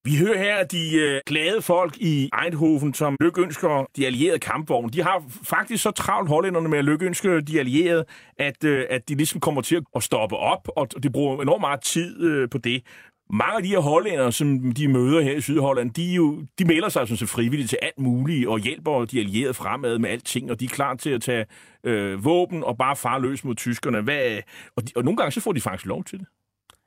Vi 0.04 0.16
hører 0.16 0.38
her 0.38 0.64
de 0.64 0.96
øh, 0.96 1.20
glade 1.26 1.62
folk 1.62 1.96
i 1.96 2.30
Eindhoven, 2.42 2.94
som 2.94 3.16
lykønsker 3.20 3.86
de 3.96 4.06
allierede 4.06 4.38
kampvogne. 4.38 4.90
De 4.90 5.02
har 5.02 5.22
faktisk 5.48 5.82
så 5.82 5.90
travlt 5.90 6.28
hollænderne 6.28 6.68
med 6.68 6.78
at 6.78 6.84
lykønske 6.84 7.40
de 7.40 7.58
allierede, 7.58 8.04
at, 8.38 8.64
øh, 8.64 8.86
at 8.90 9.08
de 9.08 9.14
ligesom 9.14 9.40
kommer 9.40 9.62
til 9.62 9.80
at 9.96 10.02
stoppe 10.02 10.36
op, 10.36 10.68
og 10.76 11.02
de 11.02 11.10
bruger 11.10 11.42
enormt 11.42 11.60
meget 11.60 11.80
tid 11.80 12.22
øh, 12.22 12.48
på 12.50 12.58
det. 12.58 12.82
Mange 13.32 13.56
af 13.56 13.62
de 13.62 13.68
her 13.68 13.78
hollændere, 13.78 14.32
som 14.32 14.72
de 14.72 14.88
møder 14.88 15.20
her 15.20 15.36
i 15.36 15.40
Sydholland, 15.40 15.90
de, 15.90 16.14
jo, 16.14 16.42
de 16.58 16.64
melder 16.64 16.88
sig 16.88 17.06
sådan 17.06 17.16
set 17.16 17.28
frivilligt 17.28 17.70
til 17.70 17.78
alt 17.82 17.98
muligt 17.98 18.48
og 18.48 18.58
hjælper 18.58 19.04
de 19.04 19.20
allierede 19.20 19.54
fremad 19.54 19.98
med 19.98 20.10
alting, 20.10 20.50
og 20.50 20.60
de 20.60 20.64
er 20.64 20.68
klar 20.68 20.94
til 20.94 21.10
at 21.10 21.22
tage 21.22 21.46
øh, 21.84 22.24
våben 22.24 22.64
og 22.64 22.78
bare 22.78 22.96
far 22.96 23.18
løs 23.18 23.44
mod 23.44 23.54
tyskerne. 23.54 24.00
Hvad, 24.00 24.38
og, 24.76 24.88
de, 24.88 24.92
og 24.96 25.04
nogle 25.04 25.16
gange 25.16 25.32
så 25.32 25.40
får 25.40 25.52
de 25.52 25.60
faktisk 25.60 25.86
lov 25.86 26.04
til 26.04 26.18
det. 26.18 26.26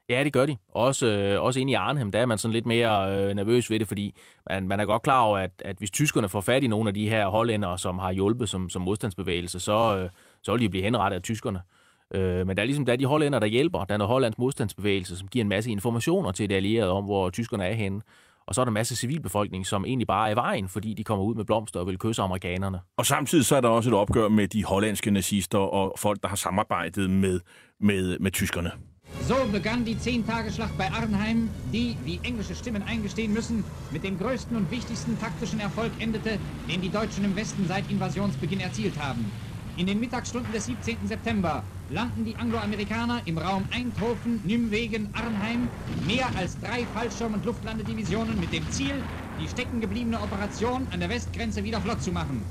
Ja, 0.09 0.23
det 0.23 0.33
gør 0.33 0.45
de. 0.45 0.57
Også, 0.69 1.07
øh, 1.07 1.43
også 1.43 1.59
inde 1.59 1.71
i 1.71 1.75
Arnhem, 1.75 2.11
der 2.11 2.19
er 2.19 2.25
man 2.25 2.37
sådan 2.37 2.53
lidt 2.53 2.65
mere 2.65 3.17
øh, 3.17 3.35
nervøs 3.35 3.69
ved 3.69 3.79
det, 3.79 3.87
fordi 3.87 4.15
man, 4.49 4.67
man 4.67 4.79
er 4.79 4.85
godt 4.85 5.01
klar 5.01 5.21
over, 5.21 5.37
at, 5.37 5.51
at 5.65 5.77
hvis 5.77 5.91
tyskerne 5.91 6.29
får 6.29 6.41
fat 6.41 6.63
i 6.63 6.67
nogle 6.67 6.87
af 6.87 6.93
de 6.93 7.09
her 7.09 7.27
hollændere, 7.27 7.77
som 7.77 7.99
har 7.99 8.11
hjulpet 8.11 8.49
som, 8.49 8.69
som 8.69 8.81
modstandsbevægelse, 8.81 9.59
så, 9.59 9.97
øh, 9.97 10.09
så 10.43 10.51
vil 10.51 10.61
de 10.61 10.69
blive 10.69 10.83
henrettet 10.83 11.15
af 11.15 11.23
tyskerne. 11.23 11.59
Øh, 11.59 11.82
men 12.13 12.57
der 12.57 12.61
er 12.61 12.65
ligesom 12.65 12.85
der 12.85 12.93
er 12.93 12.97
de 12.97 13.05
hollænder, 13.05 13.39
der 13.39 13.47
hjælper. 13.47 13.83
Der 13.83 13.93
er 13.93 13.97
noget 13.97 14.09
hollandsk 14.09 14.39
modstandsbevægelse, 14.39 15.17
som 15.17 15.27
giver 15.27 15.43
en 15.43 15.49
masse 15.49 15.71
informationer 15.71 16.31
til 16.31 16.49
de 16.49 16.55
allierede 16.55 16.91
om, 16.91 17.03
hvor 17.03 17.29
tyskerne 17.29 17.65
er 17.65 17.73
henne. 17.73 18.01
Og 18.47 18.55
så 18.55 18.61
er 18.61 18.65
der 18.65 18.69
en 18.69 18.73
masse 18.73 18.95
civilbefolkning, 18.95 19.65
som 19.65 19.85
egentlig 19.85 20.07
bare 20.07 20.27
er 20.27 20.33
i 20.33 20.35
vejen, 20.35 20.69
fordi 20.69 20.93
de 20.93 21.03
kommer 21.03 21.25
ud 21.25 21.35
med 21.35 21.45
blomster 21.45 21.79
og 21.79 21.87
vil 21.87 21.97
kysse 21.97 22.21
amerikanerne. 22.21 22.79
Og 22.97 23.05
samtidig 23.05 23.45
så 23.45 23.55
er 23.55 23.61
der 23.61 23.69
også 23.69 23.89
et 23.89 23.95
opgør 23.95 24.27
med 24.27 24.47
de 24.47 24.63
hollandske 24.63 25.11
nazister 25.11 25.57
og 25.57 25.93
folk, 25.97 26.21
der 26.21 26.27
har 26.27 26.35
samarbejdet 26.35 27.09
med, 27.09 27.39
med, 27.79 28.19
med 28.19 28.31
tyskerne. 28.31 28.71
So 29.21 29.35
begann 29.51 29.85
die 29.85 29.97
Zehntageschlacht 29.99 30.77
bei 30.77 30.87
Arnheim, 30.99 31.49
die, 31.71 31.95
wie 32.05 32.19
englische 32.23 32.55
Stimmen 32.55 32.83
eingestehen 32.83 33.33
müssen, 33.33 33.63
mit 33.91 34.03
dem 34.03 34.17
größten 34.17 34.57
und 34.57 34.71
wichtigsten 34.71 35.19
taktischen 35.19 35.59
Erfolg 35.59 35.91
endete, 35.99 36.39
den 36.69 36.81
die 36.81 36.89
Deutschen 36.89 37.23
im 37.23 37.35
Westen 37.35 37.65
seit 37.67 37.91
Invasionsbeginn 37.91 38.59
erzielt 38.59 38.97
haben. 38.99 39.31
In 39.75 39.87
den 39.87 39.99
Mittagsstunden 39.99 40.53
des 40.53 40.65
17. 40.65 41.07
September 41.07 41.65
landen 41.87 42.25
die 42.25 42.37
Angloamerikaner 42.37 43.23
im 43.25 43.39
Raum 43.39 43.65
Eindhoven, 43.71 44.39
Nymwegen, 44.43 45.09
Arnheim 45.13 45.71
mehr 45.95 46.35
als 46.35 46.59
drei 46.59 46.85
Fallschirm- 46.85 47.33
und 47.33 47.43
Luftlandedivisionen 47.43 48.37
mit 48.37 48.53
dem 48.53 48.69
Ziel, 48.69 49.07
die 49.39 49.47
steckengebliebene 49.47 50.21
Operation 50.21 50.87
an 50.89 50.99
der 50.99 51.09
Westgrenze 51.09 51.63
wieder 51.63 51.81
flott 51.81 52.03
zu 52.03 52.11
machen. 52.11 52.45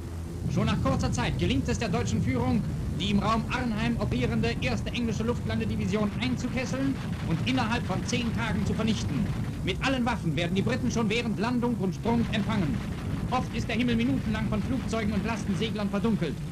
Schon 0.49 0.67
nach 0.67 0.83
kurzer 0.83 1.13
Zeit 1.13 1.39
gelingt 1.39 1.69
es 1.69 1.79
der 1.79 1.91
deutschen 1.91 2.23
Führung, 2.23 2.67
die 2.99 3.11
im 3.11 3.21
Raum 3.21 3.47
Arnheim 3.51 3.99
operierende 3.99 4.57
erste 4.61 4.93
englische 4.93 5.23
Luftlandedivision 5.23 6.15
einzukesseln 6.19 6.99
und 7.25 7.47
innerhalb 7.47 7.87
von 7.87 8.05
zehn 8.05 8.33
Tagen 8.33 8.67
zu 8.67 8.75
vernichten. 8.75 9.31
Mit 9.63 9.81
allen 9.87 10.05
Waffen 10.05 10.35
werden 10.35 10.57
die 10.57 10.63
Briten 10.63 10.91
schon 10.91 11.09
während 11.09 11.39
Landung 11.39 11.77
und 11.77 11.95
Sprung 11.95 12.27
empfangen. 12.31 12.83
Oft 13.31 13.55
ist 13.55 13.69
der 13.69 13.77
Himmel 13.77 13.95
minutenlang 13.95 14.49
von 14.49 14.65
Flugzeugen 14.65 15.13
und 15.13 15.25
Lastenseglern 15.25 15.89
verdunkelt. 15.89 16.43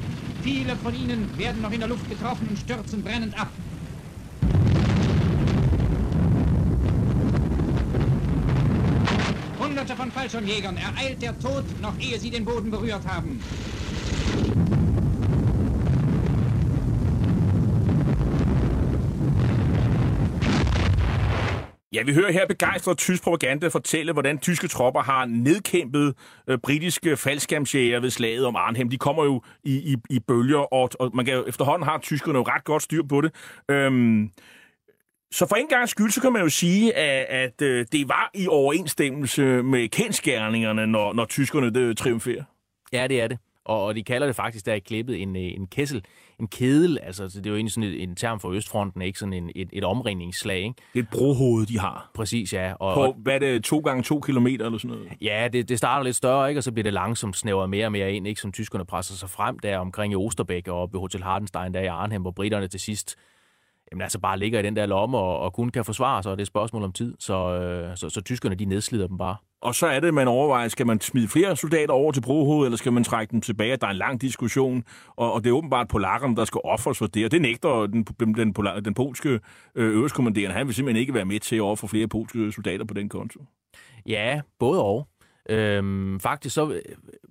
Viele 0.43 0.75
von 0.75 0.95
ihnen 0.95 1.29
werden 1.37 1.61
noch 1.61 1.71
in 1.71 1.79
der 1.79 1.89
Luft 1.89 2.09
getroffen 2.09 2.47
und 2.49 2.57
stürzen 2.57 3.03
brennend 3.03 3.39
ab. 3.39 3.51
Hunderte 9.59 9.95
von 9.95 10.11
Fallschirmjägern 10.11 10.77
ereilt 10.77 11.21
der 11.21 11.39
Tod, 11.39 11.63
noch 11.81 11.93
ehe 11.99 12.19
sie 12.19 12.31
den 12.31 12.43
Boden 12.43 12.71
berührt 12.71 13.05
haben. 13.07 13.39
Ja, 21.93 22.03
vi 22.03 22.13
hører 22.13 22.31
her 22.31 22.47
begejstret 22.47 22.97
tysk 22.97 23.23
propaganda 23.23 23.67
fortælle, 23.67 24.13
hvordan 24.13 24.39
tyske 24.39 24.67
tropper 24.67 25.01
har 25.01 25.25
nedkæmpet 25.25 26.15
øh, 26.47 26.57
britiske 26.57 27.17
faldskærmsjæger 27.17 27.99
ved 27.99 28.09
slaget 28.09 28.45
om 28.45 28.55
Arnhem. 28.55 28.89
De 28.89 28.97
kommer 28.97 29.23
jo 29.23 29.41
i, 29.63 29.93
i, 29.93 29.95
i 30.09 30.19
bølger, 30.19 30.73
og, 30.73 30.89
og 30.99 31.11
man 31.13 31.25
kan 31.25 31.33
jo, 31.33 31.45
efterhånden 31.47 31.87
har 31.87 31.97
tyskerne 31.97 32.37
jo 32.37 32.43
ret 32.43 32.63
godt 32.63 32.83
styr 32.83 33.03
på 33.03 33.21
det. 33.21 33.31
Øhm, 33.69 34.31
så 35.31 35.45
for 35.47 35.55
en 35.55 35.67
gang 35.67 35.89
skyld, 35.89 36.11
så 36.11 36.21
kan 36.21 36.33
man 36.33 36.41
jo 36.41 36.49
sige, 36.49 36.95
at, 36.95 37.25
at 37.25 37.61
øh, 37.61 37.85
det 37.91 38.09
var 38.09 38.31
i 38.33 38.47
overensstemmelse 38.47 39.63
med 39.63 39.89
kendskærningerne, 39.89 40.87
når, 40.87 41.13
når 41.13 41.25
tyskerne 41.25 41.69
det, 41.69 41.97
triumferer. 41.97 42.43
Ja, 42.93 43.07
det 43.07 43.21
er 43.21 43.27
det. 43.27 43.37
Og, 43.65 43.85
og 43.85 43.95
de 43.95 44.03
kalder 44.03 44.27
det 44.27 44.35
faktisk 44.35 44.65
der 44.65 44.73
i 44.73 44.79
klippet 44.79 45.21
en, 45.21 45.35
øh, 45.35 45.41
en 45.41 45.67
kessel, 45.67 46.05
en 46.41 46.47
kedel. 46.47 46.99
Altså, 47.03 47.23
det 47.23 47.45
er 47.45 47.49
jo 47.49 47.55
egentlig 47.55 47.73
sådan 47.73 47.89
en, 47.89 48.09
en 48.09 48.15
term 48.15 48.39
for 48.39 48.51
Østfronten, 48.51 49.01
ikke 49.01 49.19
sådan 49.19 49.33
en, 49.33 49.51
et, 49.55 49.69
et 49.73 49.83
omringningsslag. 49.83 50.57
Ikke? 50.57 50.73
Det 50.93 50.99
er 50.99 51.03
et 51.03 51.09
brohoved, 51.09 51.65
de 51.65 51.79
har. 51.79 52.09
Præcis, 52.13 52.53
ja. 52.53 52.73
Og, 52.73 52.93
på, 52.95 53.19
hvad 53.21 53.35
er 53.35 53.39
det, 53.39 53.63
to 53.63 53.79
gange 53.79 54.03
to 54.03 54.19
kilometer 54.19 54.65
eller 54.65 54.79
sådan 54.79 54.97
noget? 54.97 55.11
Ja, 55.21 55.47
det, 55.53 55.69
det 55.69 55.77
starter 55.77 56.03
lidt 56.03 56.15
større, 56.15 56.49
ikke? 56.49 56.59
og 56.59 56.63
så 56.63 56.71
bliver 56.71 56.83
det 56.83 56.93
langsomt 56.93 57.37
snævret 57.37 57.69
mere 57.69 57.85
og 57.85 57.91
mere 57.91 58.13
ind, 58.13 58.27
ikke? 58.27 58.41
som 58.41 58.51
tyskerne 58.51 58.85
presser 58.85 59.13
sig 59.13 59.29
frem 59.29 59.59
der 59.59 59.77
omkring 59.77 60.13
i 60.13 60.15
Osterbæk 60.15 60.67
og 60.67 60.89
ved 60.93 60.99
Hotel 60.99 61.23
Hardenstein 61.23 61.73
der 61.73 61.81
i 61.81 61.85
Arnhem, 61.85 62.21
hvor 62.21 62.31
britterne 62.31 62.67
til 62.67 62.79
sidst 62.79 63.15
jamen, 63.91 64.01
altså 64.01 64.19
bare 64.19 64.39
ligger 64.39 64.59
i 64.59 64.61
den 64.61 64.75
der 64.75 64.85
lomme 64.85 65.17
og, 65.17 65.39
og 65.39 65.53
kun 65.53 65.69
kan 65.69 65.85
forsvare 65.85 66.23
sig, 66.23 66.31
og 66.31 66.37
det 66.37 66.41
er 66.41 66.43
et 66.43 66.47
spørgsmål 66.47 66.83
om 66.83 66.91
tid. 66.91 67.15
Så, 67.19 67.33
øh, 67.33 67.97
så, 67.97 68.09
så 68.09 68.21
tyskerne, 68.21 68.55
de 68.55 68.65
nedslider 68.65 69.07
dem 69.07 69.17
bare. 69.17 69.35
Og 69.61 69.75
så 69.75 69.87
er 69.87 69.99
det, 69.99 70.13
man 70.13 70.27
overvejer, 70.27 70.67
skal 70.67 70.87
man 70.87 71.01
smide 71.01 71.27
flere 71.27 71.55
soldater 71.55 71.93
over 71.93 72.11
til 72.11 72.21
brohovedet, 72.21 72.67
eller 72.67 72.77
skal 72.77 72.93
man 72.93 73.03
trække 73.03 73.31
dem 73.31 73.41
tilbage? 73.41 73.77
Der 73.77 73.87
er 73.87 73.91
en 73.91 73.97
lang 73.97 74.21
diskussion, 74.21 74.83
og, 75.15 75.33
og 75.33 75.43
det 75.43 75.49
er 75.49 75.53
åbenbart 75.53 75.87
polakkerne, 75.87 76.35
der 76.35 76.45
skal 76.45 76.61
offres 76.63 76.97
for 76.97 77.07
det, 77.07 77.25
og 77.25 77.31
det 77.31 77.41
nægter 77.41 77.85
den, 77.85 78.03
den, 78.03 78.35
den, 78.35 78.53
den 78.85 78.93
polske 78.93 79.39
øh, 79.75 79.95
øverstkommanderende. 79.95 80.55
Han 80.55 80.67
vil 80.67 80.75
simpelthen 80.75 81.01
ikke 81.01 81.13
være 81.13 81.25
med 81.25 81.39
til 81.39 81.55
at 81.55 81.61
ofre 81.61 81.87
flere 81.87 82.07
polske 82.07 82.51
soldater 82.51 82.85
på 82.85 82.93
den 82.93 83.09
konto. 83.09 83.39
Ja, 84.05 84.41
både 84.59 84.83
og. 84.83 85.07
Øhm, 85.49 86.19
faktisk 86.19 86.55
så, 86.55 86.71
øh, 86.71 86.81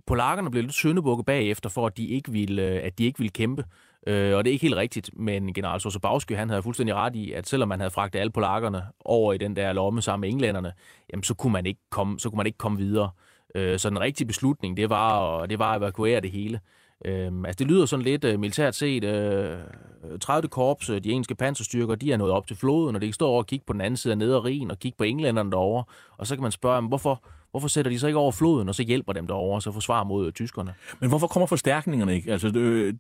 polakkerne 0.07 0.51
blev 0.51 0.63
lidt 0.63 0.75
søndebukke 0.75 1.25
bagefter, 1.25 1.69
for 1.69 1.87
at 1.87 1.97
de 1.97 2.07
ikke 2.07 2.33
ville, 2.33 2.63
øh, 2.63 2.81
at 2.85 2.99
de 2.99 3.05
ikke 3.05 3.19
ville 3.19 3.31
kæmpe. 3.31 3.65
Øh, 4.07 4.37
og 4.37 4.45
det 4.45 4.51
er 4.51 4.53
ikke 4.53 4.67
helt 4.67 4.77
rigtigt, 4.77 5.11
men 5.17 5.55
general 5.55 5.81
Sosabowski, 5.81 6.35
han 6.35 6.49
havde 6.49 6.63
fuldstændig 6.63 6.95
ret 6.95 7.17
i, 7.17 7.33
at 7.33 7.49
selvom 7.49 7.69
man 7.69 7.81
havde 7.81 7.91
fragtet 7.91 8.19
alle 8.19 8.31
polakkerne 8.31 8.83
over 9.05 9.33
i 9.33 9.39
den 9.39 9.57
der 9.57 9.73
lomme 9.73 10.03
sammen 10.03 10.21
med 10.21 10.29
englænderne, 10.29 10.73
jamen 11.13 11.23
så 11.23 11.35
kunne 11.35 11.53
man 11.53 11.67
ikke 11.67 11.81
komme, 11.91 12.19
så 12.19 12.31
kunne 12.31 12.37
man 12.37 12.47
ikke 12.47 12.59
komme 12.59 12.79
videre. 12.79 13.11
Øh, 13.55 13.79
så 13.79 13.91
den 13.91 14.01
rigtige 14.01 14.27
beslutning, 14.27 14.77
det 14.77 14.91
var, 14.91 15.39
at, 15.39 15.51
det 15.51 15.59
var 15.59 15.73
at 15.73 15.79
evakuere 15.79 16.21
det 16.21 16.31
hele. 16.31 16.61
Øh, 17.05 17.33
altså 17.45 17.59
det 17.59 17.67
lyder 17.67 17.87
sådan 17.87 18.05
lidt 18.05 18.25
uh, 18.25 18.41
militært 18.41 18.75
set. 18.75 19.05
Øh, 19.05 19.59
uh, 20.13 20.19
30. 20.19 20.49
korps, 20.49 20.91
øh, 20.91 21.05
de 21.05 21.11
engelske 21.11 21.35
panserstyrker, 21.35 21.95
de 21.95 22.13
er 22.13 22.17
nået 22.17 22.33
op 22.33 22.47
til 22.47 22.57
floden, 22.57 22.97
og 22.97 23.03
de 23.03 23.13
står 23.13 23.29
over 23.29 23.39
og 23.39 23.47
kigge 23.47 23.65
på 23.67 23.73
den 23.73 23.81
anden 23.81 23.97
side 23.97 24.13
af 24.13 24.19
Nederrien 24.19 24.71
og 24.71 24.79
kigge 24.79 24.97
på 24.99 25.05
englænderne 25.05 25.51
derovre. 25.51 25.85
Og 26.19 26.27
så 26.27 26.37
kan 26.37 26.43
man 26.43 26.53
spørge, 26.53 26.89
hvorfor, 26.89 27.25
Hvorfor 27.51 27.69
sætter 27.69 27.91
de 27.91 27.99
så 27.99 28.07
ikke 28.07 28.19
over 28.19 28.33
floden, 28.33 28.69
og 28.69 28.75
så 28.75 28.83
hjælper 28.83 29.13
dem 29.13 29.27
derovre, 29.27 29.57
og 29.57 29.63
så 29.63 29.73
forsvarer 29.73 30.05
mod 30.05 30.27
øh, 30.27 30.33
tyskerne? 30.33 30.75
Men 31.01 31.09
hvorfor 31.09 31.27
kommer 31.27 31.47
forstærkningerne 31.47 32.15
ikke? 32.15 32.33
Altså, 32.33 32.49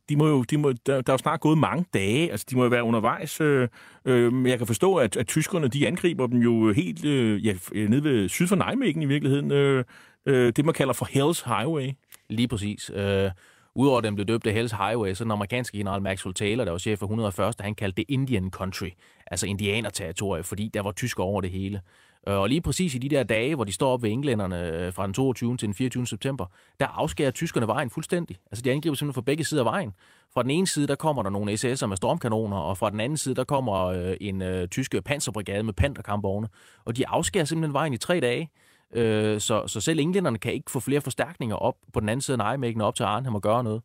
de 0.09 0.17
må 0.17 0.29
jo, 0.29 0.43
de 0.43 0.59
må, 0.59 0.73
der, 0.73 1.01
der 1.01 1.13
er 1.13 1.15
jo 1.15 1.19
snart 1.19 1.41
gået 1.41 1.59
mange 1.59 1.85
dage. 1.95 2.31
Altså, 2.31 2.47
de 2.51 2.57
må 2.57 2.63
jo 2.63 2.69
være 2.69 2.85
undervejs. 2.85 3.41
Øh, 3.41 3.69
øh, 4.05 4.49
jeg 4.49 4.59
kan 4.59 4.67
forstå, 4.67 4.97
at, 4.97 5.17
at 5.17 5.27
tyskerne, 5.27 5.69
de 5.69 5.87
angriber 5.87 6.27
dem 6.27 6.39
jo 6.39 6.73
helt 6.73 7.05
øh, 7.05 7.47
ja, 7.47 7.55
nede 7.75 8.05
ved 8.05 8.29
syd 8.29 8.47
for 8.47 8.57
Nijmegen 8.57 9.03
i 9.03 9.07
virkeligheden. 9.07 9.53
Øh, 9.53 9.85
øh, 10.27 10.53
det, 10.57 10.65
man 10.65 10.75
kalder 10.75 10.93
for 10.93 11.07
Hell's 11.07 11.57
Highway. 11.57 11.91
Lige 12.31 12.49
præcis. 12.49 12.91
Øh, 12.95 13.31
Udover 13.75 14.01
den 14.01 14.15
blev 14.15 14.27
døbt 14.27 14.47
af 14.47 14.53
Hell's 14.53 14.87
Highway, 14.87 15.15
så 15.15 15.25
den 15.25 15.31
amerikanske 15.31 15.79
general 15.79 16.03
Maxwell 16.03 16.35
Taylor, 16.35 16.65
der 16.65 16.71
var 16.71 16.79
chef 16.79 16.99
for 16.99 17.07
101. 17.07 17.55
han 17.61 17.75
kaldte 17.75 17.97
det 17.97 18.05
Indian 18.09 18.51
Country, 18.51 18.89
altså 19.27 19.47
indianerterritorie, 19.47 20.43
fordi 20.43 20.71
der 20.75 20.83
var 20.83 20.93
tysker 20.93 21.23
over 21.23 21.41
det 21.41 21.51
hele. 21.51 21.81
Øh, 22.29 22.39
og 22.39 22.49
lige 22.49 22.61
præcis 22.61 22.95
i 22.95 22.99
de 22.99 23.09
der 23.09 23.23
dage, 23.23 23.55
hvor 23.55 23.65
de 23.65 23.73
står 23.73 23.93
op 23.93 24.03
ved 24.03 24.11
englænderne 24.11 24.69
øh, 24.73 24.93
fra 24.93 25.07
den 25.07 25.15
22. 25.15 25.57
til 25.57 25.67
den 25.67 25.75
24. 25.75 26.07
september, 26.07 26.47
der 26.81 26.87
afskærer 26.87 27.31
tyskerne 27.31 27.67
vejen 27.67 27.91
fuldstændig. 27.91 28.37
Altså 28.51 28.63
de 28.63 28.73
angriber 28.73 28.95
simpelthen 28.95 29.15
fra 29.15 29.25
begge 29.27 29.45
sider 29.45 29.63
af 29.63 29.65
vejen. 29.65 29.93
Fra 30.35 30.43
den 30.43 30.51
ene 30.51 30.67
side, 30.67 30.87
der 30.87 30.95
kommer 30.95 31.23
der 31.23 31.31
nogle 31.31 31.53
SS'er 31.53 31.87
med 31.87 31.97
stormkanoner, 31.97 32.57
og 32.57 32.79
fra 32.79 32.91
den 32.91 33.01
anden 33.01 33.17
side, 33.17 33.35
der 33.35 33.45
kommer 33.45 33.75
øh, 33.85 34.17
en 34.21 34.43
øh, 34.43 34.69
tysk 34.69 34.95
panserbrigade 35.05 35.63
med 35.63 35.73
panterkampvogne. 35.73 36.49
Og 36.85 36.97
de 36.97 37.09
afskærer 37.09 37.45
simpelthen 37.45 37.73
vejen 37.73 37.93
i 37.93 37.97
tre 37.97 38.21
dage. 38.21 38.51
Øh, 38.95 39.41
så, 39.41 39.67
så 39.67 39.81
selv 39.81 39.99
englænderne 40.01 40.39
kan 40.39 40.53
ikke 40.53 40.71
få 40.71 40.81
flere 40.81 41.01
forstærkninger 41.01 41.57
op 41.57 41.75
på 41.93 42.01
den 42.01 42.09
anden 42.09 42.21
side 42.21 42.35
af 42.35 42.39
Nijmegen 42.39 42.81
op 42.81 42.95
til 42.95 43.05
Arnhem 43.05 43.35
og 43.35 43.43
gøre 43.43 43.65
noget. 43.65 43.83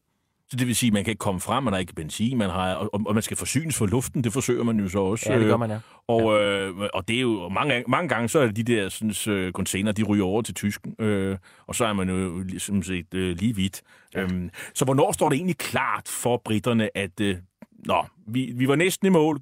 Så 0.50 0.56
det 0.58 0.68
vil 0.68 0.76
sige, 0.76 0.88
at 0.88 0.94
man 0.94 1.04
kan 1.04 1.12
ikke 1.12 1.20
komme 1.20 1.42
frem, 1.42 1.64
man 1.64 1.74
har 1.74 1.80
ikke 1.80 1.94
benzin, 1.94 2.38
man 2.38 2.50
har, 2.50 2.74
og, 2.74 2.90
og 3.06 3.14
man 3.14 3.24
skal 3.24 3.38
forsynes 3.38 3.78
for 3.78 3.86
luften, 3.86 4.24
det 4.24 4.34
forsøger 4.34 4.64
man 4.64 4.80
jo 4.80 4.90
så 4.90 5.00
også. 5.00 5.34
Ja, 5.34 5.40
det 5.40 5.48
gør 5.48 5.58
man, 5.58 5.72
ja. 5.72 5.80
Og, 6.08 6.42
øh, 6.42 6.90
og 6.94 7.08
det 7.08 7.16
er 7.16 7.22
jo 7.22 7.50
mange, 7.50 7.84
mange 7.88 8.10
gange, 8.10 8.30
så 8.30 8.40
er 8.40 8.46
det 8.46 8.56
de 8.56 8.64
der 8.64 8.90
sådan, 8.90 9.34
øh, 9.34 9.52
container, 9.52 9.92
de 9.92 10.04
ryger 10.04 10.26
over 10.26 10.42
til 10.42 10.54
tysken, 10.54 10.96
øh, 11.00 11.38
og 11.68 11.76
så 11.76 11.86
er 11.86 11.94
man 11.94 12.10
jo 12.10 12.40
ligesom 12.40 12.84
set 12.84 13.14
øh, 13.14 13.38
lige 13.38 13.56
vidt. 13.56 13.82
Ja. 14.16 14.22
Øhm, 14.22 14.50
så 14.74 14.86
hvornår 14.86 15.12
står 15.12 15.30
det 15.30 15.36
egentlig 15.36 15.58
klart 15.58 16.08
for 16.08 16.42
britterne, 16.46 16.98
at 16.98 17.22
øh, 17.22 17.38
nå, 17.86 18.06
vi, 18.28 18.54
vi 18.56 18.68
var 18.68 18.76
næsten 18.76 19.08
i 19.08 19.10
mål, 19.10 19.42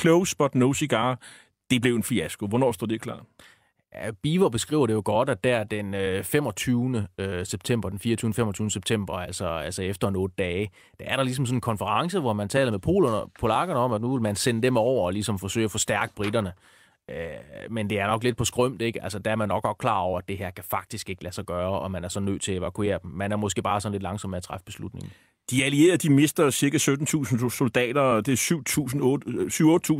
close 0.00 0.36
but 0.36 0.54
no 0.54 0.72
cigar, 0.72 1.20
det 1.70 1.82
blev 1.82 1.94
en 1.94 2.02
fiasko. 2.02 2.46
Hvornår 2.46 2.72
står 2.72 2.86
det 2.86 3.00
klart? 3.00 3.22
Øh, 3.94 4.00
ja, 4.04 4.10
Biver 4.22 4.48
beskriver 4.48 4.86
det 4.86 4.94
jo 4.94 5.02
godt, 5.04 5.28
at 5.28 5.44
der 5.44 5.64
den 5.64 5.94
øh, 5.94 6.24
25. 6.24 7.06
Øh, 7.18 7.46
september, 7.46 7.88
den 7.88 7.98
24. 7.98 8.34
25. 8.34 8.70
september, 8.70 9.14
altså, 9.14 9.48
altså 9.48 9.82
efter 9.82 10.08
en 10.08 10.16
otte 10.16 10.34
dage, 10.38 10.70
der 11.00 11.04
er 11.04 11.16
der 11.16 11.22
ligesom 11.22 11.46
sådan 11.46 11.56
en 11.56 11.60
konference, 11.60 12.20
hvor 12.20 12.32
man 12.32 12.48
taler 12.48 12.70
med 12.70 12.78
polerne, 12.78 13.30
polakkerne 13.40 13.80
om, 13.80 13.92
at 13.92 14.00
nu 14.00 14.12
vil 14.12 14.22
man 14.22 14.36
sende 14.36 14.62
dem 14.62 14.76
over 14.76 15.06
og 15.06 15.12
ligesom 15.12 15.38
forsøge 15.38 15.64
at 15.64 15.70
forstærke 15.70 16.14
britterne. 16.14 16.52
Øh, 17.10 17.16
men 17.70 17.90
det 17.90 18.00
er 18.00 18.06
nok 18.06 18.24
lidt 18.24 18.36
på 18.36 18.44
skrømt, 18.44 18.82
ikke? 18.82 19.02
Altså, 19.02 19.18
der 19.18 19.30
er 19.30 19.36
man 19.36 19.48
nok 19.48 19.64
også 19.64 19.76
klar 19.78 19.98
over, 19.98 20.18
at 20.18 20.28
det 20.28 20.38
her 20.38 20.50
kan 20.50 20.64
faktisk 20.64 21.10
ikke 21.10 21.22
lade 21.22 21.34
sig 21.34 21.44
gøre, 21.44 21.80
og 21.80 21.90
man 21.90 22.04
er 22.04 22.08
så 22.08 22.20
nødt 22.20 22.42
til 22.42 22.52
at 22.52 22.58
evakuere 22.58 22.98
dem. 23.02 23.10
Man 23.10 23.32
er 23.32 23.36
måske 23.36 23.62
bare 23.62 23.80
sådan 23.80 23.92
lidt 23.92 24.02
langsom 24.02 24.30
med 24.30 24.36
at 24.36 24.42
træffe 24.42 24.64
beslutningen. 24.64 25.12
De 25.50 25.64
allierede 25.64 25.96
de 25.96 26.10
mister 26.10 26.50
ca. 26.50 26.76
17.000 26.76 27.50
soldater, 27.50 28.20
det 28.20 28.32
er 28.32 28.36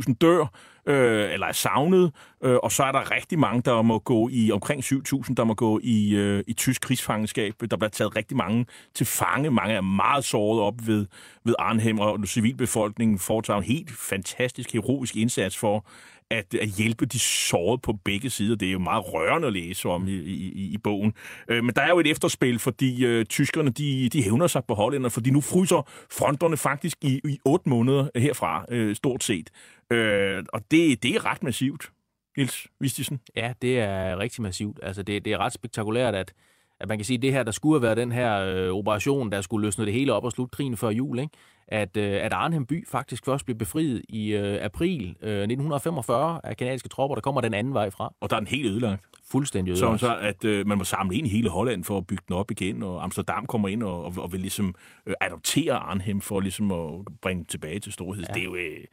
7.000 0.01 0.13
dør, 0.21 0.45
øh, 0.87 1.33
eller 1.33 1.47
er 1.47 1.51
savnet, 1.51 2.11
øh, 2.43 2.55
og 2.55 2.71
så 2.71 2.83
er 2.83 2.91
der 2.91 3.11
rigtig 3.11 3.39
mange, 3.39 3.61
der 3.61 3.81
må 3.81 3.99
gå 3.99 4.29
i, 4.31 4.51
omkring 4.51 4.83
7.000, 4.83 5.33
der 5.33 5.43
må 5.43 5.53
gå 5.53 5.79
i, 5.83 6.15
øh, 6.15 6.43
i 6.47 6.53
tysk 6.53 6.81
krigsfangenskab. 6.81 7.53
Der 7.71 7.77
bliver 7.77 7.89
taget 7.89 8.15
rigtig 8.15 8.37
mange 8.37 8.65
til 8.93 9.05
fange. 9.05 9.51
Mange 9.51 9.73
er 9.73 9.81
meget 9.81 10.25
såret 10.25 10.61
op 10.61 10.87
ved, 10.87 11.05
ved 11.45 11.55
Arnhem, 11.59 11.99
og 11.99 12.19
civilbefolkningen 12.25 13.19
foretager 13.19 13.57
en 13.57 13.63
helt 13.63 13.91
fantastisk, 13.91 14.73
heroisk 14.73 15.15
indsats 15.15 15.57
for 15.57 15.85
at, 16.31 16.53
at 16.53 16.67
hjælpe 16.67 17.05
de 17.05 17.19
sårede 17.19 17.77
på 17.77 17.93
begge 17.93 18.29
sider. 18.29 18.55
Det 18.55 18.67
er 18.67 18.71
jo 18.71 18.79
meget 18.79 19.13
rørende 19.13 19.47
at 19.47 19.53
læse 19.53 19.89
om 19.89 20.07
i, 20.07 20.11
i, 20.11 20.73
i 20.73 20.77
bogen. 20.77 21.13
Øh, 21.49 21.63
men 21.63 21.75
der 21.75 21.81
er 21.81 21.89
jo 21.89 21.99
et 21.99 22.07
efterspil, 22.07 22.59
fordi 22.59 23.05
øh, 23.05 23.25
tyskerne 23.25 23.69
de, 23.69 24.09
de 24.09 24.23
hævner 24.23 24.47
sig 24.47 24.63
på 24.67 24.73
hollænderne, 24.73 25.11
fordi 25.11 25.29
nu 25.29 25.41
fryser 25.41 25.89
fronterne 26.11 26.57
faktisk 26.57 26.97
i, 27.01 27.21
i 27.25 27.39
otte 27.45 27.69
måneder 27.69 28.09
herfra, 28.15 28.65
øh, 28.69 28.95
stort 28.95 29.23
set. 29.23 29.49
Øh, 29.91 30.43
og 30.53 30.61
det, 30.71 31.03
det 31.03 31.15
er 31.15 31.25
ret 31.25 31.43
massivt. 31.43 31.91
Nils 32.37 32.67
Vistisen? 32.79 33.19
Ja, 33.35 33.53
det 33.61 33.79
er 33.79 34.19
rigtig 34.19 34.41
massivt. 34.41 34.79
Altså, 34.83 35.03
det, 35.03 35.25
det 35.25 35.33
er 35.33 35.37
ret 35.37 35.53
spektakulært, 35.53 36.15
at, 36.15 36.33
at 36.79 36.87
man 36.87 36.97
kan 36.97 37.05
sige, 37.05 37.17
at 37.17 37.21
det 37.21 37.33
her, 37.33 37.43
der 37.43 37.51
skulle 37.51 37.79
have 37.79 37.81
været 37.81 37.97
den 37.97 38.11
her 38.11 38.39
øh, 38.39 38.73
operation, 38.73 39.31
der 39.31 39.41
skulle 39.41 39.67
løsne 39.67 39.85
det 39.85 39.93
hele 39.93 40.13
op 40.13 40.23
og 40.23 40.31
slutte 40.31 40.55
krigen 40.55 40.77
før 40.77 40.89
jul, 40.89 41.19
ikke? 41.19 41.37
At, 41.67 41.97
øh, 41.97 42.13
at 42.25 42.33
Arnhem 42.33 42.65
by 42.65 42.87
faktisk 42.87 43.25
først 43.25 43.45
blev 43.45 43.57
befriet 43.57 44.01
i 44.09 44.33
øh, 44.33 44.65
april 44.65 45.01
øh, 45.21 45.29
1945 45.31 46.41
af 46.43 46.57
kanadiske 46.57 46.89
tropper, 46.89 47.15
der 47.15 47.21
kommer 47.21 47.41
den 47.41 47.53
anden 47.53 47.73
vej 47.73 47.89
fra. 47.89 48.13
Og 48.21 48.29
der 48.29 48.35
er 48.35 48.39
den 48.39 48.47
helt 48.47 48.65
ødelagt. 48.65 49.03
Fuldstændig 49.31 49.77
Så, 49.77 49.85
ødelagt. 49.85 49.99
så 49.99 50.17
at 50.17 50.45
øh, 50.45 50.67
man 50.67 50.77
må 50.77 50.83
samle 50.83 51.15
ind 51.15 51.27
i 51.27 51.29
hele 51.29 51.49
Holland 51.49 51.83
for 51.83 51.97
at 51.97 52.07
bygge 52.07 52.23
den 52.27 52.35
op 52.35 52.51
igen, 52.51 52.83
og 52.83 53.03
Amsterdam 53.03 53.45
kommer 53.45 53.67
ind 53.67 53.83
og, 53.83 54.05
og, 54.05 54.13
og 54.17 54.31
vil 54.31 54.39
ligesom 54.39 54.75
øh, 55.05 55.13
adoptere 55.21 55.73
Arnhem 55.73 56.21
for 56.21 56.39
ligesom 56.39 56.71
at 56.71 56.89
bringe 57.21 57.43
tilbage 57.43 57.79
til 57.79 57.93
storhed. 57.93 58.23
Ja. 58.29 58.33
Det 58.33 58.39
er 58.41 58.45
jo, 58.45 58.55
øh, 58.55 58.83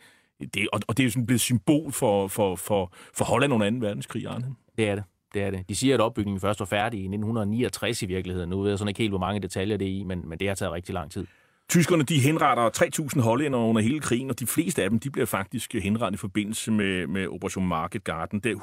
det, 0.55 0.69
og, 0.73 0.81
og 0.89 0.97
det 0.97 1.03
er 1.03 1.05
jo 1.05 1.11
sådan 1.11 1.27
blevet 1.27 1.41
symbol 1.41 1.93
for, 1.93 2.29
for, 2.29 2.57
for, 2.57 2.93
for 3.15 3.25
Holland 3.25 3.53
under 3.53 3.71
2. 3.71 3.77
verdenskrig, 3.81 4.27
Arnhem. 4.27 4.55
Det 4.79 4.89
er 4.89 4.95
det. 4.95 5.05
Det 5.35 5.43
er 5.43 5.51
det. 5.51 5.69
De 5.69 5.75
siger, 5.75 5.95
at 5.95 6.01
opbygningen 6.01 6.41
først 6.41 6.61
var 6.61 6.67
færdig 6.67 6.99
i 7.01 7.03
1969 7.03 8.03
i 8.03 8.07
virkeligheden. 8.07 8.51
Nu 8.51 8.61
ved 8.63 8.71
jeg 8.71 8.79
sådan 8.79 8.89
ikke 8.89 8.99
helt, 8.99 9.11
hvor 9.11 9.19
mange 9.19 9.41
detaljer 9.41 9.77
det 9.77 9.87
er 9.89 9.93
i, 9.93 10.03
men, 10.03 10.29
men 10.29 10.39
det 10.39 10.49
har 10.49 10.55
taget 10.55 10.73
rigtig 10.73 10.95
lang 10.95 11.11
tid. 11.11 11.27
Tyskerne 11.71 12.03
de 12.03 12.21
henretter 12.21 12.71
3.000 13.17 13.21
hollændere 13.21 13.63
under 13.63 13.83
hele 13.83 14.01
krigen, 14.01 14.31
og 14.31 14.41
de 14.41 14.47
fleste 14.47 14.83
af 14.83 14.91
dem 14.91 14.99
de 14.99 15.11
bliver 15.11 15.27
faktisk 15.27 15.75
henrettet 15.75 16.19
i 16.19 16.21
forbindelse 16.21 16.73
med, 16.73 17.07
med 17.07 17.29
Operation 17.29 17.69
Market 17.69 18.05
Garden. 18.05 18.41
Der 18.41 18.55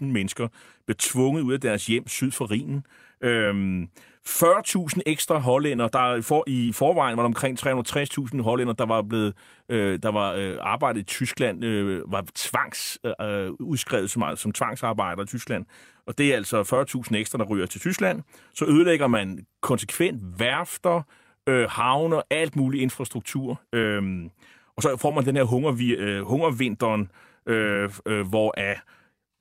180.000 0.00 0.04
mennesker 0.04 0.48
blev 0.86 0.96
tvunget 0.96 1.42
ud 1.42 1.52
af 1.52 1.60
deres 1.60 1.86
hjem 1.86 2.08
syd 2.08 2.30
for 2.30 2.50
Rhinen. 2.50 2.86
Øhm, 3.20 3.88
40.000 4.28 5.00
ekstra 5.06 5.38
hollænder, 5.38 5.88
der 5.88 6.22
for, 6.22 6.44
i 6.46 6.72
forvejen 6.72 7.16
var 7.16 7.22
der 7.22 7.28
omkring 7.28 7.66
360.000 7.66 8.42
hollænder, 8.42 8.72
der 8.72 8.86
var 8.86 9.02
blevet 9.02 9.34
øh, 9.68 9.98
der 10.02 10.12
var 10.12 10.32
øh, 10.32 10.56
arbejdet 10.60 11.00
i 11.00 11.04
Tyskland, 11.04 11.64
øh, 11.64 12.12
var 12.12 12.24
tvangs 12.34 12.98
øh, 13.04 13.50
udskrevet 13.60 14.10
som, 14.10 14.36
som 14.36 14.52
tvangsarbejder 14.52 15.22
i 15.22 15.26
Tyskland. 15.26 15.66
Og 16.06 16.18
det 16.18 16.32
er 16.32 16.36
altså 16.36 16.86
40.000 17.10 17.16
ekstra, 17.16 17.38
der 17.38 17.44
ryger 17.44 17.66
til 17.66 17.80
Tyskland. 17.80 18.22
Så 18.54 18.64
ødelægger 18.64 19.06
man 19.06 19.46
konsekvent 19.62 20.40
værfter, 20.40 21.02
øh, 21.48 21.70
havne 21.70 22.16
og 22.16 22.24
alt 22.30 22.56
mulig 22.56 22.82
infrastruktur. 22.82 23.60
Øh, 23.72 24.30
og 24.76 24.82
så 24.82 24.96
får 24.96 25.10
man 25.10 25.24
den 25.24 25.36
her 25.36 25.44
hunger, 25.44 25.94
øh, 25.98 26.22
hungervinteren, 26.22 27.10
øh, 27.46 27.90
øh, 28.06 28.28
hvor 28.28 28.54
af, 28.56 28.80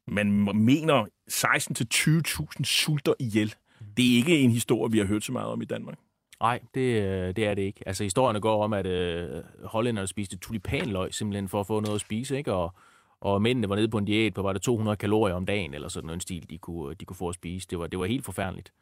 man 0.08 0.32
mener 0.56 1.06
16-20.000 1.32 2.64
sulter 2.64 3.14
ihjel. 3.20 3.56
Det 3.98 4.12
er 4.12 4.16
ikke 4.16 4.40
en 4.40 4.52
historie, 4.52 4.92
vi 4.92 4.98
har 4.98 5.06
hørt 5.06 5.24
så 5.24 5.32
meget 5.32 5.48
om 5.48 5.62
i 5.62 5.66
Danmark. 5.66 5.98
Nej, 6.40 6.60
det, 6.74 7.04
øh, 7.04 7.36
det 7.36 7.46
er 7.46 7.54
det 7.54 7.62
ikke. 7.62 7.84
Altså, 7.86 8.04
historierne 8.04 8.42
går 8.42 8.64
om, 8.64 8.74
at 8.74 8.86
øh, 8.86 9.44
hollænderne 9.64 10.08
spiste 10.08 10.38
tulipanløg 10.38 11.14
simpelthen 11.14 11.50
for 11.50 11.60
at 11.60 11.68
få 11.68 11.80
noget 11.80 11.96
at 11.96 12.02
spise, 12.02 12.38
ikke? 12.38 12.54
Og, 12.54 12.74
og 13.22 13.42
mændene 13.42 13.70
var 13.70 13.76
nede 13.76 13.88
på 13.88 13.98
en 13.98 14.06
diæt 14.06 14.34
på, 14.34 14.42
var 14.42 14.54
det 14.54 14.62
200 14.62 14.98
kalorier 14.98 15.36
om 15.36 15.46
dagen, 15.46 15.74
eller 15.74 15.88
sådan 15.88 16.10
en 16.10 16.20
stil, 16.20 16.50
de 16.50 16.58
kunne, 16.58 16.96
de 16.96 17.06
kunne 17.06 17.16
få 17.16 17.30
at 17.30 17.36
spise. 17.36 17.68
Det 17.70 17.80
var, 17.80 17.88
det 17.88 18.00
var 18.00 18.06
helt 18.06 18.26
forfærdeligt. 18.26 18.74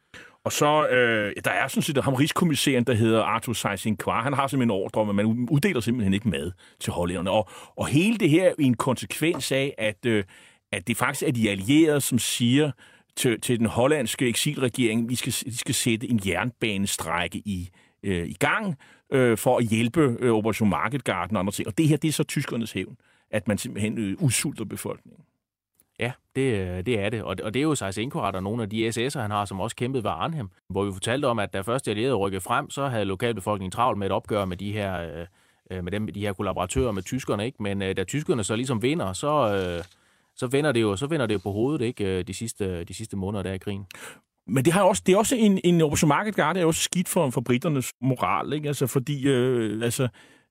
Og 0.44 0.52
så, 0.52 0.88
øh, 0.88 1.32
der 1.44 1.50
er 1.50 1.68
sådan 1.68 1.82
set 1.82 2.04
ham 2.04 2.14
rigskommissæren, 2.14 2.84
der 2.84 2.94
hedder 2.94 3.22
Arthur 3.22 3.52
Seysin 3.52 3.96
Kvar. 3.96 4.22
Han 4.22 4.32
har 4.32 4.46
simpelthen 4.46 4.70
en 4.70 4.82
ordre 4.82 5.00
om, 5.00 5.08
at 5.08 5.14
man 5.14 5.26
uddeler 5.50 5.80
simpelthen 5.80 6.14
ikke 6.14 6.28
mad 6.28 6.52
til 6.80 6.92
hollænderne. 6.92 7.30
Og, 7.30 7.48
og 7.76 7.86
hele 7.86 8.18
det 8.18 8.30
her 8.30 8.44
er 8.44 8.54
en 8.58 8.74
konsekvens 8.74 9.52
af, 9.52 9.74
at, 9.78 10.06
øh, 10.06 10.24
at 10.72 10.86
det 10.86 10.96
faktisk 10.96 11.22
er 11.22 11.32
de 11.32 11.50
allierede, 11.50 12.00
som 12.00 12.18
siger 12.18 12.70
til, 13.16 13.40
til 13.40 13.58
den 13.58 13.66
hollandske 13.66 14.28
eksilregering, 14.28 15.08
vi 15.08 15.14
skal, 15.14 15.32
de 15.32 15.58
skal 15.58 15.74
sætte 15.74 16.10
en 16.10 16.20
jernbanestrække 16.26 17.38
i, 17.38 17.68
øh, 18.02 18.28
i 18.28 18.34
gang 18.34 18.76
øh, 19.12 19.38
for 19.38 19.58
at 19.58 19.64
hjælpe 19.64 20.16
øh, 20.20 20.32
Operation 20.32 20.68
Market 20.68 21.04
Garden 21.04 21.36
og 21.36 21.40
andre 21.40 21.52
ting. 21.52 21.68
Og 21.68 21.78
det 21.78 21.88
her, 21.88 21.96
det 21.96 22.08
er 22.08 22.12
så 22.12 22.24
tyskernes 22.24 22.72
hævn, 22.72 22.96
at 23.30 23.48
man 23.48 23.58
simpelthen 23.58 23.98
øh, 23.98 24.16
udsulter 24.20 24.64
befolkningen. 24.64 25.24
Ja, 25.98 26.12
det, 26.36 26.86
det 26.86 27.00
er 27.00 27.08
det. 27.08 27.22
Og, 27.22 27.36
og 27.42 27.54
det 27.54 27.60
er 27.60 27.62
jo 27.62 27.74
Seysenkorat 27.74 28.36
og 28.36 28.42
nogle 28.42 28.62
af 28.62 28.70
de 28.70 28.88
SS'er, 28.88 29.20
han 29.20 29.30
har, 29.30 29.44
som 29.44 29.60
også 29.60 29.76
kæmpede 29.76 30.04
ved 30.04 30.10
Arnhem, 30.10 30.50
hvor 30.68 30.84
vi 30.84 30.92
fortalte 30.92 31.26
om, 31.26 31.38
at 31.38 31.52
da 31.52 31.60
først 31.60 31.86
de 31.86 31.90
allierede 31.90 32.14
rykkede 32.14 32.40
frem, 32.40 32.70
så 32.70 32.88
havde 32.88 33.04
lokalbefolkningen 33.04 33.70
travlt 33.70 33.98
med 33.98 34.06
et 34.06 34.12
opgør 34.12 34.44
med 34.44 34.56
de 34.56 34.72
her, 34.72 35.26
øh, 35.70 35.84
med 35.84 35.92
dem, 35.92 36.06
de 36.06 36.20
her 36.20 36.32
kollaboratører 36.32 36.92
med 36.92 37.02
tyskerne, 37.02 37.46
ikke? 37.46 37.62
Men 37.62 37.82
øh, 37.82 37.96
da 37.96 38.04
tyskerne 38.04 38.44
så 38.44 38.56
ligesom 38.56 38.82
vinder, 38.82 39.12
så, 39.12 39.54
øh, 39.54 39.84
så 40.36 40.46
vender 40.46 40.72
det 40.72 40.82
jo, 40.82 40.96
så 40.96 41.06
vender 41.06 41.26
det 41.26 41.34
jo 41.34 41.40
på 41.42 41.52
hovedet, 41.52 41.84
ikke? 41.84 42.22
De 42.22 42.34
sidste, 42.34 42.84
de 42.84 42.94
sidste 42.94 43.16
måneder 43.16 43.42
der 43.42 43.52
i 43.52 43.58
krigen. 43.58 43.86
Men 44.46 44.64
det, 44.64 44.72
har 44.72 44.82
også, 44.82 45.02
det 45.06 45.12
er 45.12 45.18
også 45.18 45.36
en, 45.36 45.60
en 45.64 45.80
Operation 45.80 46.08
Market 46.08 46.36
Guard, 46.36 46.54
det 46.54 46.60
er 46.60 46.66
også 46.66 46.82
skidt 46.82 47.08
for, 47.08 47.30
for 47.30 47.40
britternes 47.40 47.92
moral, 48.00 48.52
ikke? 48.52 48.68
Altså, 48.68 48.86
fordi, 48.86 49.28
øh, 49.28 49.82
altså, 49.82 50.02
øh, 50.02 50.08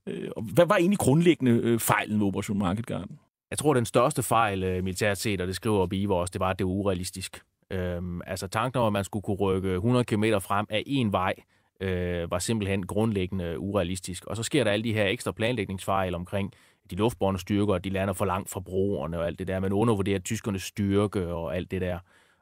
Øh, 0.07 0.29
hvad 0.53 0.65
var 0.65 0.75
egentlig 0.75 0.99
grundlæggende 0.99 1.51
øh, 1.51 1.79
fejlen 1.79 2.19
ved 2.19 2.27
Operation 2.27 2.57
Market 2.57 2.85
Garden? 2.85 3.19
Jeg 3.49 3.57
tror, 3.57 3.73
den 3.73 3.85
største 3.85 4.23
fejl 4.23 4.63
øh, 4.63 4.83
militært 4.83 5.17
set, 5.17 5.41
og 5.41 5.47
det 5.47 5.55
skriver 5.55 5.87
Biver 5.87 6.15
også, 6.15 6.31
det 6.31 6.39
var, 6.39 6.49
at 6.49 6.59
det 6.59 6.67
var 6.67 6.73
urealistisk. 6.73 7.43
Øhm, 7.71 8.21
altså 8.27 8.47
tanken 8.47 8.81
om, 8.81 8.87
at 8.87 8.93
man 8.93 9.03
skulle 9.03 9.23
kunne 9.23 9.37
rykke 9.37 9.73
100 9.73 10.05
km 10.05 10.23
frem 10.23 10.65
af 10.69 10.83
en 10.85 11.11
vej, 11.11 11.33
øh, 11.81 12.31
var 12.31 12.39
simpelthen 12.39 12.85
grundlæggende 12.85 13.59
urealistisk. 13.59 14.25
Og 14.25 14.35
så 14.35 14.43
sker 14.43 14.63
der 14.63 14.71
alle 14.71 14.83
de 14.83 14.93
her 14.93 15.05
ekstra 15.05 15.31
planlægningsfejl 15.31 16.15
omkring 16.15 16.53
de 16.89 16.95
luftbårne 16.95 17.39
styrker, 17.39 17.77
de 17.77 17.89
lander 17.89 18.13
for 18.13 18.25
langt 18.25 18.49
fra 18.49 18.59
broerne 18.59 19.19
og 19.19 19.27
alt 19.27 19.39
det 19.39 19.47
der. 19.47 19.59
Man 19.59 19.73
undervurderer 19.73 20.19
tyskernes 20.19 20.63
styrke 20.63 21.27
og 21.27 21.55
alt 21.55 21.71
det 21.71 21.81
der. 21.81 21.99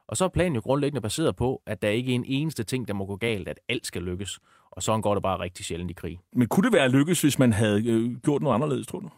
Og 0.08 0.16
så 0.16 0.24
er 0.24 0.28
planen 0.28 0.54
jo 0.54 0.60
grundlæggende 0.60 1.00
baseret 1.00 1.36
på, 1.36 1.62
at 1.66 1.82
der 1.82 1.88
ikke 1.88 2.10
er 2.10 2.14
en 2.14 2.24
eneste 2.26 2.64
ting, 2.64 2.88
der 2.88 2.94
må 2.94 3.06
gå 3.06 3.16
galt, 3.16 3.48
at 3.48 3.60
alt 3.68 3.86
skal 3.86 4.02
lykkes. 4.02 4.38
Og 4.76 4.82
sådan 4.82 5.02
går 5.02 5.14
det 5.14 5.22
bare 5.22 5.40
rigtig 5.40 5.64
sjældent 5.64 5.90
i 5.90 5.94
krig. 5.94 6.18
Men 6.32 6.48
kunne 6.48 6.64
det 6.64 6.72
være 6.72 6.88
lykkes, 6.88 7.22
hvis 7.22 7.38
man 7.38 7.52
havde 7.52 7.88
øh, 7.88 8.16
gjort 8.16 8.42
noget 8.42 8.54
anderledes, 8.54 8.86
tror 8.86 9.00
du? 9.00 9.10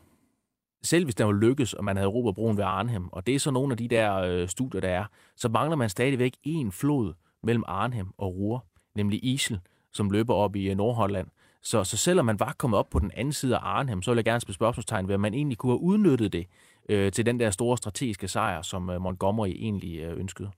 Selv 0.83 1.05
hvis 1.05 1.15
det 1.15 1.27
var 1.27 1.33
lykkes, 1.33 1.73
og 1.73 1.85
man 1.85 1.97
havde 1.97 2.09
råbt 2.09 2.35
broen 2.35 2.57
ved 2.57 2.65
Arnhem, 2.65 3.09
og 3.13 3.27
det 3.27 3.35
er 3.35 3.39
så 3.39 3.51
nogle 3.51 3.73
af 3.73 3.77
de 3.77 3.89
der 3.89 4.15
øh, 4.15 4.49
studier, 4.49 4.81
der 4.81 4.89
er, 4.89 5.05
så 5.37 5.49
mangler 5.49 5.77
man 5.77 5.89
stadigvæk 5.89 6.33
en 6.43 6.73
flod 6.73 7.13
mellem 7.43 7.65
Arnhem 7.67 8.09
og 8.19 8.37
Ruhr, 8.37 8.65
nemlig 8.95 9.25
Isel, 9.25 9.61
som 9.93 10.11
løber 10.11 10.35
op 10.35 10.57
i 10.57 10.71
øh, 10.71 10.77
Nordholland. 10.77 11.27
Så, 11.63 11.85
så 11.85 11.97
selvom 11.97 12.27
man 12.27 12.41
var 12.41 12.55
kommet 12.59 12.79
op 12.79 12.91
på 12.91 12.99
den 12.99 13.11
anden 13.15 13.33
side 13.33 13.57
af 13.57 13.61
Arnhem, 13.63 14.03
så 14.03 14.11
vil 14.11 14.17
jeg 14.17 14.25
gerne 14.25 14.41
spille 14.41 14.55
spørgsmålstegn 14.55 15.09
ved, 15.09 15.15
at 15.15 15.21
man 15.21 15.35
egentlig 15.35 15.59
kunne 15.59 15.73
have 15.73 15.81
udnyttet 15.81 16.33
det 16.33 16.47
øh, 16.89 17.13
til 17.13 17.27
den 17.27 17.41
der 17.41 17.51
store 17.51 17.77
strategiske 17.77 18.29
sejr, 18.29 18.63
som 18.63 18.91
øh, 18.91 19.01
Montgomery 19.01 19.49
egentlig 19.49 19.99
øh, 19.99 20.19
ønskede. 20.21 20.51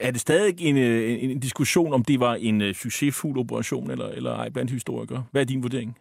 Er 0.00 0.10
det 0.10 0.20
stadig 0.20 0.54
en, 0.60 0.76
øh, 0.76 1.22
en, 1.22 1.30
en 1.30 1.40
diskussion, 1.40 1.92
om 1.92 2.04
det 2.04 2.20
var 2.20 2.34
en 2.34 2.62
øh, 2.62 2.74
succesfuld 2.74 3.38
operation, 3.38 3.90
eller, 3.90 4.08
eller 4.08 4.36
ej, 4.36 4.48
blandt 4.48 4.70
historikere? 4.70 5.24
Hvad 5.30 5.42
er 5.42 5.46
din 5.46 5.62
vurdering? 5.62 5.98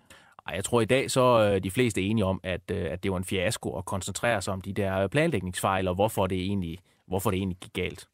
Ej, 0.47 0.55
jeg 0.55 0.63
tror 0.63 0.81
i 0.81 0.85
dag 0.85 1.11
så 1.11 1.21
er 1.21 1.59
de 1.59 1.71
fleste 1.71 2.01
enige 2.01 2.25
om, 2.25 2.39
at, 2.43 2.71
at 2.71 3.03
det 3.03 3.11
var 3.11 3.17
en 3.17 3.23
fiasko 3.23 3.77
at 3.77 3.85
koncentrere 3.85 4.41
sig 4.41 4.53
om 4.53 4.61
de 4.61 4.73
der 4.73 5.07
planlægningsfejl, 5.07 5.87
og 5.87 5.95
hvorfor 5.95 6.27
det 6.27 6.41
egentlig, 6.41 6.77
hvorfor 7.07 7.31
det 7.31 7.37
egentlig 7.37 7.57
gik 7.57 7.73
galt. 7.73 8.07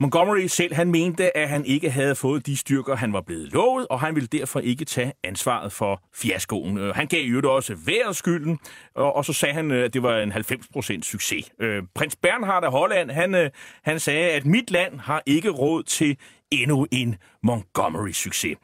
Montgomery 0.00 0.46
selv, 0.46 0.74
han 0.74 0.90
mente, 0.90 1.36
at 1.36 1.48
han 1.48 1.64
ikke 1.64 1.90
havde 1.90 2.14
fået 2.14 2.46
de 2.46 2.56
styrker, 2.56 2.96
han 2.96 3.12
var 3.12 3.20
blevet 3.20 3.52
lovet, 3.52 3.86
og 3.90 4.00
han 4.00 4.14
ville 4.14 4.26
derfor 4.26 4.60
ikke 4.60 4.84
tage 4.84 5.12
ansvaret 5.24 5.72
for 5.72 6.02
fiaskoen. 6.14 6.78
Øh, 6.78 6.94
han 6.94 7.06
gav 7.06 7.24
jo 7.24 7.54
også 7.54 7.76
vejret 7.86 8.16
skylden, 8.16 8.58
og 8.94 9.24
så 9.24 9.32
sagde 9.32 9.54
han, 9.54 9.70
øh, 9.70 9.84
at 9.84 9.94
det 9.94 10.02
var 10.02 10.18
en 10.18 10.32
90% 10.32 11.02
succes. 11.02 11.50
Øh, 11.60 11.82
prins 11.94 12.16
Bernhard 12.16 12.64
af 12.64 12.70
Holland, 12.70 13.10
han, 13.10 13.50
han 13.84 14.00
sagde, 14.00 14.30
at 14.30 14.46
mit 14.46 14.70
land 14.70 15.00
har 15.00 15.22
ikke 15.26 15.50
råd 15.50 15.82
til 15.82 16.16
endnu 16.50 16.86
en 16.90 17.16
Montgomery-succes. 17.42 18.56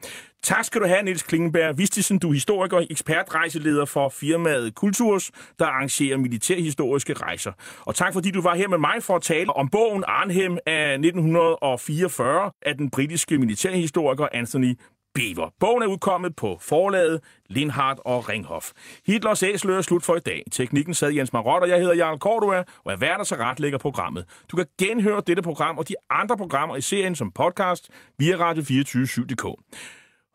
Tak 0.45 0.65
skal 0.65 0.81
du 0.81 0.87
have, 0.87 1.03
Niels 1.03 1.23
Klingenberg. 1.23 1.77
Vistisen, 1.77 2.19
du 2.19 2.29
er 2.29 2.33
historiker 2.33 2.77
og 2.77 2.87
ekspertrejseleder 2.89 3.85
for 3.85 4.09
firmaet 4.09 4.75
Kulturs, 4.75 5.31
der 5.59 5.65
arrangerer 5.65 6.17
militærhistoriske 6.17 7.13
rejser. 7.13 7.51
Og 7.79 7.95
tak 7.95 8.13
fordi 8.13 8.31
du 8.31 8.41
var 8.41 8.55
her 8.55 8.67
med 8.67 8.77
mig 8.77 9.03
for 9.03 9.15
at 9.15 9.21
tale 9.21 9.53
om 9.53 9.69
bogen 9.69 10.03
Arnhem 10.07 10.57
af 10.65 10.93
1944 10.93 12.51
af 12.61 12.77
den 12.77 12.89
britiske 12.89 13.37
militærhistoriker 13.37 14.27
Anthony 14.33 14.79
Beaver. 15.15 15.49
Bogen 15.59 15.83
er 15.83 15.87
udkommet 15.87 16.35
på 16.35 16.57
forlaget 16.61 17.19
Lindhardt 17.49 17.99
og 18.05 18.29
Ringhof. 18.29 18.71
Hitlers 19.07 19.43
æsler 19.43 19.77
er 19.77 19.81
slut 19.81 20.03
for 20.03 20.15
i 20.15 20.19
dag. 20.19 20.43
Teknikken 20.51 20.93
sad 20.93 21.11
Jens 21.11 21.33
Marot, 21.33 21.61
og 21.61 21.69
jeg 21.69 21.79
hedder 21.79 21.95
Jarl 21.95 22.17
Cordua, 22.17 22.63
og 22.85 22.93
er 22.93 22.97
værd 22.97 23.25
så 23.25 23.35
retlægger 23.35 23.77
programmet. 23.77 24.25
Du 24.51 24.57
kan 24.57 24.65
genhøre 24.79 25.21
dette 25.27 25.41
program 25.41 25.77
og 25.77 25.87
de 25.87 25.95
andre 26.09 26.37
programmer 26.37 26.75
i 26.75 26.81
serien 26.81 27.15
som 27.15 27.31
podcast 27.31 27.89
via 28.19 28.51
Radio247.dk. 28.51 29.45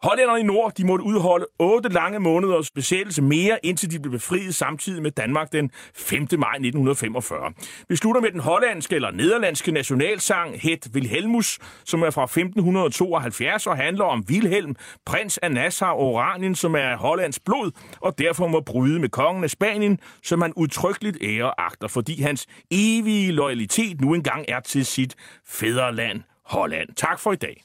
Hollænderne 0.03 0.41
i 0.41 0.43
nord 0.43 0.73
de 0.75 0.87
måtte 0.87 1.05
udholde 1.05 1.47
otte 1.59 1.89
lange 1.89 2.19
måneders 2.19 2.71
besættelse 2.71 3.23
mere, 3.23 3.59
indtil 3.63 3.91
de 3.91 4.01
blev 4.01 4.13
befriet 4.13 4.55
samtidig 4.55 5.03
med 5.03 5.11
Danmark 5.11 5.53
den 5.53 5.71
5. 5.95 6.19
maj 6.21 6.53
1945. 6.53 7.53
Vi 7.89 7.97
slutter 7.97 8.21
med 8.21 8.31
den 8.31 8.41
hollandske 8.41 8.95
eller 8.95 9.11
nederlandske 9.11 9.73
nationalsang 9.73 10.61
Het 10.61 10.89
Wilhelmus, 10.95 11.59
som 11.85 12.03
er 12.03 12.11
fra 12.11 12.25
1572 12.25 13.67
og 13.67 13.77
handler 13.77 14.05
om 14.05 14.25
Wilhelm, 14.31 14.77
prins 15.07 15.39
af 15.39 15.53
Nassau 15.53 15.97
Oranien, 15.97 16.55
som 16.55 16.75
er 16.75 16.97
Hollands 16.97 17.41
blod, 17.41 17.71
og 18.01 18.19
derfor 18.19 18.47
må 18.47 18.61
bryde 18.61 19.01
med 19.01 19.09
kongen 19.09 19.45
af 19.45 19.51
Spanien, 19.51 19.99
som 20.23 20.43
han 20.43 20.53
udtrykkeligt 20.57 21.19
ære 21.23 21.61
agter, 21.61 21.89
fordi 21.89 22.23
hans 22.23 22.47
evige 22.71 23.33
loyalitet 23.33 24.01
nu 24.01 24.15
engang 24.15 24.45
er 24.49 24.61
til 24.61 24.87
sit 24.87 25.17
fædreland 25.47 26.23
Holland. 26.45 26.89
Tak 26.97 27.21
for 27.21 27.33
i 27.33 27.37
dag. 27.37 27.63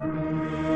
Banke, 0.00 0.75